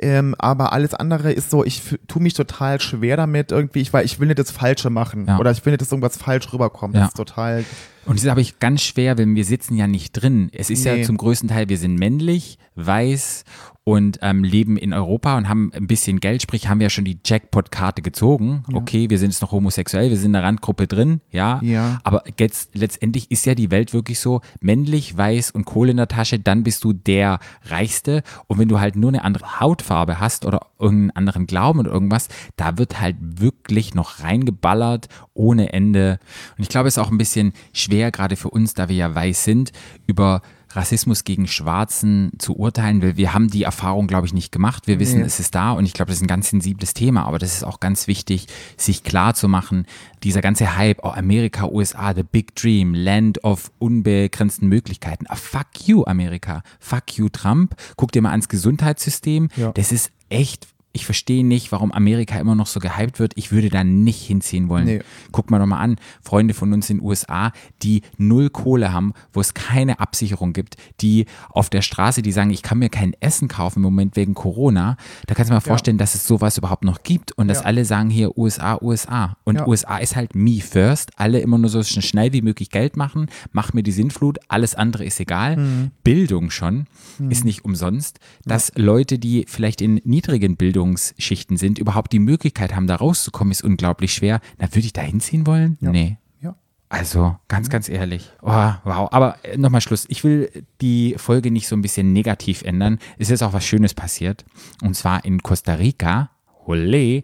Ähm, 0.00 0.34
aber 0.38 0.72
alles 0.72 0.94
andere 0.94 1.32
ist 1.32 1.50
so, 1.50 1.64
ich 1.64 1.82
tue 2.08 2.22
mich 2.22 2.34
total 2.34 2.80
schwer 2.80 3.16
damit 3.16 3.52
irgendwie, 3.52 3.80
ich, 3.80 3.92
weil 3.92 4.04
ich 4.04 4.18
will 4.20 4.28
nicht 4.28 4.38
das 4.38 4.50
Falsche 4.50 4.90
machen. 4.90 5.26
Ja. 5.26 5.38
Oder 5.38 5.50
ich 5.50 5.64
will 5.64 5.72
nicht, 5.72 5.80
dass 5.80 5.92
irgendwas 5.92 6.16
falsch 6.16 6.52
rüberkommt. 6.52 6.94
Ja. 6.94 7.02
Das 7.02 7.10
ist 7.10 7.16
total. 7.16 7.64
Und 8.04 8.16
das 8.16 8.24
ist 8.24 8.30
aber 8.30 8.40
ich 8.40 8.58
ganz 8.58 8.82
schwer, 8.82 9.16
wenn 9.18 9.34
wir 9.36 9.44
sitzen 9.44 9.76
ja 9.76 9.86
nicht 9.86 10.12
drin. 10.12 10.50
Es 10.52 10.70
ist 10.70 10.84
Nee. 10.84 11.00
ja 11.00 11.06
zum 11.06 11.16
größten 11.16 11.48
Teil, 11.48 11.68
wir 11.68 11.78
sind 11.78 11.96
männlich, 11.98 12.58
weiß 12.74 13.44
und 13.84 14.20
ähm, 14.22 14.44
leben 14.44 14.76
in 14.76 14.92
Europa 14.92 15.36
und 15.36 15.48
haben 15.48 15.72
ein 15.74 15.88
bisschen 15.88 16.20
Geld, 16.20 16.40
sprich 16.40 16.68
haben 16.68 16.78
wir 16.78 16.84
ja 16.86 16.90
schon 16.90 17.04
die 17.04 17.18
Jackpot-Karte 17.24 18.00
gezogen. 18.00 18.62
Okay, 18.72 19.10
wir 19.10 19.18
sind 19.18 19.30
jetzt 19.32 19.42
noch 19.42 19.50
homosexuell, 19.50 20.08
wir 20.08 20.16
sind 20.16 20.26
in 20.26 20.32
der 20.34 20.44
Randgruppe 20.44 20.86
drin, 20.86 21.20
ja. 21.32 21.58
Ja. 21.62 21.98
Aber 22.04 22.22
jetzt, 22.38 22.76
letztendlich 22.76 23.30
ist 23.32 23.44
ja 23.44 23.56
die 23.56 23.72
Welt 23.72 23.92
wirklich 23.92 24.20
so, 24.20 24.40
männlich, 24.60 25.16
weiß 25.16 25.50
und 25.50 25.64
Kohle 25.64 25.90
in 25.90 25.96
der 25.96 26.06
Tasche, 26.06 26.38
dann 26.38 26.62
bist 26.62 26.84
du 26.84 26.92
der 26.92 27.40
Reichste. 27.64 28.22
Und 28.46 28.60
wenn 28.60 28.68
du 28.68 28.78
halt 28.78 28.94
nur 28.94 29.08
eine 29.10 29.24
andere 29.24 29.58
Hautfarbe 29.60 30.20
hast 30.20 30.46
oder 30.46 30.68
irgendeinen 30.78 31.10
anderen 31.16 31.46
Glauben 31.48 31.80
oder 31.80 31.90
irgendwas, 31.90 32.28
da 32.54 32.78
wird 32.78 33.00
halt 33.00 33.16
wirklich 33.20 33.94
noch 33.96 34.20
reingeballert 34.20 35.08
ohne 35.34 35.72
Ende. 35.72 36.20
Und 36.56 36.62
ich 36.62 36.68
glaube, 36.68 36.86
es 36.86 36.96
ist 36.96 37.02
auch 37.02 37.10
ein 37.10 37.18
bisschen 37.18 37.52
schwer, 37.92 38.10
gerade 38.10 38.36
für 38.36 38.48
uns, 38.50 38.72
da 38.74 38.88
wir 38.88 38.96
ja 38.96 39.14
weiß 39.14 39.44
sind, 39.44 39.72
über 40.06 40.40
Rassismus 40.70 41.24
gegen 41.24 41.46
Schwarzen 41.46 42.32
zu 42.38 42.56
urteilen, 42.56 43.02
weil 43.02 43.18
wir 43.18 43.34
haben 43.34 43.48
die 43.48 43.64
Erfahrung, 43.64 44.06
glaube 44.06 44.26
ich, 44.26 44.32
nicht 44.32 44.50
gemacht. 44.52 44.86
Wir 44.86 44.98
wissen, 44.98 45.20
Nee. 45.20 45.26
es 45.26 45.38
ist 45.38 45.54
da 45.54 45.72
und 45.72 45.84
ich 45.84 45.92
glaube, 45.92 46.08
das 46.08 46.16
ist 46.16 46.22
ein 46.22 46.28
ganz 46.28 46.48
sensibles 46.48 46.94
Thema, 46.94 47.26
aber 47.26 47.38
das 47.38 47.52
ist 47.52 47.62
auch 47.64 47.78
ganz 47.78 48.06
wichtig, 48.06 48.46
sich 48.78 49.02
klar 49.04 49.34
zu 49.34 49.48
machen, 49.48 49.84
dieser 50.22 50.40
ganze 50.40 50.74
Hype, 50.78 51.00
oh, 51.04 51.08
Amerika, 51.10 51.66
USA, 51.66 52.14
the 52.14 52.22
big 52.22 52.54
dream, 52.56 52.94
land 52.94 53.44
of 53.44 53.70
unbegrenzten 53.78 54.66
Möglichkeiten. 54.66 55.26
Ah, 55.28 55.36
fuck 55.36 55.66
you, 55.84 56.04
Amerika. 56.04 56.62
Fuck 56.80 57.18
you, 57.18 57.28
Trump. 57.28 57.74
Guck 57.96 58.12
dir 58.12 58.22
mal 58.22 58.30
ans 58.30 58.48
Gesundheitssystem. 58.48 59.48
Ja. 59.56 59.72
Das 59.72 59.92
ist 59.92 60.10
echt, 60.30 60.68
ich 60.92 61.04
verstehe 61.06 61.44
nicht, 61.44 61.72
warum 61.72 61.90
Amerika 61.92 62.38
immer 62.38 62.54
noch 62.54 62.66
so 62.66 62.78
gehypt 62.80 63.18
wird. 63.18 63.32
Ich 63.36 63.50
würde 63.52 63.68
da 63.70 63.82
nicht 63.84 64.22
hinziehen 64.22 64.68
wollen. 64.68 64.84
Nee. 64.84 65.00
Guck 65.30 65.50
mal 65.50 65.58
doch 65.58 65.66
mal 65.66 65.78
an, 65.80 65.96
Freunde 66.22 66.54
von 66.54 66.72
uns 66.72 66.90
in 66.90 66.98
den 66.98 67.06
USA, 67.06 67.52
die 67.82 68.02
null 68.18 68.50
Kohle 68.50 68.92
haben, 68.92 69.12
wo 69.32 69.40
es 69.40 69.54
keine 69.54 70.00
Absicherung 70.00 70.52
gibt, 70.52 70.76
die 71.00 71.26
auf 71.50 71.70
der 71.70 71.82
Straße, 71.82 72.20
die 72.22 72.32
sagen, 72.32 72.50
ich 72.50 72.62
kann 72.62 72.78
mir 72.78 72.90
kein 72.90 73.14
Essen 73.20 73.48
kaufen 73.48 73.78
im 73.78 73.82
Moment 73.84 74.16
wegen 74.16 74.34
Corona. 74.34 74.96
Da 75.26 75.34
kannst 75.34 75.48
du 75.50 75.52
dir 75.52 75.56
mal 75.56 75.60
vorstellen, 75.60 75.98
dass 75.98 76.14
es 76.14 76.26
sowas 76.26 76.58
überhaupt 76.58 76.84
noch 76.84 77.02
gibt 77.02 77.32
und 77.32 77.48
dass 77.48 77.60
Ja. 77.60 77.64
alle 77.64 77.84
sagen 77.84 78.10
hier 78.10 78.36
USA, 78.36 78.78
USA. 78.82 79.36
Und 79.44 79.56
Ja. 79.56 79.66
USA 79.66 79.98
ist 79.98 80.14
halt 80.16 80.34
me 80.34 80.60
first. 80.60 81.10
Alle 81.16 81.40
immer 81.40 81.58
nur 81.58 81.70
so 81.70 81.82
schnell 81.82 82.32
wie 82.32 82.42
möglich 82.42 82.70
Geld 82.70 82.96
machen, 82.96 83.26
mach 83.52 83.72
mir 83.72 83.82
die 83.82 83.92
Sinnflut, 83.92 84.38
alles 84.48 84.74
andere 84.74 85.04
ist 85.04 85.18
egal. 85.20 85.56
Mhm. 85.56 85.90
Bildung 86.04 86.50
schon 86.50 86.86
ist 87.28 87.44
nicht 87.44 87.64
umsonst, 87.64 88.18
dass 88.44 88.72
Leute, 88.76 89.18
die 89.18 89.44
vielleicht 89.48 89.80
in 89.80 90.00
niedrigen 90.04 90.56
Bildungsschichten 90.82 91.56
sind, 91.56 91.78
überhaupt 91.78 92.12
die 92.12 92.18
Möglichkeit 92.18 92.74
haben, 92.74 92.86
da 92.86 92.96
rauszukommen, 92.96 93.52
ist 93.52 93.62
unglaublich 93.62 94.12
schwer. 94.12 94.40
Na, 94.58 94.68
würde 94.68 94.86
ich 94.86 94.92
da 94.92 95.00
hinziehen 95.00 95.46
wollen? 95.46 95.76
Nee. 95.80 96.18
Ja. 96.40 96.56
Also, 96.88 97.36
ganz, 97.48 97.70
ganz 97.70 97.88
ehrlich. 97.88 98.30
Oh, 98.42 98.50
wow. 98.84 99.08
Aber 99.12 99.36
äh, 99.44 99.56
nochmal 99.56 99.80
Schluss. 99.80 100.06
Ich 100.08 100.24
will 100.24 100.50
die 100.80 101.14
Folge 101.16 101.50
nicht 101.50 101.68
so 101.68 101.76
ein 101.76 101.82
bisschen 101.82 102.12
negativ 102.12 102.62
ändern. 102.62 102.98
Es 103.18 103.30
ist 103.30 103.42
auch 103.42 103.52
was 103.52 103.64
Schönes 103.64 103.94
passiert. 103.94 104.44
Und 104.82 104.94
zwar 104.94 105.24
in 105.24 105.42
Costa 105.42 105.74
Rica. 105.74 106.30
Ole. 106.66 107.22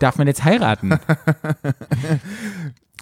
Darf 0.00 0.18
man 0.18 0.26
jetzt 0.26 0.44
heiraten? 0.44 0.90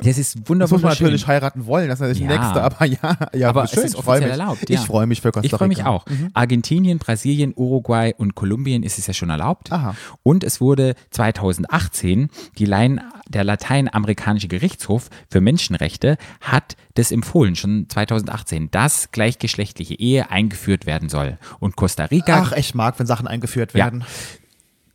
Das 0.02 0.16
ist 0.16 0.36
Das 0.36 0.48
wunderbar. 0.48 0.72
muss 0.76 0.82
man 0.82 0.92
natürlich 0.92 1.26
heiraten 1.26 1.66
wollen, 1.66 1.88
das 1.88 2.00
ist 2.00 2.08
natürlich 2.08 2.22
Ja. 2.22 2.28
das 2.28 2.38
Nächste, 2.40 2.62
aber 2.62 2.84
ja, 2.86 3.28
ja, 3.38 3.48
Aber 3.50 3.66
schön, 3.66 3.80
es 3.80 3.84
ist 3.84 3.92
ich 3.92 3.98
offiziell 3.98 4.20
mich. 4.22 4.30
erlaubt. 4.30 4.70
Ja. 4.70 4.80
Ich 4.80 4.86
freue 4.86 5.06
mich 5.06 5.20
für 5.20 5.32
Costa 5.32 5.40
Rica. 5.40 5.54
Ich 5.54 5.58
freue 5.58 5.68
mich 5.68 5.84
auch. 5.84 6.06
Argentinien, 6.32 6.98
Brasilien, 6.98 7.52
Uruguay 7.54 8.14
und 8.16 8.34
Kolumbien 8.34 8.84
ist 8.84 8.98
es 8.98 9.06
ja 9.06 9.12
schon 9.12 9.28
erlaubt. 9.28 9.70
Aha. 9.70 9.94
Und 10.22 10.44
es 10.44 10.62
wurde 10.62 10.94
2018, 11.10 12.30
die 12.58 12.64
Latein, 12.64 13.00
der 13.28 13.44
lateinamerikanische 13.44 14.48
Gerichtshof 14.48 15.08
für 15.30 15.40
Menschenrechte 15.40 16.16
hat 16.40 16.76
das 16.94 17.12
empfohlen, 17.12 17.54
schon 17.54 17.86
2018, 17.88 18.70
dass 18.70 19.10
gleichgeschlechtliche 19.12 19.94
Ehe 19.98 20.30
eingeführt 20.30 20.86
werden 20.86 21.08
soll. 21.10 21.38
Und 21.60 21.76
Costa 21.76 22.06
Rica 22.06 22.42
Ach, 22.46 22.52
ich 22.52 22.74
mag, 22.74 22.98
wenn 22.98 23.06
Sachen 23.06 23.26
eingeführt 23.26 23.74
Ja. 23.74 23.90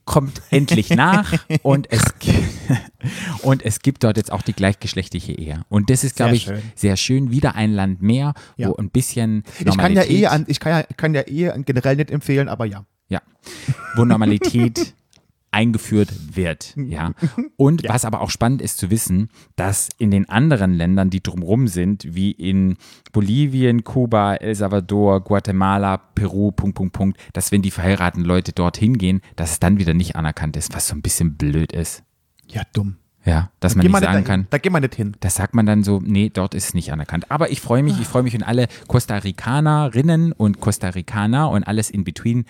Kommt 0.08 0.42
endlich 0.50 0.90
nach 0.90 1.34
und 1.62 1.92
es, 1.92 2.02
und 3.44 3.64
es 3.64 3.82
gibt 3.82 4.04
dort 4.04 4.18
jetzt 4.18 4.32
auch 4.32 4.42
die 4.42 4.54
gleichgeschlechtliche 4.54 5.34
Ehe. 5.34 5.62
Und 5.70 5.92
das 5.92 6.04
ist, 6.04 6.16
glaube 6.16 6.36
ich, 6.36 6.44
schön. 6.46 6.62
sehr 6.76 6.98
schön. 6.98 7.30
Wieder 7.30 7.54
ein 7.56 7.74
Land 7.74 8.02
mehr, 8.02 8.34
Ja. 8.56 8.70
wo 8.70 8.76
ein 8.78 8.90
bisschen 8.90 9.44
Ich 9.60 9.66
kann 9.66 9.68
ja 9.68 9.76
Normalität, 9.76 10.10
Ehe, 10.10 10.32
an, 10.32 10.46
ich 10.48 10.60
kann 10.60 10.72
ja, 10.72 10.84
kann 10.96 11.14
ja 11.14 11.22
Ehe 11.22 11.54
generell 11.66 11.98
nicht 11.98 12.10
empfehlen, 12.10 12.48
aber 12.50 12.66
ja. 12.66 12.86
ja, 13.10 13.22
wo 13.96 14.06
Normalität 14.06 14.96
eingeführt 15.58 16.36
wird, 16.36 16.76
ja. 16.78 17.14
Und 17.56 17.82
was 17.88 18.06
aber 18.06 18.22
auch 18.22 18.30
spannend 18.30 18.62
ist 18.62 18.78
zu 18.78 18.92
wissen, 18.92 19.30
dass 19.56 19.90
in 19.98 20.12
den 20.12 20.30
anderen 20.30 20.76
Ländern, 20.76 21.10
die 21.10 21.24
drumherum 21.24 21.68
sind, 21.68 22.06
wie 22.14 22.30
in 22.30 22.78
Bolivien, 23.12 23.84
Kuba, 23.84 24.36
El 24.36 24.54
Salvador, 24.54 25.22
Guatemala, 25.22 25.98
Peru, 25.98 26.52
Punkt, 26.52 26.76
Punkt, 26.76 26.94
Punkt, 26.94 27.20
dass 27.34 27.52
wenn 27.52 27.64
die 27.64 27.72
verheirateten 27.72 28.24
Leute 28.24 28.52
dorthin 28.52 29.00
gehen, 29.00 29.22
dass 29.36 29.54
es 29.54 29.60
dann 29.60 29.80
wieder 29.80 29.96
nicht 29.96 30.16
anerkannt 30.16 30.56
ist, 30.58 30.76
was 30.76 30.88
so 30.88 30.96
ein 30.96 31.02
bisschen 31.02 31.38
blöd 31.38 31.74
ist. 31.74 32.04
Ja, 32.48 32.62
dumm. 32.74 32.98
Ja, 33.28 33.50
dass 33.60 33.76
man 33.76 33.82
Geh 33.82 33.88
nicht 33.90 33.92
mal 33.92 34.02
sagen 34.02 34.18
nicht 34.20 34.26
kann, 34.28 34.48
Da 34.50 34.58
gehen 34.58 34.72
wir 34.72 34.80
nicht 34.80 34.96
hin. 34.96 35.18
das 35.20 35.36
sagt 35.36 35.54
man 35.54 35.66
dann 35.66 35.84
so, 35.84 36.00
nee, 36.02 36.30
dort 36.34 36.54
ist 36.54 36.70
es 36.70 36.74
nicht 36.74 36.94
anerkannt. 36.94 37.30
Aber 37.30 37.52
ich 37.52 37.60
freue 37.60 37.84
mich, 37.84 38.00
ich 38.00 38.08
freue 38.08 38.24
mich, 38.24 38.34
wenn 38.34 38.42
alle 38.44 38.68
Costa 38.88 39.18
Ricanerinnen 39.18 40.32
und 40.32 40.62
Costa 40.62 40.88
Ricaner 40.90 41.50
und 41.50 41.64
alles 41.64 41.90
in 41.90 42.06
between. 42.06 42.46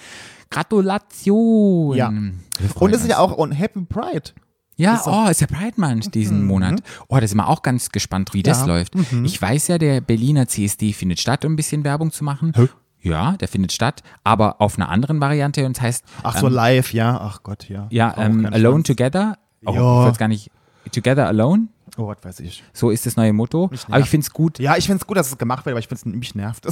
Gratulation! 0.51 1.95
Ja. 1.95 2.07
Und 2.09 2.93
es 2.93 3.01
ist 3.01 3.09
ja 3.09 3.17
auch 3.17 3.33
und 3.35 3.51
Happy 3.53 3.81
Pride. 3.81 4.31
Ja, 4.75 4.95
ist 4.95 5.07
oh, 5.07 5.27
ist 5.27 5.41
ja 5.41 5.47
Pride 5.47 5.73
Month 5.81 6.13
diesen 6.13 6.45
Monat. 6.45 6.83
Oh, 7.07 7.17
da 7.19 7.25
sind 7.27 7.37
wir 7.37 7.47
auch 7.47 7.63
ganz 7.63 7.89
gespannt, 7.89 8.33
wie 8.33 8.43
das 8.43 8.59
Ja. 8.61 8.65
läuft. 8.67 8.93
Ich 9.23 9.41
weiß 9.41 9.69
ja, 9.69 9.79
der 9.79 10.01
Berliner 10.01 10.47
CSD 10.47 10.93
findet 10.93 11.19
statt, 11.19 11.43
um 11.45 11.53
ein 11.53 11.55
bisschen 11.55 11.83
Werbung 11.83 12.11
zu 12.11 12.23
machen. 12.23 12.53
Hä? 12.55 12.67
Ja, 13.01 13.31
der 13.37 13.47
findet 13.47 13.71
statt, 13.71 14.03
aber 14.23 14.61
auf 14.61 14.77
einer 14.77 14.89
anderen 14.89 15.19
Variante 15.19 15.65
und 15.65 15.77
das 15.77 15.81
heißt, 15.81 16.05
Ach 16.23 16.37
so, 16.37 16.47
live, 16.47 16.93
ja. 16.93 17.17
Ach 17.19 17.41
Gott, 17.41 17.67
ja. 17.69 17.87
ja, 17.89 18.13
ähm, 18.17 18.45
Alone 18.45 18.83
Schwanz. 18.83 18.87
Together. 18.87 19.37
Oh, 19.65 19.71
ich 19.71 19.77
weiß 20.09 20.17
gar 20.19 20.27
nicht. 20.27 20.51
Together 20.89 21.23
Alone? 21.23 21.69
Oh, 21.97 22.07
was 22.07 22.17
weiß 22.23 22.39
ich. 22.41 22.63
So 22.73 22.91
ist 22.91 23.05
das 23.05 23.15
neue 23.15 23.33
Motto. 23.33 23.69
Aber 23.87 23.99
ich 23.99 24.09
finde 24.09 24.23
es 24.23 24.31
gut, 24.31 24.59
Ja, 24.59 24.77
ich 24.77 24.85
finde 24.85 25.01
es 25.01 25.07
gut, 25.07 25.17
dass 25.17 25.31
es 25.31 25.37
gemacht 25.37 25.65
wird, 25.65 25.73
aber 25.73 25.79
ich 25.79 25.87
finde 25.87 26.01
es 26.01 26.05
mich 26.05 26.35
nervt. 26.35 26.67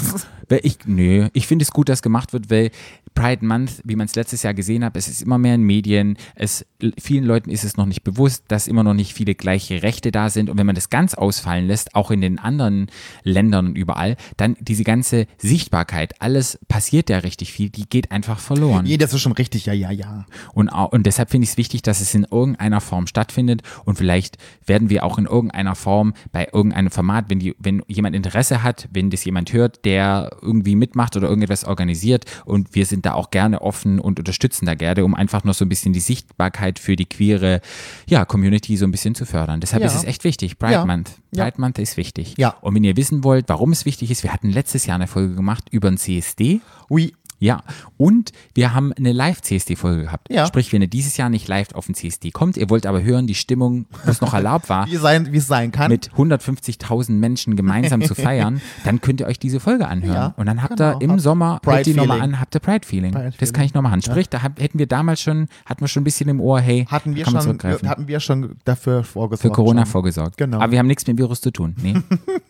Ich, 0.61 0.77
nö, 0.85 1.29
ich 1.33 1.47
finde 1.47 1.63
es 1.63 1.71
gut, 1.71 1.89
dass 1.89 2.01
gemacht 2.01 2.33
wird, 2.33 2.49
weil 2.49 2.69
Pride 3.15 3.45
Month, 3.45 3.81
wie 3.83 3.95
man 3.95 4.05
es 4.05 4.15
letztes 4.15 4.43
Jahr 4.43 4.53
gesehen 4.53 4.83
hat, 4.83 4.95
es 4.97 5.07
ist 5.07 5.21
immer 5.21 5.37
mehr 5.37 5.55
in 5.55 5.63
Medien, 5.63 6.17
es, 6.35 6.65
vielen 6.99 7.23
Leuten 7.23 7.49
ist 7.49 7.63
es 7.63 7.77
noch 7.77 7.85
nicht 7.85 8.03
bewusst, 8.03 8.43
dass 8.49 8.67
immer 8.67 8.83
noch 8.83 8.93
nicht 8.93 9.13
viele 9.13 9.35
gleiche 9.35 9.81
Rechte 9.83 10.11
da 10.11 10.29
sind 10.29 10.49
und 10.49 10.57
wenn 10.57 10.65
man 10.65 10.75
das 10.75 10.89
ganz 10.89 11.13
ausfallen 11.13 11.65
lässt, 11.65 11.95
auch 11.95 12.11
in 12.11 12.21
den 12.21 12.37
anderen 12.39 12.87
Ländern 13.23 13.67
und 13.67 13.77
überall, 13.77 14.17
dann 14.37 14.57
diese 14.59 14.83
ganze 14.83 15.27
Sichtbarkeit, 15.37 16.21
alles 16.21 16.59
passiert 16.67 17.09
ja 17.09 17.19
richtig 17.19 17.53
viel, 17.53 17.69
die 17.69 17.87
geht 17.87 18.11
einfach 18.11 18.39
verloren. 18.39 18.83
nee, 18.83 18.97
das 18.97 19.13
ist 19.13 19.21
schon 19.21 19.31
richtig, 19.31 19.65
ja, 19.65 19.73
ja, 19.73 19.91
ja. 19.91 20.25
Und, 20.53 20.69
und 20.69 21.05
deshalb 21.05 21.31
finde 21.31 21.45
ich 21.45 21.51
es 21.51 21.57
wichtig, 21.57 21.81
dass 21.81 22.01
es 22.01 22.13
in 22.13 22.27
irgendeiner 22.29 22.81
Form 22.81 23.07
stattfindet 23.07 23.61
und 23.85 23.97
vielleicht 23.97 24.37
werden 24.65 24.89
wir 24.89 25.05
auch 25.05 25.14
in 25.17 25.25
irgendeiner 25.25 25.75
Form 25.75 26.13
bei 26.31 26.47
irgendeinem 26.51 26.91
Format, 26.91 27.25
wenn, 27.29 27.39
die, 27.39 27.55
wenn 27.59 27.81
jemand 27.87 28.15
Interesse 28.15 28.63
hat, 28.63 28.87
wenn 28.91 29.09
das 29.09 29.23
jemand 29.25 29.53
hört, 29.53 29.85
der 29.85 30.35
irgendwie 30.41 30.75
mitmacht 30.75 31.15
oder 31.15 31.27
irgendetwas 31.27 31.65
organisiert 31.65 32.25
und 32.45 32.75
wir 32.75 32.85
sind 32.85 33.05
da 33.05 33.13
auch 33.13 33.31
gerne 33.31 33.61
offen 33.61 33.99
und 33.99 34.19
unterstützen 34.19 34.65
da 34.65 34.75
gerne, 34.75 35.03
um 35.05 35.13
einfach 35.15 35.43
noch 35.43 35.53
so 35.53 35.65
ein 35.65 35.69
bisschen 35.69 35.93
die 35.93 35.99
Sichtbarkeit 35.99 36.79
für 36.79 36.95
die 36.95 37.05
queere 37.05 37.61
ja, 38.07 38.25
Community 38.25 38.77
so 38.77 38.85
ein 38.85 38.91
bisschen 38.91 39.15
zu 39.15 39.25
fördern. 39.25 39.59
Deshalb 39.61 39.81
Ja. 39.81 39.87
ist 39.87 39.95
es 39.95 40.03
echt 40.03 40.23
wichtig. 40.23 40.57
Pride 40.59 40.73
Ja. 40.73 40.85
Month. 40.85 41.11
Ja. 41.31 41.43
Pride 41.45 41.61
Month 41.61 41.79
ist 41.79 41.97
wichtig. 41.97 42.35
Ja. 42.37 42.55
Und 42.61 42.75
wenn 42.75 42.83
ihr 42.83 42.97
wissen 42.97 43.23
wollt, 43.23 43.49
warum 43.49 43.71
es 43.71 43.85
wichtig 43.85 44.11
ist, 44.11 44.23
wir 44.23 44.31
hatten 44.33 44.49
letztes 44.49 44.85
Jahr 44.85 44.95
eine 44.95 45.07
Folge 45.07 45.35
gemacht 45.35 45.67
über 45.71 45.89
den 45.89 45.97
CSD. 45.97 46.61
Oui. 46.89 47.13
Ja, 47.39 47.63
und 47.97 48.31
wir 48.53 48.73
haben 48.73 48.93
eine 48.93 49.11
Live-CSD-Folge 49.11 50.03
gehabt. 50.03 50.29
Ja. 50.31 50.45
Sprich, 50.45 50.71
wenn 50.71 50.81
ihr 50.81 50.87
dieses 50.87 51.17
Jahr 51.17 51.29
nicht 51.29 51.47
live 51.47 51.73
auf 51.73 51.85
den 51.85 51.95
CSD 51.95 52.31
kommt, 52.31 52.57
ihr 52.57 52.69
wollt 52.69 52.85
aber 52.85 53.03
hören, 53.03 53.27
die 53.27 53.35
Stimmung, 53.35 53.85
was 54.05 54.21
noch 54.21 54.33
erlaubt 54.33 54.69
war, 54.69 54.87
Wie, 54.91 54.95
sein, 54.95 55.31
wie 55.31 55.37
es 55.37 55.47
sein 55.47 55.71
kann. 55.71 55.91
mit 55.91 56.11
150.000 56.11 57.11
Menschen 57.11 57.55
gemeinsam 57.55 58.01
zu 58.01 58.15
feiern, 58.15 58.61
dann 58.83 59.01
könnt 59.01 59.19
ihr 59.19 59.27
euch 59.27 59.39
diese 59.39 59.59
Folge 59.59 59.87
anhören. 59.87 60.15
Ja, 60.15 60.33
und 60.37 60.45
dann 60.45 60.63
habt 60.63 60.77
genau. 60.77 60.99
ihr 60.99 61.01
im 61.01 61.19
Sommer, 61.19 61.59
Pride 61.61 61.77
hört 61.77 61.85
die 61.87 61.93
nochmal 61.93 62.21
an, 62.21 62.39
habt 62.39 62.55
ihr 62.55 62.59
Pride-Feeling. 62.59 63.11
Pride 63.11 63.33
das 63.37 63.53
kann 63.53 63.65
ich 63.65 63.73
noch 63.73 63.81
machen. 63.81 64.01
Sprich, 64.01 64.29
da 64.29 64.41
hab, 64.41 64.59
hätten 64.59 64.79
wir 64.79 64.87
damals 64.87 65.21
schon, 65.21 65.47
hatten 65.65 65.81
wir 65.81 65.87
schon 65.87 66.01
ein 66.01 66.05
bisschen 66.05 66.29
im 66.29 66.39
Ohr, 66.39 66.59
hey, 66.61 66.85
hatten, 66.89 67.15
wir 67.15 67.25
schon, 67.25 67.35
hatten 67.45 68.07
wir 68.07 68.19
schon 68.19 68.55
dafür 68.63 69.03
vorgesorgt. 69.03 69.41
Für 69.41 69.51
Corona 69.51 69.81
schon. 69.81 69.91
vorgesorgt. 69.91 70.37
Genau. 70.37 70.59
Aber 70.59 70.71
wir 70.71 70.79
haben 70.79 70.87
nichts 70.87 71.05
mit 71.05 71.17
dem 71.17 71.17
Virus 71.17 71.41
zu 71.41 71.51
tun. 71.51 71.75
Nee. 71.81 71.95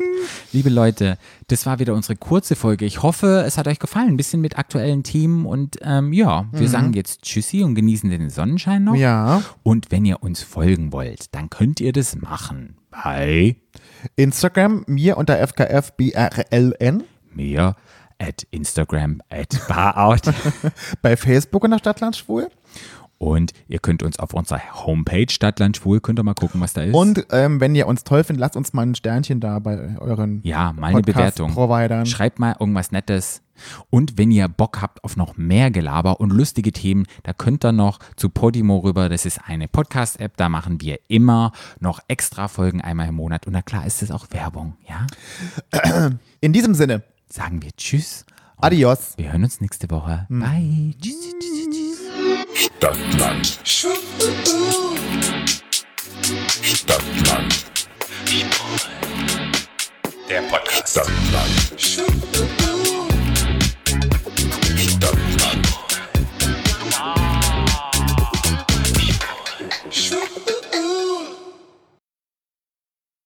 Liebe 0.54 0.70
Leute, 0.70 1.18
das 1.48 1.66
war 1.66 1.80
wieder 1.80 1.94
unsere 1.94 2.16
kurze 2.16 2.56
Folge. 2.56 2.86
Ich 2.86 3.02
hoffe, 3.02 3.44
es 3.46 3.58
hat 3.58 3.68
euch 3.68 3.80
gefallen. 3.80 4.10
Ein 4.10 4.18
bisschen 4.18 4.42
mit 4.42 4.58
aktuellen 4.58 4.75
Themen. 5.04 5.46
Und 5.46 5.78
ähm, 5.82 6.14
ja, 6.14 6.48
wir 6.52 6.68
sagen 6.70 6.94
jetzt 6.94 7.22
Tschüssi 7.24 7.64
und 7.64 7.76
genießen 7.76 8.10
den 8.10 8.30
Sonnenschein 8.30 8.84
noch. 8.84 8.94
Mhm. 8.94 9.00
Ja. 9.00 9.42
Und 9.64 9.92
wenn 9.92 10.06
ihr 10.06 10.24
uns 10.24 10.42
folgen 10.42 10.92
wollt, 10.92 11.34
dann 11.34 11.50
könnt 11.50 11.80
ihr 11.80 11.94
das 11.94 12.16
machen 12.16 12.78
bei 12.90 13.56
Instagram, 14.16 14.84
mir 14.88 15.18
unter 15.18 15.38
FKFBRLN, 15.46 17.04
mir 17.34 17.76
at 18.20 18.48
Instagram 18.52 19.22
at 19.30 19.60
barout. 19.68 20.32
bei 21.02 21.18
Facebook 21.18 21.64
in 21.66 21.72
der 21.72 21.80
Stadtland 21.80 22.16
Schwul. 22.16 22.50
Und 23.18 23.54
ihr 23.68 23.80
könnt 23.80 24.04
uns 24.04 24.20
auf 24.20 24.34
unserer 24.34 24.62
Homepage 24.86 25.28
Stadtland 25.30 25.78
Schwul, 25.78 26.02
könnt 26.02 26.20
ihr 26.20 26.24
mal 26.24 26.34
gucken, 26.34 26.60
was 26.62 26.74
da 26.74 26.82
ist. 26.84 26.94
Und 26.94 27.26
ähm, 27.32 27.60
wenn 27.62 27.74
ihr 27.76 27.88
uns 27.88 28.04
toll 28.04 28.24
findet, 28.24 28.42
lasst 28.42 28.56
uns 28.56 28.74
mal 28.74 28.84
ein 28.84 28.96
Sternchen 28.96 29.40
da 29.40 29.60
bei 29.60 29.98
euren 30.00 30.42
Ja, 30.44 30.74
mal 30.74 30.88
eine 30.88 31.02
Bewertung. 31.02 31.48
Podcast-Providern. 31.54 32.06
Schreibt 32.06 32.40
mal 32.40 32.56
irgendwas 32.60 32.92
Nettes. 32.92 33.42
Und 33.90 34.18
wenn 34.18 34.32
ihr 34.32 34.50
Bock 34.50 34.82
habt 34.82 35.02
auf 35.06 35.16
noch 35.16 35.38
mehr 35.38 35.72
Gelaber 35.72 36.20
und 36.20 36.32
lustige 36.32 36.74
Themen, 36.74 37.06
da 37.24 37.32
könnt 37.32 37.64
ihr 37.64 37.72
noch 37.72 38.00
zu 38.18 38.28
Podimo 38.30 38.80
rüber. 38.80 39.08
Das 39.08 39.26
ist 39.26 39.40
eine 39.48 39.70
Podcast-App, 39.70 40.36
da 40.36 40.50
machen 40.50 40.82
wir 40.82 41.00
immer 41.08 41.54
noch 41.80 42.02
extra 42.10 42.50
Folgen 42.50 42.82
einmal 42.82 43.08
im 43.08 43.16
Monat. 43.16 43.48
Und 43.48 43.54
na 43.54 43.62
klar 43.62 43.86
ist 43.86 44.02
es 44.04 44.12
auch 44.12 44.28
Werbung, 44.32 44.76
ja? 44.90 45.08
In 46.42 46.52
diesem 46.52 46.74
Sinne, 46.76 47.04
Sagen 47.30 47.62
wir 47.62 47.72
Tschüss. 47.78 48.26
adios. 48.58 49.14
Wir 49.18 49.32
hören 49.32 49.44
uns 49.46 49.62
nächste 49.62 49.90
Woche. 49.90 50.26
Bye. 50.30 50.94
Tschüss, 51.02 51.16
tschüss, 51.22 51.34
tschüss, 51.40 51.70
tschüss. 51.70 51.95
Stadtland. 52.56 53.60
Stadtland. 56.64 57.66
Der 60.30 60.42
Podcast. 60.44 60.90
Stadtland. 60.90 62.75